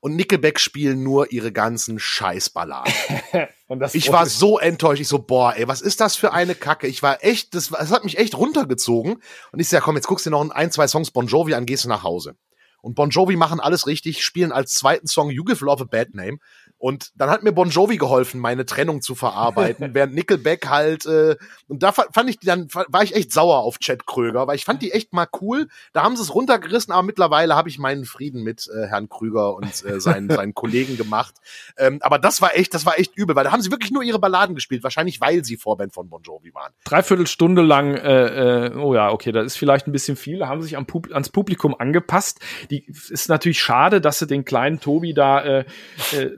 und 0.00 0.16
Nickelback 0.16 0.60
spielen 0.60 1.02
nur 1.02 1.32
ihre 1.32 1.50
ganzen 1.50 1.98
Scheißballaden. 1.98 2.92
ich 3.94 4.12
war 4.12 4.26
so 4.26 4.58
enttäuscht. 4.58 5.00
Ich 5.00 5.08
so, 5.08 5.18
boah, 5.18 5.54
ey, 5.56 5.66
was 5.66 5.80
ist 5.80 6.00
das 6.00 6.14
für 6.14 6.34
eine 6.34 6.54
Kacke? 6.54 6.86
Ich 6.86 7.02
war 7.02 7.24
echt, 7.24 7.54
das, 7.54 7.68
das 7.68 7.90
hat 7.90 8.04
mich 8.04 8.18
echt 8.18 8.36
runtergezogen. 8.36 9.22
Und 9.50 9.60
ich 9.60 9.68
so, 9.68 9.76
ja, 9.76 9.80
komm, 9.80 9.96
jetzt 9.96 10.06
guckst 10.06 10.26
du 10.26 10.30
noch 10.30 10.50
ein, 10.50 10.70
zwei 10.70 10.88
Songs 10.88 11.10
Bon 11.10 11.26
Jovi 11.26 11.54
an, 11.54 11.64
gehst 11.64 11.84
du 11.84 11.88
nach 11.88 12.02
Hause. 12.02 12.36
Und 12.82 12.96
Bon 12.96 13.08
Jovi 13.08 13.36
machen 13.36 13.60
alles 13.60 13.86
richtig, 13.86 14.22
spielen 14.22 14.52
als 14.52 14.74
zweiten 14.74 15.06
Song 15.06 15.30
You 15.30 15.42
Give 15.42 15.64
Love 15.64 15.84
a 15.84 15.86
Bad 15.86 16.12
Name. 16.12 16.36
Und 16.78 17.12
dann 17.16 17.30
hat 17.30 17.42
mir 17.42 17.52
Bon 17.52 17.70
Jovi 17.70 17.96
geholfen, 17.96 18.40
meine 18.40 18.66
Trennung 18.66 19.00
zu 19.00 19.14
verarbeiten, 19.14 19.90
während 19.94 20.14
Nickelback 20.14 20.68
halt, 20.68 21.06
äh, 21.06 21.36
und 21.66 21.82
da 21.82 21.92
fand 21.92 22.28
ich, 22.28 22.38
dann 22.40 22.68
war 22.88 23.02
ich 23.02 23.14
echt 23.14 23.32
sauer 23.32 23.60
auf 23.60 23.78
Chad 23.78 24.06
Kröger, 24.06 24.46
weil 24.46 24.56
ich 24.56 24.64
fand 24.64 24.82
die 24.82 24.92
echt 24.92 25.12
mal 25.12 25.26
cool. 25.40 25.68
Da 25.92 26.02
haben 26.02 26.16
sie 26.16 26.22
es 26.22 26.34
runtergerissen, 26.34 26.92
aber 26.92 27.02
mittlerweile 27.02 27.54
habe 27.56 27.68
ich 27.68 27.78
meinen 27.78 28.04
Frieden 28.04 28.42
mit 28.42 28.68
äh, 28.68 28.86
Herrn 28.86 29.08
Krüger 29.08 29.54
und 29.54 29.84
äh, 29.84 30.00
seinen, 30.00 30.28
seinen 30.30 30.54
Kollegen 30.54 30.96
gemacht. 30.96 31.34
Ähm, 31.78 31.98
aber 32.02 32.18
das 32.18 32.42
war 32.42 32.54
echt, 32.56 32.74
das 32.74 32.84
war 32.84 32.98
echt 32.98 33.16
übel, 33.16 33.34
weil 33.34 33.44
da 33.44 33.52
haben 33.52 33.62
sie 33.62 33.70
wirklich 33.70 33.90
nur 33.90 34.02
ihre 34.02 34.18
Balladen 34.18 34.54
gespielt, 34.54 34.82
wahrscheinlich 34.82 35.20
weil 35.20 35.44
sie 35.44 35.56
Vorband 35.56 35.94
von 35.94 36.08
Bon 36.08 36.22
Jovi 36.22 36.52
waren. 36.54 36.72
Dreiviertel 36.84 37.26
Stunde 37.26 37.62
lang, 37.62 37.94
äh, 37.94 38.66
äh, 38.66 38.76
oh 38.76 38.94
ja, 38.94 39.10
okay, 39.10 39.32
das 39.32 39.46
ist 39.46 39.56
vielleicht 39.56 39.86
ein 39.86 39.92
bisschen 39.92 40.16
viel, 40.16 40.38
da 40.40 40.48
haben 40.48 40.60
sie 40.60 40.68
sich 40.68 40.76
am 40.76 40.86
Pub 40.86 41.08
ans 41.12 41.28
Publikum 41.28 41.74
angepasst. 41.78 42.40
Die 42.70 42.84
ist 43.08 43.28
natürlich 43.28 43.60
schade, 43.60 44.00
dass 44.00 44.18
sie 44.18 44.26
den 44.26 44.44
kleinen 44.44 44.80
Tobi 44.80 45.14
da 45.14 45.42
äh, 45.42 45.64
äh, 46.12 46.30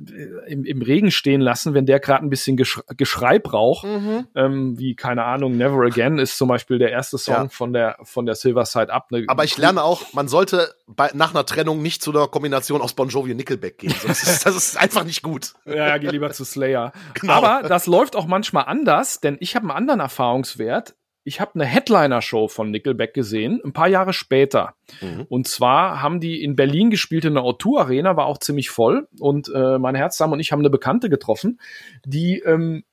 im, 0.47 0.64
im 0.64 0.82
Regen 0.82 1.11
stehen 1.11 1.41
lassen, 1.41 1.74
wenn 1.74 1.87
der 1.87 2.01
gerade 2.01 2.24
ein 2.24 2.30
bisschen 2.30 2.57
Gesch 2.57 2.80
Geschrei 2.97 3.39
braucht. 3.39 3.87
Mhm. 3.87 4.26
Ähm, 4.34 4.78
wie, 4.78 4.95
keine 4.95 5.24
Ahnung, 5.24 5.57
Never 5.57 5.84
Again 5.84 6.18
ist 6.18 6.37
zum 6.39 6.49
Beispiel 6.49 6.78
der 6.78 6.91
erste 6.91 7.18
Song 7.18 7.34
ja. 7.34 7.49
von 7.49 7.72
der 7.72 7.97
von 8.03 8.26
der 8.26 8.34
Silver 8.34 8.64
Side 8.64 8.93
Up. 8.93 9.11
Ne? 9.11 9.24
Aber 9.28 9.45
ich 9.45 9.57
lerne 9.57 9.82
auch, 9.82 10.12
man 10.12 10.28
sollte 10.28 10.74
bei, 10.87 11.11
nach 11.14 11.34
einer 11.34 11.47
Trennung 11.47 11.82
nicht 11.82 12.03
zu 12.03 12.11
einer 12.11 12.28
Kombination 12.28 12.80
aus 12.80 12.95
Bon 12.95 13.09
Jovi 13.09 13.30
und 13.30 13.39
Nickelback 13.39 13.78
gehen. 13.78 13.95
Das 14.07 14.22
ist, 14.22 14.47
das 14.47 14.57
ist 14.57 14.76
einfach 14.76 15.05
nicht 15.05 15.22
gut. 15.22 15.55
Ja, 15.64 15.99
geh 15.99 16.09
lieber 16.09 16.30
zu 16.30 16.45
Slayer. 16.45 16.93
Genau. 17.14 17.32
Aber 17.32 17.66
das 17.66 17.87
läuft 17.87 18.14
auch 18.14 18.26
manchmal 18.26 18.64
anders, 18.66 19.20
denn 19.20 19.37
ich 19.41 19.57
habe 19.57 19.64
einen 19.64 19.76
anderen 19.76 20.01
Erfahrungswert 20.01 20.95
ich 21.27 21.41
habe 21.41 21.57
eine 21.57 21.64
Headliner-Show 21.64 22.47
von 22.47 22.70
Nickelback 22.70 23.12
gesehen, 23.12 23.61
ein 23.64 23.72
paar 23.72 23.89
Jahre 23.89 24.12
später. 24.12 24.77
Mhm. 25.01 25.27
Und 25.29 25.49
zwar 25.49 26.01
haben 26.01 26.20
die 26.20 26.41
in 26.41 26.55
Berlin 26.55 26.89
gespielt 26.89 27.24
in 27.24 27.35
der 27.35 27.43
O2 27.43 27.81
Arena, 27.81 28.16
war 28.16 28.27
auch 28.27 28.39
ziemlich 28.39 28.70
voll. 28.70 29.09
Und 29.18 29.51
äh, 29.53 29.79
meine 29.79 29.99
Herzdame 29.99 30.35
und 30.35 30.41
ich 30.41 30.53
haben 30.53 30.61
eine 30.61 30.70
Bekannte 30.70 31.11
getroffen, 31.11 31.61
die 32.05 32.39
ähm, 32.47 32.85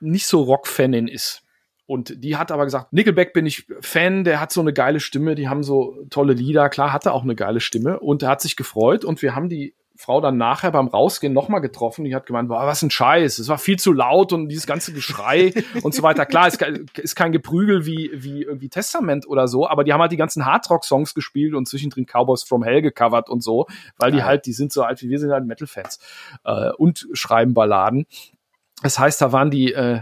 nicht 0.00 0.26
so 0.26 0.42
Rock-Fanin 0.42 1.08
ist. 1.08 1.44
Und 1.86 2.22
die 2.22 2.36
hat 2.36 2.52
aber 2.52 2.66
gesagt, 2.66 2.92
Nickelback 2.92 3.32
bin 3.32 3.46
ich 3.46 3.66
Fan, 3.80 4.24
der 4.24 4.38
hat 4.38 4.52
so 4.52 4.60
eine 4.60 4.74
geile 4.74 5.00
Stimme, 5.00 5.34
die 5.34 5.48
haben 5.48 5.62
so 5.62 5.96
tolle 6.10 6.34
Lieder. 6.34 6.68
Klar, 6.68 6.92
hatte 6.92 7.12
auch 7.12 7.22
eine 7.22 7.34
geile 7.34 7.60
Stimme 7.60 8.00
und 8.00 8.22
er 8.22 8.28
hat 8.28 8.42
sich 8.42 8.56
gefreut 8.56 9.02
und 9.02 9.22
wir 9.22 9.34
haben 9.34 9.48
die 9.48 9.74
Frau 10.02 10.20
dann 10.20 10.36
nachher 10.36 10.70
beim 10.70 10.88
Rausgehen 10.88 11.32
nochmal 11.32 11.60
getroffen. 11.60 12.04
Die 12.04 12.14
hat 12.14 12.26
gemeint, 12.26 12.48
boah, 12.48 12.66
was 12.66 12.82
ein 12.82 12.90
Scheiß. 12.90 13.38
Es 13.38 13.48
war 13.48 13.58
viel 13.58 13.78
zu 13.78 13.92
laut 13.92 14.32
und 14.32 14.48
dieses 14.48 14.66
ganze 14.66 14.92
Geschrei 14.92 15.54
und 15.82 15.94
so 15.94 16.02
weiter. 16.02 16.26
Klar, 16.26 16.48
es 16.48 16.58
ist 16.96 17.14
kein 17.16 17.32
Geprügel 17.32 17.86
wie, 17.86 18.10
wie 18.14 18.42
irgendwie 18.42 18.68
Testament 18.68 19.26
oder 19.26 19.48
so, 19.48 19.68
aber 19.68 19.84
die 19.84 19.92
haben 19.92 20.00
halt 20.00 20.12
die 20.12 20.16
ganzen 20.16 20.44
Hardrock-Songs 20.44 21.14
gespielt 21.14 21.54
und 21.54 21.66
zwischendrin 21.66 22.06
Cowboys 22.06 22.42
from 22.42 22.62
Hell 22.62 22.82
gecovert 22.82 23.30
und 23.30 23.42
so, 23.42 23.66
weil 23.96 24.12
die 24.12 24.22
halt, 24.22 24.46
die 24.46 24.52
sind 24.52 24.72
so 24.72 24.82
alt 24.82 25.00
wie 25.02 25.08
wir 25.08 25.18
sind 25.18 25.30
halt 25.30 25.46
Metal-Fans 25.46 25.98
äh, 26.44 26.70
und 26.76 27.06
schreiben 27.12 27.54
Balladen. 27.54 28.06
Das 28.82 28.98
heißt, 28.98 29.20
da 29.22 29.32
waren 29.32 29.50
die, 29.50 29.72
äh, 29.72 30.00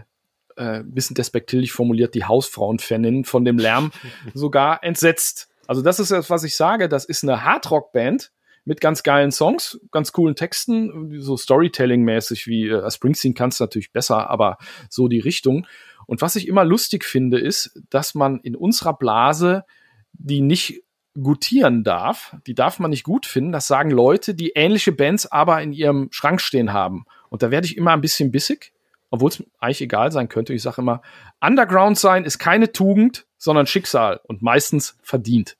äh, 0.56 0.82
bisschen 0.84 1.14
despektierlich 1.14 1.72
formuliert, 1.72 2.14
die 2.14 2.24
Hausfrauen-Faninnen 2.24 3.24
von 3.24 3.44
dem 3.44 3.58
Lärm 3.58 3.92
sogar 4.34 4.82
entsetzt. 4.84 5.48
Also 5.66 5.82
das 5.82 6.00
ist 6.00 6.10
das, 6.10 6.30
was 6.30 6.44
ich 6.44 6.56
sage. 6.56 6.88
Das 6.88 7.04
ist 7.04 7.22
eine 7.22 7.44
Hardrock-Band, 7.44 8.32
mit 8.64 8.80
ganz 8.80 9.02
geilen 9.02 9.32
Songs, 9.32 9.80
ganz 9.90 10.12
coolen 10.12 10.36
Texten, 10.36 11.20
so 11.20 11.36
Storytelling-mäßig 11.36 12.46
wie 12.46 12.68
äh, 12.68 12.90
Springsteen 12.90 13.34
kann 13.34 13.50
es 13.50 13.60
natürlich 13.60 13.92
besser, 13.92 14.30
aber 14.30 14.58
so 14.88 15.08
die 15.08 15.20
Richtung. 15.20 15.66
Und 16.06 16.22
was 16.22 16.36
ich 16.36 16.48
immer 16.48 16.64
lustig 16.64 17.04
finde, 17.04 17.38
ist, 17.38 17.80
dass 17.88 18.14
man 18.14 18.40
in 18.40 18.56
unserer 18.56 18.94
Blase 18.94 19.64
die 20.12 20.40
nicht 20.40 20.82
gutieren 21.20 21.82
darf, 21.82 22.36
die 22.46 22.54
darf 22.54 22.78
man 22.78 22.90
nicht 22.90 23.04
gut 23.04 23.26
finden. 23.26 23.52
Das 23.52 23.66
sagen 23.66 23.90
Leute, 23.90 24.34
die 24.34 24.52
ähnliche 24.54 24.92
Bands 24.92 25.26
aber 25.26 25.60
in 25.62 25.72
ihrem 25.72 26.08
Schrank 26.12 26.40
stehen 26.40 26.72
haben. 26.72 27.04
Und 27.28 27.42
da 27.42 27.50
werde 27.50 27.66
ich 27.66 27.76
immer 27.76 27.92
ein 27.92 28.00
bisschen 28.00 28.30
bissig, 28.30 28.72
obwohl 29.10 29.30
es 29.30 29.42
eigentlich 29.58 29.82
egal 29.82 30.12
sein 30.12 30.28
könnte. 30.28 30.54
Ich 30.54 30.62
sage 30.62 30.82
immer, 30.82 31.02
Underground 31.40 31.98
sein 31.98 32.24
ist 32.24 32.38
keine 32.38 32.72
Tugend, 32.72 33.26
sondern 33.38 33.66
Schicksal 33.66 34.20
und 34.24 34.42
meistens 34.42 34.96
verdient. 35.02 35.56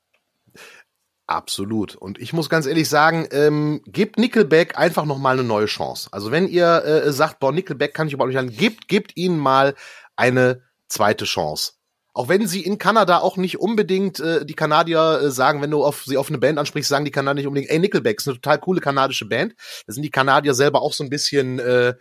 Absolut. 1.31 1.95
Und 1.95 2.19
ich 2.19 2.33
muss 2.33 2.51
ganz 2.51 2.67
ehrlich 2.67 2.89
sagen, 2.89 3.29
ähm, 3.31 3.83
gebt 3.87 4.19
Nickelback 4.19 4.77
einfach 4.77 5.05
noch 5.05 5.19
mal 5.19 5.35
eine 5.35 5.45
neue 5.45 5.67
Chance. 5.67 6.09
Also 6.11 6.33
wenn 6.33 6.49
ihr 6.49 6.85
äh, 6.85 7.13
sagt, 7.13 7.39
boah, 7.39 7.53
Nickelback 7.53 7.95
kann 7.95 8.09
ich 8.09 8.15
überhaupt 8.15 8.31
nicht 8.31 8.39
an, 8.39 8.51
gebt, 8.51 8.89
gebt 8.89 9.17
ihnen 9.17 9.39
mal 9.39 9.77
eine 10.17 10.63
zweite 10.89 11.27
Chance. 11.27 11.75
Auch 12.15 12.29
wenn 12.29 12.49
sie 12.49 12.63
in 12.63 12.79
Kanada 12.79 13.19
auch 13.19 13.37
nicht 13.37 13.61
unbedingt 13.61 14.19
äh, 14.19 14.45
die 14.45 14.55
Kanadier 14.55 15.21
äh, 15.23 15.31
sagen, 15.31 15.63
wenn 15.63 15.71
du 15.71 15.85
auf 15.85 16.03
sie 16.05 16.17
auf 16.17 16.31
eine 16.31 16.39
Band 16.39 16.59
ansprichst, 16.59 16.89
sagen 16.89 17.05
die 17.05 17.13
Kanadier 17.13 17.43
nicht 17.43 17.47
unbedingt, 17.47 17.71
ey, 17.71 17.79
Nickelback 17.79 18.19
ist 18.19 18.27
eine 18.27 18.35
total 18.35 18.59
coole 18.59 18.81
kanadische 18.81 19.27
Band. 19.27 19.55
Da 19.87 19.93
sind 19.93 20.03
die 20.03 20.11
Kanadier 20.11 20.55
selber 20.55 20.83
auch 20.83 20.93
so 20.93 21.05
ein 21.05 21.11
bisschen, 21.11 21.61
äh, 21.61 21.95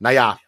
naja. 0.00 0.40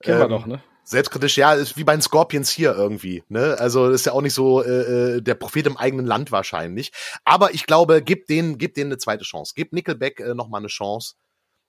Kennen 0.00 0.20
ähm, 0.20 0.22
wir 0.22 0.28
doch, 0.28 0.46
ne? 0.46 0.62
Selbstkritisch, 0.88 1.36
ja, 1.36 1.52
ist 1.52 1.76
wie 1.76 1.84
bei 1.84 1.94
den 1.94 2.00
Scorpions 2.00 2.48
hier 2.48 2.74
irgendwie, 2.74 3.22
ne? 3.28 3.58
Also 3.58 3.90
ist 3.90 4.06
ja 4.06 4.12
auch 4.12 4.22
nicht 4.22 4.32
so 4.32 4.62
äh, 4.62 5.16
äh, 5.16 5.20
der 5.20 5.34
Prophet 5.34 5.66
im 5.66 5.76
eigenen 5.76 6.06
Land 6.06 6.32
wahrscheinlich. 6.32 6.92
Aber 7.26 7.52
ich 7.52 7.66
glaube, 7.66 8.00
gib 8.00 8.26
denen, 8.26 8.56
gib 8.56 8.72
denen 8.72 8.92
eine 8.92 8.96
zweite 8.96 9.22
Chance. 9.22 9.52
Gib 9.54 9.74
Nickelback 9.74 10.18
äh, 10.20 10.34
noch 10.34 10.48
mal 10.48 10.56
eine 10.56 10.68
Chance. 10.68 11.16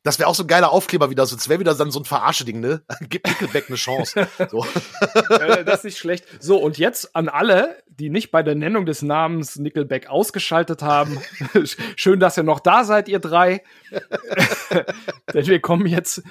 Das 0.04 0.18
wäre 0.18 0.30
auch 0.30 0.36
so 0.36 0.44
ein 0.44 0.48
geiler 0.48 0.72
Aufkleber 0.72 1.10
wieder. 1.10 1.24
Das 1.24 1.50
wäre 1.50 1.60
wieder 1.60 1.76
dann 1.76 1.92
so 1.92 2.00
ein 2.00 2.06
Verarsche-Ding, 2.06 2.62
ne? 2.62 2.82
Gib 3.10 3.28
Nickelback 3.28 3.66
eine 3.68 3.76
Chance. 3.76 4.28
So. 4.50 4.66
ja, 5.30 5.64
das 5.64 5.80
ist 5.80 5.84
nicht 5.84 5.98
schlecht. 5.98 6.26
So, 6.40 6.58
und 6.58 6.78
jetzt 6.78 7.16
an 7.18 7.28
alle, 7.28 7.76
die 7.88 8.10
nicht 8.10 8.32
bei 8.32 8.42
der 8.42 8.56
Nennung 8.56 8.86
des 8.86 9.02
Namens 9.02 9.58
Nickelback 9.58 10.08
ausgeschaltet 10.08 10.84
haben. 10.84 11.20
Schön, 11.98 12.22
dass 12.22 12.38
ihr 12.38 12.44
noch 12.44 12.62
da 12.62 12.86
seid, 12.86 13.10
ihr 13.10 13.20
drei. 13.20 13.62
Denn 15.34 15.48
wir 15.48 15.60
kommen 15.60 15.86
jetzt, 15.86 16.24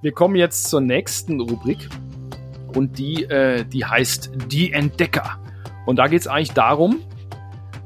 wir 0.00 0.12
kommen 0.12 0.36
jetzt 0.36 0.70
zur 0.70 0.80
nächsten 0.80 1.40
Rubrik. 1.40 1.88
Und 2.72 2.98
die, 2.98 3.24
äh, 3.24 3.64
die 3.64 3.84
heißt 3.84 4.30
Die 4.46 4.72
Entdecker. 4.72 5.40
Und 5.86 5.96
da 5.96 6.06
geht 6.06 6.20
es 6.20 6.28
eigentlich 6.28 6.52
darum, 6.52 7.00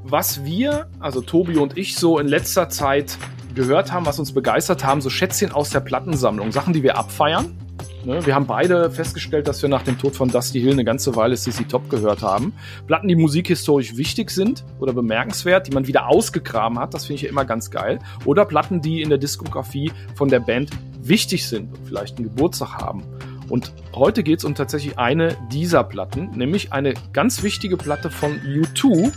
was 0.02 0.44
wir, 0.44 0.90
also 0.98 1.22
Tobi 1.22 1.56
und 1.56 1.78
ich, 1.78 1.96
so 1.96 2.18
in 2.18 2.26
letzter 2.26 2.68
Zeit 2.68 3.16
gehört 3.54 3.92
haben, 3.92 4.06
was 4.06 4.18
uns 4.18 4.32
begeistert 4.32 4.84
haben, 4.84 5.00
so 5.00 5.10
Schätzchen 5.10 5.52
aus 5.52 5.70
der 5.70 5.80
Plattensammlung, 5.80 6.52
Sachen, 6.52 6.72
die 6.72 6.82
wir 6.82 6.96
abfeiern. 6.96 7.56
Ne, 8.04 8.24
wir 8.24 8.34
haben 8.34 8.46
beide 8.46 8.90
festgestellt, 8.90 9.46
dass 9.46 9.60
wir 9.60 9.68
nach 9.68 9.82
dem 9.82 9.98
Tod 9.98 10.14
von 10.16 10.28
Dusty 10.28 10.60
Hill 10.60 10.72
eine 10.72 10.84
ganze 10.84 11.16
Weile 11.16 11.36
CC 11.36 11.64
Top 11.64 11.90
gehört 11.90 12.22
haben. 12.22 12.54
Platten, 12.86 13.08
die 13.08 13.16
musikhistorisch 13.16 13.96
wichtig 13.96 14.30
sind 14.30 14.64
oder 14.78 14.94
bemerkenswert, 14.94 15.66
die 15.66 15.72
man 15.72 15.86
wieder 15.86 16.08
ausgegraben 16.08 16.78
hat, 16.78 16.94
das 16.94 17.04
finde 17.04 17.16
ich 17.16 17.22
ja 17.22 17.28
immer 17.28 17.44
ganz 17.44 17.70
geil. 17.70 17.98
Oder 18.24 18.46
Platten, 18.46 18.80
die 18.80 19.02
in 19.02 19.10
der 19.10 19.18
Diskografie 19.18 19.92
von 20.14 20.28
der 20.28 20.40
Band 20.40 20.70
wichtig 21.02 21.46
sind 21.46 21.76
und 21.76 21.86
vielleicht 21.86 22.16
einen 22.16 22.28
Geburtstag 22.28 22.78
haben. 22.78 23.02
Und 23.50 23.72
heute 23.94 24.22
geht 24.22 24.38
es 24.38 24.44
um 24.44 24.54
tatsächlich 24.54 24.98
eine 24.98 25.36
dieser 25.50 25.84
Platten, 25.84 26.30
nämlich 26.30 26.72
eine 26.72 26.94
ganz 27.12 27.42
wichtige 27.42 27.76
Platte 27.76 28.08
von 28.08 28.38
U2, 28.40 29.12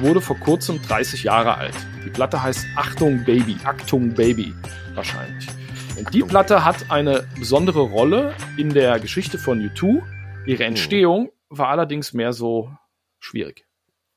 wurde 0.00 0.20
vor 0.20 0.38
kurzem 0.38 0.80
30 0.82 1.24
Jahre 1.24 1.56
alt. 1.56 1.74
Die 2.04 2.10
Platte 2.10 2.42
heißt 2.42 2.66
Achtung 2.76 3.24
Baby, 3.24 3.56
Achtung 3.64 4.14
Baby 4.14 4.54
wahrscheinlich. 4.94 5.46
Und 5.96 6.12
die 6.14 6.22
Platte 6.22 6.64
hat 6.64 6.90
eine 6.90 7.26
besondere 7.38 7.80
Rolle 7.80 8.34
in 8.56 8.72
der 8.72 9.00
Geschichte 9.00 9.38
von 9.38 9.60
U2. 9.60 10.02
Ihre 10.46 10.64
hm. 10.64 10.68
Entstehung 10.68 11.30
war 11.48 11.68
allerdings 11.68 12.12
mehr 12.12 12.32
so 12.32 12.70
schwierig. 13.18 13.68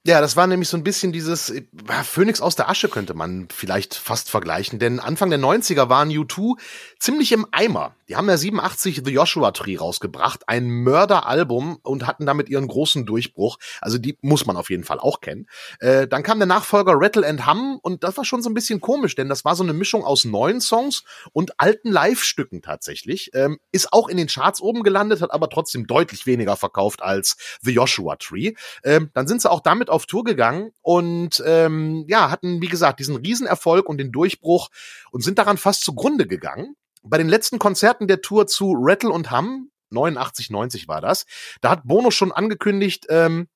Ja, 0.05 0.19
das 0.19 0.35
war 0.35 0.47
nämlich 0.47 0.67
so 0.67 0.77
ein 0.77 0.83
bisschen 0.83 1.11
dieses 1.11 1.51
äh, 1.51 1.63
Phönix 2.03 2.41
aus 2.41 2.55
der 2.55 2.69
Asche 2.69 2.89
könnte 2.89 3.13
man 3.13 3.47
vielleicht 3.53 3.93
fast 3.93 4.31
vergleichen, 4.31 4.79
denn 4.79 4.99
Anfang 4.99 5.29
der 5.29 5.39
90er 5.39 5.89
waren 5.89 6.09
U2 6.09 6.57
ziemlich 6.97 7.31
im 7.31 7.45
Eimer. 7.51 7.95
Die 8.11 8.17
haben 8.17 8.27
ja 8.27 8.35
87 8.35 9.03
The 9.05 9.11
Joshua 9.11 9.51
Tree 9.51 9.77
rausgebracht, 9.77 10.41
ein 10.49 10.69
Mörderalbum 10.69 11.79
und 11.81 12.07
hatten 12.07 12.25
damit 12.25 12.49
ihren 12.49 12.67
großen 12.67 13.05
Durchbruch. 13.05 13.57
Also 13.79 13.99
die 13.99 14.17
muss 14.19 14.45
man 14.45 14.57
auf 14.57 14.69
jeden 14.69 14.83
Fall 14.83 14.99
auch 14.99 15.21
kennen. 15.21 15.47
Äh, 15.79 16.09
dann 16.09 16.21
kam 16.21 16.37
der 16.37 16.45
Nachfolger 16.45 16.91
Rattle 16.97 17.25
and 17.25 17.47
Hum 17.47 17.79
und 17.81 18.03
das 18.03 18.17
war 18.17 18.25
schon 18.25 18.41
so 18.41 18.49
ein 18.49 18.53
bisschen 18.53 18.81
komisch, 18.81 19.15
denn 19.15 19.29
das 19.29 19.45
war 19.45 19.55
so 19.55 19.63
eine 19.63 19.71
Mischung 19.71 20.03
aus 20.03 20.25
neuen 20.25 20.59
Songs 20.59 21.05
und 21.31 21.57
alten 21.57 21.89
Live-Stücken 21.89 22.61
tatsächlich. 22.61 23.31
Ähm, 23.33 23.59
ist 23.71 23.93
auch 23.93 24.09
in 24.09 24.17
den 24.17 24.27
Charts 24.27 24.59
oben 24.59 24.83
gelandet, 24.83 25.21
hat 25.21 25.31
aber 25.31 25.49
trotzdem 25.49 25.87
deutlich 25.87 26.25
weniger 26.25 26.57
verkauft 26.57 27.01
als 27.01 27.37
The 27.61 27.71
Joshua 27.71 28.17
Tree. 28.17 28.55
Ähm, 28.83 29.09
dann 29.13 29.25
sind 29.25 29.41
sie 29.41 29.49
auch 29.49 29.61
damit 29.61 29.89
auf 29.89 30.05
Tour 30.05 30.25
gegangen 30.25 30.73
und 30.81 31.41
ähm, 31.45 32.03
ja, 32.09 32.29
hatten, 32.29 32.61
wie 32.61 32.67
gesagt, 32.67 32.99
diesen 32.99 33.15
Riesenerfolg 33.15 33.87
und 33.87 33.99
den 33.99 34.11
Durchbruch 34.11 34.67
und 35.11 35.23
sind 35.23 35.39
daran 35.39 35.55
fast 35.55 35.85
zugrunde 35.85 36.27
gegangen. 36.27 36.75
Bei 37.03 37.17
den 37.17 37.29
letzten 37.29 37.59
Konzerten 37.59 38.07
der 38.07 38.21
Tour 38.21 38.47
zu 38.47 38.75
Rattle 38.77 39.09
und 39.09 39.31
Hum, 39.31 39.71
89, 39.89 40.49
90 40.49 40.87
war 40.87 41.01
das, 41.01 41.25
da 41.61 41.69
hat 41.69 41.81
Bono 41.83 42.11
schon 42.11 42.31
angekündigt, 42.31 43.05
ähm, 43.09 43.47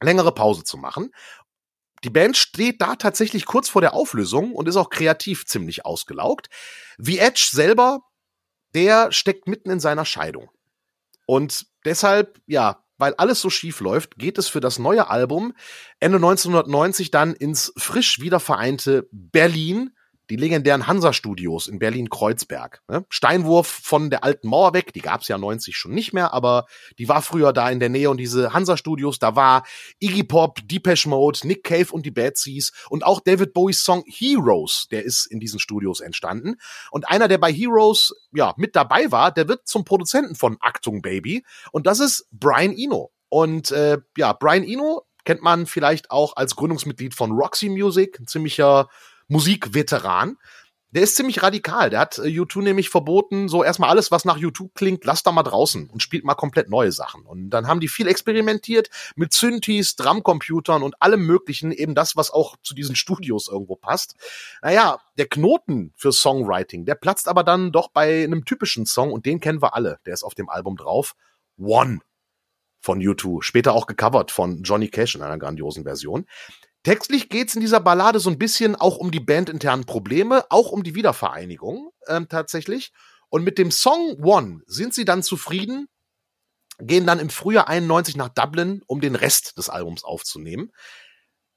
längere 0.00 0.32
Pause 0.32 0.64
zu 0.64 0.76
machen. 0.76 1.10
Die 2.04 2.10
Band 2.10 2.36
steht 2.36 2.80
da 2.80 2.96
tatsächlich 2.96 3.46
kurz 3.46 3.68
vor 3.68 3.80
der 3.80 3.94
Auflösung 3.94 4.52
und 4.54 4.68
ist 4.68 4.76
auch 4.76 4.90
kreativ 4.90 5.46
ziemlich 5.46 5.86
ausgelaugt. 5.86 6.48
Wie 6.98 7.18
Edge 7.18 7.48
selber, 7.52 8.00
der 8.74 9.12
steckt 9.12 9.46
mitten 9.46 9.70
in 9.70 9.80
seiner 9.80 10.04
Scheidung. 10.04 10.50
Und 11.26 11.66
deshalb, 11.84 12.40
ja, 12.46 12.82
weil 12.98 13.14
alles 13.14 13.40
so 13.40 13.50
schief 13.50 13.80
läuft, 13.80 14.16
geht 14.16 14.38
es 14.38 14.48
für 14.48 14.60
das 14.60 14.78
neue 14.78 15.08
Album 15.10 15.54
Ende 16.00 16.16
1990 16.16 17.10
dann 17.10 17.34
ins 17.34 17.72
frisch 17.76 18.20
wiedervereinte 18.20 19.08
Berlin, 19.10 19.90
die 20.30 20.36
legendären 20.36 20.86
Hansa-Studios 20.86 21.66
in 21.66 21.78
Berlin-Kreuzberg. 21.78 22.82
Ne? 22.88 23.04
Steinwurf 23.08 23.66
von 23.66 24.10
der 24.10 24.24
alten 24.24 24.48
Mauer 24.48 24.72
weg, 24.72 24.92
die 24.92 25.00
gab 25.00 25.22
es 25.22 25.28
ja 25.28 25.38
90 25.38 25.76
schon 25.76 25.92
nicht 25.92 26.12
mehr, 26.12 26.32
aber 26.32 26.66
die 26.98 27.08
war 27.08 27.22
früher 27.22 27.52
da 27.52 27.68
in 27.70 27.80
der 27.80 27.88
Nähe 27.88 28.10
und 28.10 28.18
diese 28.18 28.52
Hansa-Studios, 28.52 29.18
da 29.18 29.36
war 29.36 29.64
Iggy 30.00 30.24
Pop, 30.24 30.60
Depeche 30.64 31.08
Mode, 31.08 31.40
Nick 31.44 31.64
Cave 31.64 31.92
und 31.92 32.06
die 32.06 32.10
Bad 32.10 32.36
Seas 32.36 32.72
und 32.88 33.04
auch 33.04 33.20
David 33.20 33.52
Bowies 33.52 33.82
Song 33.82 34.04
Heroes, 34.06 34.86
der 34.90 35.04
ist 35.04 35.26
in 35.26 35.40
diesen 35.40 35.58
Studios 35.58 36.00
entstanden. 36.00 36.56
Und 36.90 37.08
einer, 37.08 37.28
der 37.28 37.38
bei 37.38 37.52
Heroes 37.52 38.14
ja 38.32 38.54
mit 38.56 38.76
dabei 38.76 39.10
war, 39.10 39.32
der 39.32 39.48
wird 39.48 39.66
zum 39.66 39.84
Produzenten 39.84 40.34
von 40.34 40.56
Actung 40.60 41.02
Baby 41.02 41.44
und 41.72 41.86
das 41.86 42.00
ist 42.00 42.26
Brian 42.30 42.76
Eno. 42.76 43.12
Und 43.28 43.70
äh, 43.70 43.98
ja, 44.16 44.32
Brian 44.34 44.64
Eno 44.64 45.06
kennt 45.24 45.42
man 45.42 45.66
vielleicht 45.66 46.10
auch 46.10 46.36
als 46.36 46.56
Gründungsmitglied 46.56 47.14
von 47.14 47.32
Roxy 47.32 47.68
Music, 47.68 48.18
ein 48.18 48.26
ziemlicher 48.26 48.88
Musikveteran. 49.28 50.36
Der 50.92 51.02
ist 51.02 51.16
ziemlich 51.16 51.42
radikal. 51.42 51.88
Der 51.88 52.00
hat 52.00 52.18
U2 52.18 52.60
äh, 52.60 52.64
nämlich 52.64 52.90
verboten, 52.90 53.48
so 53.48 53.64
erstmal 53.64 53.88
alles, 53.88 54.10
was 54.10 54.26
nach 54.26 54.36
U2 54.36 54.70
klingt, 54.74 55.04
lasst 55.06 55.26
da 55.26 55.32
mal 55.32 55.42
draußen 55.42 55.88
und 55.88 56.02
spielt 56.02 56.22
mal 56.22 56.34
komplett 56.34 56.68
neue 56.68 56.92
Sachen. 56.92 57.24
Und 57.24 57.48
dann 57.48 57.66
haben 57.66 57.80
die 57.80 57.88
viel 57.88 58.06
experimentiert 58.06 58.90
mit 59.16 59.32
Synthes, 59.32 59.96
Drumcomputern 59.96 60.82
und 60.82 61.00
allem 61.00 61.24
möglichen, 61.24 61.72
eben 61.72 61.94
das, 61.94 62.14
was 62.14 62.30
auch 62.30 62.56
zu 62.62 62.74
diesen 62.74 62.94
Studios 62.94 63.48
irgendwo 63.48 63.74
passt. 63.74 64.16
Naja, 64.60 65.00
der 65.16 65.26
Knoten 65.28 65.94
für 65.96 66.12
Songwriting, 66.12 66.84
der 66.84 66.94
platzt 66.94 67.26
aber 67.26 67.42
dann 67.42 67.72
doch 67.72 67.88
bei 67.88 68.24
einem 68.24 68.44
typischen 68.44 68.84
Song 68.84 69.12
und 69.12 69.24
den 69.24 69.40
kennen 69.40 69.62
wir 69.62 69.74
alle. 69.74 69.98
Der 70.04 70.12
ist 70.12 70.24
auf 70.24 70.34
dem 70.34 70.50
Album 70.50 70.76
drauf. 70.76 71.14
One 71.58 72.00
von 72.82 73.00
U2. 73.00 73.42
Später 73.42 73.72
auch 73.72 73.86
gecovert 73.86 74.30
von 74.30 74.62
Johnny 74.62 74.88
Cash 74.88 75.14
in 75.14 75.22
einer 75.22 75.38
grandiosen 75.38 75.84
Version. 75.84 76.26
Textlich 76.82 77.28
geht's 77.28 77.54
in 77.54 77.60
dieser 77.60 77.80
Ballade 77.80 78.18
so 78.18 78.28
ein 78.28 78.38
bisschen 78.38 78.74
auch 78.74 78.96
um 78.96 79.12
die 79.12 79.20
bandinternen 79.20 79.86
Probleme, 79.86 80.44
auch 80.50 80.72
um 80.72 80.82
die 80.82 80.94
Wiedervereinigung 80.94 81.90
ähm, 82.08 82.28
tatsächlich. 82.28 82.92
Und 83.28 83.44
mit 83.44 83.56
dem 83.56 83.70
Song 83.70 84.22
One 84.22 84.62
sind 84.66 84.92
sie 84.92 85.04
dann 85.04 85.22
zufrieden, 85.22 85.88
gehen 86.78 87.06
dann 87.06 87.20
im 87.20 87.30
Frühjahr 87.30 87.68
91 87.68 88.16
nach 88.16 88.30
Dublin, 88.30 88.82
um 88.86 89.00
den 89.00 89.14
Rest 89.14 89.56
des 89.58 89.68
Albums 89.68 90.02
aufzunehmen. 90.02 90.72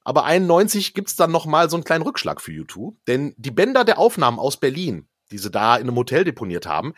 Aber 0.03 0.25
91 0.25 0.93
gibt's 0.93 1.15
dann 1.15 1.31
noch 1.31 1.47
mal 1.47 1.69
so 1.69 1.75
einen 1.75 1.83
kleinen 1.83 2.03
Rückschlag 2.03 2.39
für 2.39 2.51
U2, 2.51 2.95
denn 3.07 3.33
die 3.37 3.51
Bänder 3.51 3.83
der 3.83 3.97
Aufnahmen 3.97 4.37
aus 4.37 4.57
Berlin, 4.57 5.09
die 5.31 5.37
sie 5.37 5.51
da 5.51 5.75
in 5.75 5.83
einem 5.83 5.95
Hotel 5.95 6.23
deponiert 6.23 6.65
haben, 6.65 6.93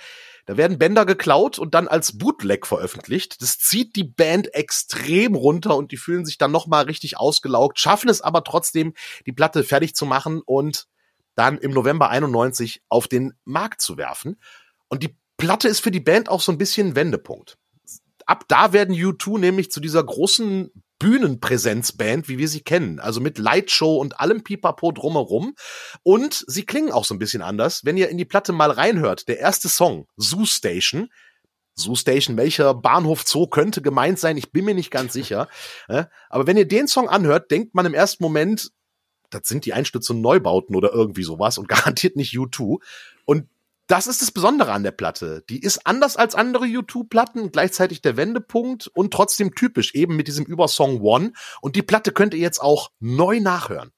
da 0.48 0.56
werden 0.56 0.80
Bänder 0.80 1.06
geklaut 1.06 1.60
und 1.60 1.76
dann 1.76 1.90
als 1.90 2.18
Bootleg 2.18 2.66
veröffentlicht. 2.66 3.42
Das 3.42 3.60
zieht 3.60 3.98
die 3.98 4.06
Band 4.06 4.54
extrem 4.54 5.36
runter 5.36 5.76
und 5.76 5.92
die 5.92 5.98
fühlen 5.98 6.26
sich 6.26 6.38
dann 6.38 6.52
nochmal 6.52 6.86
richtig 6.86 7.18
ausgelaugt, 7.18 7.80
schaffen 7.80 8.10
es 8.10 8.22
aber 8.22 8.44
trotzdem, 8.46 8.94
die 9.26 9.34
Platte 9.34 9.64
fertig 9.64 9.94
zu 9.94 10.06
machen 10.06 10.42
und 10.46 10.88
dann 11.36 11.58
im 11.58 11.72
November 11.72 12.10
91 12.10 12.82
auf 12.88 13.08
den 13.08 13.34
Markt 13.44 13.82
zu 13.82 13.98
werfen. 13.98 14.40
Und 14.88 15.04
die 15.04 15.18
Platte 15.36 15.68
ist 15.68 15.82
für 15.82 15.92
die 15.92 16.00
Band 16.00 16.30
auch 16.30 16.42
so 16.42 16.52
ein 16.52 16.58
bisschen 16.58 16.96
Wendepunkt. 16.96 17.58
Ab 18.26 18.46
da 18.48 18.74
werden 18.74 18.96
U2 18.96 19.40
nämlich 19.40 19.70
zu 19.70 19.80
dieser 19.80 20.04
großen 20.04 20.72
Bühnenpräsenzband, 21.00 22.28
wie 22.28 22.38
wir 22.38 22.48
sie 22.48 22.62
kennen. 22.62 23.00
Also 23.00 23.22
mit 23.22 23.38
Lightshow 23.38 23.98
und 23.98 24.20
allem 24.20 24.44
Pipapo 24.44 24.92
drumherum. 24.92 25.56
Und 26.04 26.44
sie 26.48 26.66
klingen 26.66 26.92
auch 26.92 27.06
so 27.06 27.14
ein 27.14 27.20
bisschen 27.20 27.42
anders. 27.42 27.86
Wenn 27.86 27.98
ihr 27.98 28.10
in 28.10 28.18
die 28.18 28.26
Platte 28.26 28.54
mal 28.54 28.72
reinhört, 28.72 29.28
der 29.28 29.40
erste 29.40 29.70
Song, 29.70 30.08
Zoo 30.18 30.46
Station, 30.46 31.10
Zoo 31.76 31.96
Station, 31.96 32.38
welcher 32.38 32.74
Bahnhof 32.74 33.24
Zoo 33.26 33.48
könnte 33.48 33.82
gemeint 33.82 34.20
sein? 34.20 34.38
Ich 34.38 34.52
bin 34.52 34.66
mir 34.66 34.74
nicht 34.74 34.92
ganz 34.92 35.14
sicher. 35.14 35.48
Aber 35.88 36.48
wenn 36.48 36.58
ihr 36.58 36.68
den 36.68 36.88
Song 36.88 37.08
anhört, 37.08 37.52
denkt 37.52 37.76
man 37.76 37.86
im 37.86 37.94
ersten 37.94 38.24
Moment, 38.24 38.72
das 39.30 39.42
sind 39.46 39.66
die 39.66 39.74
Einstürze 39.74 40.14
Neubauten 40.14 40.76
oder 40.76 40.92
irgendwie 40.92 41.24
sowas 41.24 41.58
und 41.58 41.68
garantiert 41.70 42.16
nicht 42.16 42.34
U2. 42.34 42.82
Und 43.26 43.48
das 43.88 44.08
ist 44.08 44.22
das 44.22 44.32
Besondere 44.32 44.74
an 44.74 44.84
der 44.84 44.92
Platte. 44.92 45.44
Die 45.50 45.62
ist 45.62 45.88
anders 45.88 46.18
als 46.18 46.36
andere 46.36 46.66
U2-Platten, 46.66 47.52
gleichzeitig 47.52 48.02
der 48.02 48.18
Wendepunkt 48.18 48.88
und 48.88 49.14
trotzdem 49.14 49.56
typisch, 49.56 49.96
eben 49.96 50.16
mit 50.16 50.28
diesem 50.28 50.46
Übersong 50.46 51.02
One. 51.02 51.32
Und 51.62 51.76
die 51.76 51.82
Platte 51.82 52.12
könnt 52.12 52.34
ihr 52.34 52.42
jetzt 52.42 52.60
auch 52.60 52.92
neu 53.00 53.40
nachhören. 53.40 53.92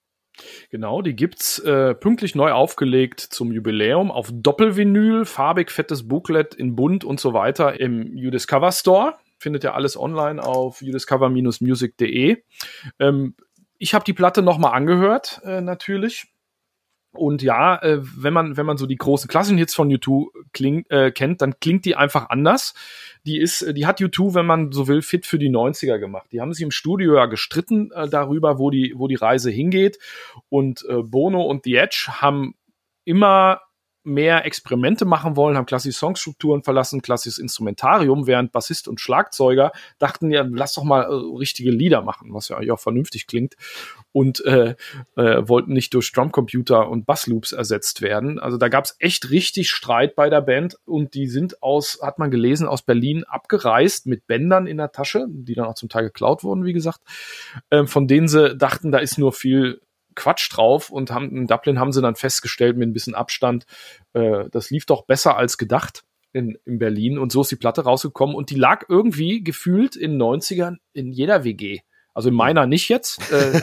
Genau, 0.69 1.01
die 1.01 1.15
gibt's 1.15 1.59
äh, 1.59 1.93
pünktlich 1.95 2.35
neu 2.35 2.51
aufgelegt 2.51 3.19
zum 3.19 3.51
Jubiläum 3.51 4.11
auf 4.11 4.29
Doppelvinyl, 4.31 5.25
farbig, 5.25 5.71
fettes 5.71 6.07
Booklet 6.07 6.55
in 6.55 6.75
bunt 6.75 7.03
und 7.03 7.19
so 7.19 7.33
weiter 7.33 7.79
im 7.79 8.13
Udiscover 8.15 8.71
Store. 8.71 9.17
Findet 9.37 9.63
ihr 9.63 9.73
alles 9.73 9.97
online 9.97 10.41
auf 10.41 10.81
udiscover-music.de. 10.81 12.43
Ähm, 12.99 13.35
ich 13.77 13.93
habe 13.93 14.05
die 14.05 14.13
Platte 14.13 14.41
nochmal 14.41 14.73
angehört, 14.73 15.41
äh, 15.43 15.61
natürlich. 15.61 16.27
Und 17.11 17.41
ja, 17.41 17.81
äh, 17.81 17.99
wenn 18.01 18.33
man 18.33 18.55
wenn 18.55 18.67
man 18.67 18.77
so 18.77 18.85
die 18.85 18.95
großen 18.95 19.27
Klassenhits 19.27 19.73
von 19.73 19.89
U2 19.89 20.27
kling, 20.53 20.85
äh, 20.89 21.11
kennt, 21.11 21.41
dann 21.41 21.59
klingt 21.59 21.85
die 21.85 21.95
einfach 21.95 22.29
anders. 22.29 22.75
Die 23.25 23.39
ist, 23.39 23.65
die 23.75 23.87
hat 23.87 23.99
U2, 23.99 24.35
wenn 24.35 24.45
man 24.45 24.71
so 24.71 24.87
will, 24.87 25.01
fit 25.01 25.25
für 25.25 25.39
die 25.39 25.49
90er 25.49 25.97
gemacht. 25.97 26.27
Die 26.31 26.39
haben 26.39 26.53
sich 26.53 26.63
im 26.63 26.71
Studio 26.71 27.15
ja 27.15 27.25
gestritten 27.25 27.91
äh, 27.91 28.07
darüber, 28.07 28.59
wo 28.59 28.69
die 28.69 28.93
wo 28.95 29.07
die 29.07 29.15
Reise 29.15 29.49
hingeht. 29.49 29.97
Und 30.49 30.85
äh, 30.87 31.01
Bono 31.01 31.41
und 31.41 31.63
The 31.63 31.77
Edge 31.77 32.09
haben 32.09 32.53
immer 33.05 33.61
mehr 34.09 34.45
Experimente 34.45 35.05
machen 35.05 35.35
wollen, 35.35 35.55
haben 35.55 35.65
klassische 35.65 35.97
Songstrukturen 35.97 36.63
verlassen, 36.63 37.01
klassisches 37.01 37.39
Instrumentarium, 37.39 38.27
während 38.27 38.51
Bassist 38.51 38.87
und 38.87 38.99
Schlagzeuger 38.99 39.71
dachten, 39.97 40.31
ja, 40.31 40.45
lass 40.49 40.73
doch 40.73 40.83
mal 40.83 41.03
äh, 41.03 41.37
richtige 41.37 41.71
Lieder 41.71 42.01
machen, 42.01 42.33
was 42.33 42.49
ja 42.49 42.57
eigentlich 42.57 42.71
auch 42.71 42.79
vernünftig 42.79 43.27
klingt 43.27 43.55
und 44.11 44.43
äh, 44.45 44.75
äh, 45.15 45.47
wollten 45.47 45.73
nicht 45.73 45.93
durch 45.93 46.11
Drumcomputer 46.11 46.89
und 46.89 47.05
Bassloops 47.05 47.51
ersetzt 47.51 48.01
werden. 48.01 48.39
Also 48.39 48.57
da 48.57 48.67
gab 48.67 48.85
es 48.85 48.95
echt 48.99 49.29
richtig 49.29 49.69
Streit 49.69 50.15
bei 50.15 50.29
der 50.29 50.41
Band 50.41 50.77
und 50.85 51.13
die 51.13 51.27
sind 51.27 51.61
aus, 51.61 51.99
hat 52.01 52.19
man 52.19 52.31
gelesen, 52.31 52.67
aus 52.67 52.81
Berlin 52.81 53.23
abgereist 53.23 54.07
mit 54.07 54.27
Bändern 54.27 54.67
in 54.67 54.77
der 54.77 54.91
Tasche, 54.91 55.27
die 55.29 55.53
dann 55.53 55.65
auch 55.65 55.75
zum 55.75 55.89
Teil 55.89 56.03
geklaut 56.03 56.43
wurden, 56.43 56.65
wie 56.65 56.73
gesagt, 56.73 57.01
äh, 57.69 57.85
von 57.85 58.07
denen 58.07 58.27
sie 58.27 58.57
dachten, 58.57 58.91
da 58.91 58.97
ist 58.97 59.17
nur 59.17 59.31
viel 59.31 59.81
Quatsch 60.19 60.49
drauf 60.51 60.89
und 60.89 61.11
haben 61.11 61.35
in 61.35 61.47
Dublin 61.47 61.79
haben 61.79 61.91
sie 61.91 62.01
dann 62.01 62.15
festgestellt 62.15 62.77
mit 62.77 62.89
ein 62.89 62.93
bisschen 62.93 63.15
Abstand, 63.15 63.65
äh, 64.13 64.49
das 64.51 64.69
lief 64.69 64.85
doch 64.85 65.05
besser 65.05 65.37
als 65.37 65.57
gedacht 65.57 66.03
in, 66.33 66.57
in 66.65 66.77
Berlin 66.77 67.17
und 67.17 67.31
so 67.31 67.41
ist 67.41 67.51
die 67.51 67.55
Platte 67.55 67.83
rausgekommen 67.83 68.35
und 68.35 68.49
die 68.49 68.55
lag 68.55 68.85
irgendwie 68.89 69.43
gefühlt 69.43 69.95
in 69.95 70.21
90ern 70.21 70.75
in 70.93 71.11
jeder 71.11 71.43
WG. 71.43 71.79
Also 72.13 72.29
in 72.29 72.35
meiner 72.35 72.65
nicht 72.65 72.89
jetzt. 72.89 73.31
Äh, 73.31 73.61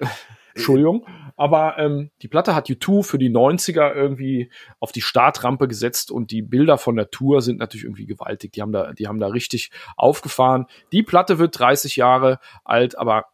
Entschuldigung. 0.54 1.06
Aber 1.36 1.78
ähm, 1.78 2.10
die 2.20 2.26
Platte 2.26 2.54
hat 2.54 2.66
U2 2.66 3.04
für 3.04 3.18
die 3.18 3.30
90er 3.30 3.94
irgendwie 3.94 4.50
auf 4.80 4.90
die 4.90 5.02
Startrampe 5.02 5.68
gesetzt 5.68 6.10
und 6.10 6.32
die 6.32 6.42
Bilder 6.42 6.78
von 6.78 6.96
der 6.96 7.10
Tour 7.10 7.42
sind 7.42 7.58
natürlich 7.58 7.84
irgendwie 7.84 8.06
gewaltig. 8.06 8.52
Die 8.52 8.62
haben 8.62 8.72
da, 8.72 8.92
die 8.92 9.06
haben 9.06 9.20
da 9.20 9.28
richtig 9.28 9.70
aufgefahren. 9.96 10.66
Die 10.90 11.04
Platte 11.04 11.38
wird 11.38 11.58
30 11.58 11.94
Jahre 11.94 12.40
alt, 12.64 12.98
aber 12.98 13.26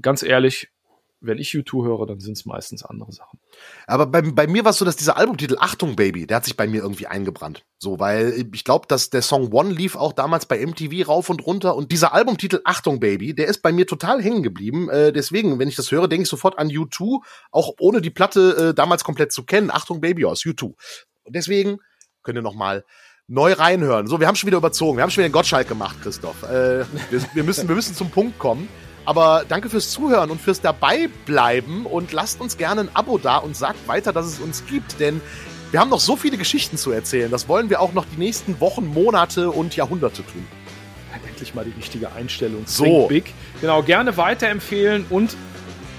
ganz 0.00 0.24
ehrlich, 0.24 0.72
wenn 1.22 1.38
ich 1.38 1.50
U2 1.50 1.84
höre, 1.84 2.06
dann 2.06 2.20
sind 2.20 2.36
es 2.36 2.44
meistens 2.44 2.84
andere 2.84 3.12
Sachen. 3.12 3.38
Aber 3.86 4.06
bei, 4.06 4.22
bei 4.22 4.46
mir 4.46 4.64
war 4.64 4.70
es 4.70 4.78
so, 4.78 4.84
dass 4.84 4.96
dieser 4.96 5.16
Albumtitel 5.16 5.56
Achtung 5.58 5.96
Baby, 5.96 6.26
der 6.26 6.38
hat 6.38 6.44
sich 6.44 6.56
bei 6.56 6.66
mir 6.66 6.82
irgendwie 6.82 7.06
eingebrannt. 7.06 7.64
So, 7.78 7.98
weil 7.98 8.48
ich 8.52 8.64
glaube, 8.64 8.86
dass 8.88 9.10
der 9.10 9.22
Song 9.22 9.52
One 9.52 9.72
lief 9.72 9.96
auch 9.96 10.12
damals 10.12 10.46
bei 10.46 10.64
MTV 10.64 11.08
rauf 11.08 11.30
und 11.30 11.46
runter 11.46 11.76
und 11.76 11.92
dieser 11.92 12.12
Albumtitel 12.12 12.60
Achtung 12.64 13.00
Baby, 13.00 13.34
der 13.34 13.46
ist 13.46 13.62
bei 13.62 13.72
mir 13.72 13.86
total 13.86 14.22
hängen 14.22 14.42
geblieben. 14.42 14.90
Äh, 14.90 15.12
deswegen, 15.12 15.58
wenn 15.58 15.68
ich 15.68 15.76
das 15.76 15.90
höre, 15.90 16.08
denke 16.08 16.24
ich 16.24 16.28
sofort 16.28 16.58
an 16.58 16.68
U2, 16.68 17.22
auch 17.50 17.74
ohne 17.78 18.00
die 18.00 18.10
Platte 18.10 18.70
äh, 18.70 18.74
damals 18.74 19.04
komplett 19.04 19.32
zu 19.32 19.44
kennen. 19.44 19.70
Achtung 19.70 20.00
Baby 20.00 20.24
aus 20.24 20.40
U2. 20.42 20.74
Und 21.24 21.36
deswegen 21.36 21.78
könnt 22.22 22.36
ihr 22.36 22.42
noch 22.42 22.54
mal 22.54 22.84
neu 23.28 23.52
reinhören. 23.52 24.06
So, 24.08 24.20
wir 24.20 24.26
haben 24.26 24.36
schon 24.36 24.48
wieder 24.48 24.58
überzogen. 24.58 24.98
Wir 24.98 25.02
haben 25.02 25.10
schon 25.10 25.22
wieder 25.22 25.28
den 25.28 25.34
Gottschalk 25.34 25.68
gemacht, 25.68 25.96
Christoph. 26.02 26.42
Äh, 26.42 26.84
wir, 27.10 27.22
wir, 27.32 27.44
müssen, 27.44 27.68
wir 27.68 27.74
müssen 27.74 27.94
zum 27.94 28.10
Punkt 28.10 28.38
kommen. 28.38 28.68
Aber 29.04 29.44
danke 29.48 29.68
fürs 29.68 29.90
Zuhören 29.90 30.30
und 30.30 30.40
fürs 30.40 30.60
Dabeibleiben 30.60 31.86
und 31.86 32.12
lasst 32.12 32.40
uns 32.40 32.56
gerne 32.56 32.82
ein 32.82 32.88
Abo 32.94 33.18
da 33.18 33.38
und 33.38 33.56
sagt 33.56 33.88
weiter, 33.88 34.12
dass 34.12 34.26
es 34.26 34.38
uns 34.38 34.64
gibt, 34.66 35.00
denn 35.00 35.20
wir 35.72 35.80
haben 35.80 35.90
noch 35.90 36.00
so 36.00 36.16
viele 36.16 36.36
Geschichten 36.36 36.76
zu 36.76 36.92
erzählen. 36.92 37.30
Das 37.30 37.48
wollen 37.48 37.70
wir 37.70 37.80
auch 37.80 37.94
noch 37.94 38.04
die 38.04 38.18
nächsten 38.18 38.60
Wochen, 38.60 38.86
Monate 38.86 39.50
und 39.50 39.74
Jahrhunderte 39.74 40.22
tun. 40.24 40.46
Endlich 41.26 41.54
mal 41.54 41.64
die 41.64 41.72
richtige 41.72 42.12
Einstellung. 42.12 42.62
So. 42.66 42.84
Think 42.84 43.08
Big. 43.08 43.34
Genau, 43.60 43.82
gerne 43.82 44.16
weiterempfehlen 44.16 45.06
und 45.10 45.34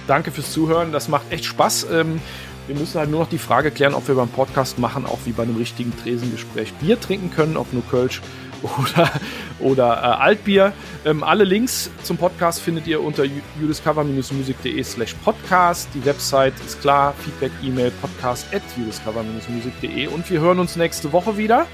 danke 0.07 0.31
fürs 0.31 0.53
Zuhören. 0.53 0.91
Das 0.91 1.07
macht 1.09 1.31
echt 1.31 1.45
Spaß. 1.45 1.87
Ähm, 1.91 2.21
wir 2.67 2.75
müssen 2.75 2.97
halt 2.97 3.09
nur 3.09 3.21
noch 3.21 3.29
die 3.29 3.37
Frage 3.37 3.71
klären, 3.71 3.93
ob 3.93 4.07
wir 4.07 4.15
beim 4.15 4.29
Podcast 4.29 4.79
machen, 4.79 5.05
auch 5.05 5.19
wie 5.25 5.31
bei 5.31 5.43
einem 5.43 5.57
richtigen 5.57 5.91
Tresengespräch 6.01 6.71
Bier 6.75 6.99
trinken 7.01 7.29
können, 7.29 7.57
ob 7.57 7.73
nur 7.73 7.83
Kölsch 7.89 8.21
oder, 8.63 9.11
oder 9.59 9.93
äh, 9.93 10.21
Altbier. 10.23 10.73
Ähm, 11.05 11.23
alle 11.23 11.43
Links 11.43 11.91
zum 12.03 12.17
Podcast 12.17 12.61
findet 12.61 12.87
ihr 12.87 13.01
unter 13.01 13.23
udiscover-music.de 13.61 14.83
slash 14.83 15.13
podcast. 15.23 15.89
Die 15.93 16.03
Website 16.05 16.53
ist 16.65 16.81
klar, 16.81 17.13
Feedback, 17.23 17.51
E-Mail, 17.61 17.91
podcast 18.01 18.47
at 18.53 18.63
udiscover-music.de 18.77 20.07
und 20.07 20.29
wir 20.29 20.39
hören 20.39 20.59
uns 20.59 20.75
nächste 20.75 21.11
Woche 21.11 21.37
wieder 21.37 21.67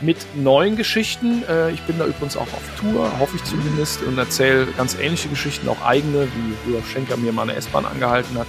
mit 0.00 0.16
neuen 0.34 0.76
Geschichten. 0.76 1.42
Äh, 1.48 1.70
ich 1.70 1.80
bin 1.82 1.98
da 1.98 2.06
übrigens 2.06 2.36
auch 2.36 2.42
auf 2.42 2.62
Tour, 2.80 3.18
hoffe 3.18 3.36
ich 3.36 3.44
zumindest, 3.44 4.02
und 4.02 4.18
erzähle 4.18 4.66
ganz 4.76 4.96
ähnliche 4.98 5.28
Geschichten, 5.28 5.68
auch 5.68 5.80
eigene, 5.84 6.26
wie 6.26 6.68
Rudolf 6.68 6.90
Schenker 6.90 7.16
mir 7.16 7.32
mal 7.32 7.42
eine 7.42 7.54
S-Bahn 7.54 7.86
angehalten 7.86 8.36
hat. 8.36 8.48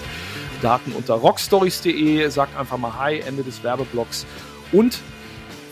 Daten 0.61 0.93
unter 0.93 1.15
rockstories.de, 1.15 2.27
sagt 2.29 2.57
einfach 2.57 2.77
mal 2.77 2.97
Hi, 2.97 3.19
Ende 3.19 3.43
des 3.43 3.63
Werbeblocks. 3.63 4.25
Und 4.71 4.99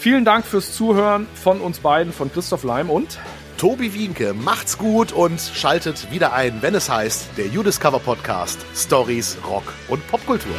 Vielen 0.01 0.25
Dank 0.25 0.47
fürs 0.47 0.73
Zuhören 0.73 1.27
von 1.35 1.61
uns 1.61 1.77
beiden, 1.77 2.11
von 2.11 2.33
Christoph 2.33 2.63
Leim 2.63 2.89
und 2.89 3.19
Tobi 3.59 3.93
Wienke. 3.93 4.33
Macht's 4.33 4.79
gut 4.79 5.11
und 5.11 5.39
schaltet 5.39 6.11
wieder 6.11 6.33
ein, 6.33 6.63
wenn 6.63 6.73
es 6.73 6.89
heißt, 6.89 7.37
der 7.37 7.45
You 7.45 7.61
Discover 7.61 7.99
Podcast 7.99 8.57
Stories, 8.75 9.37
Rock 9.47 9.71
und 9.89 10.01
Popkultur. 10.07 10.55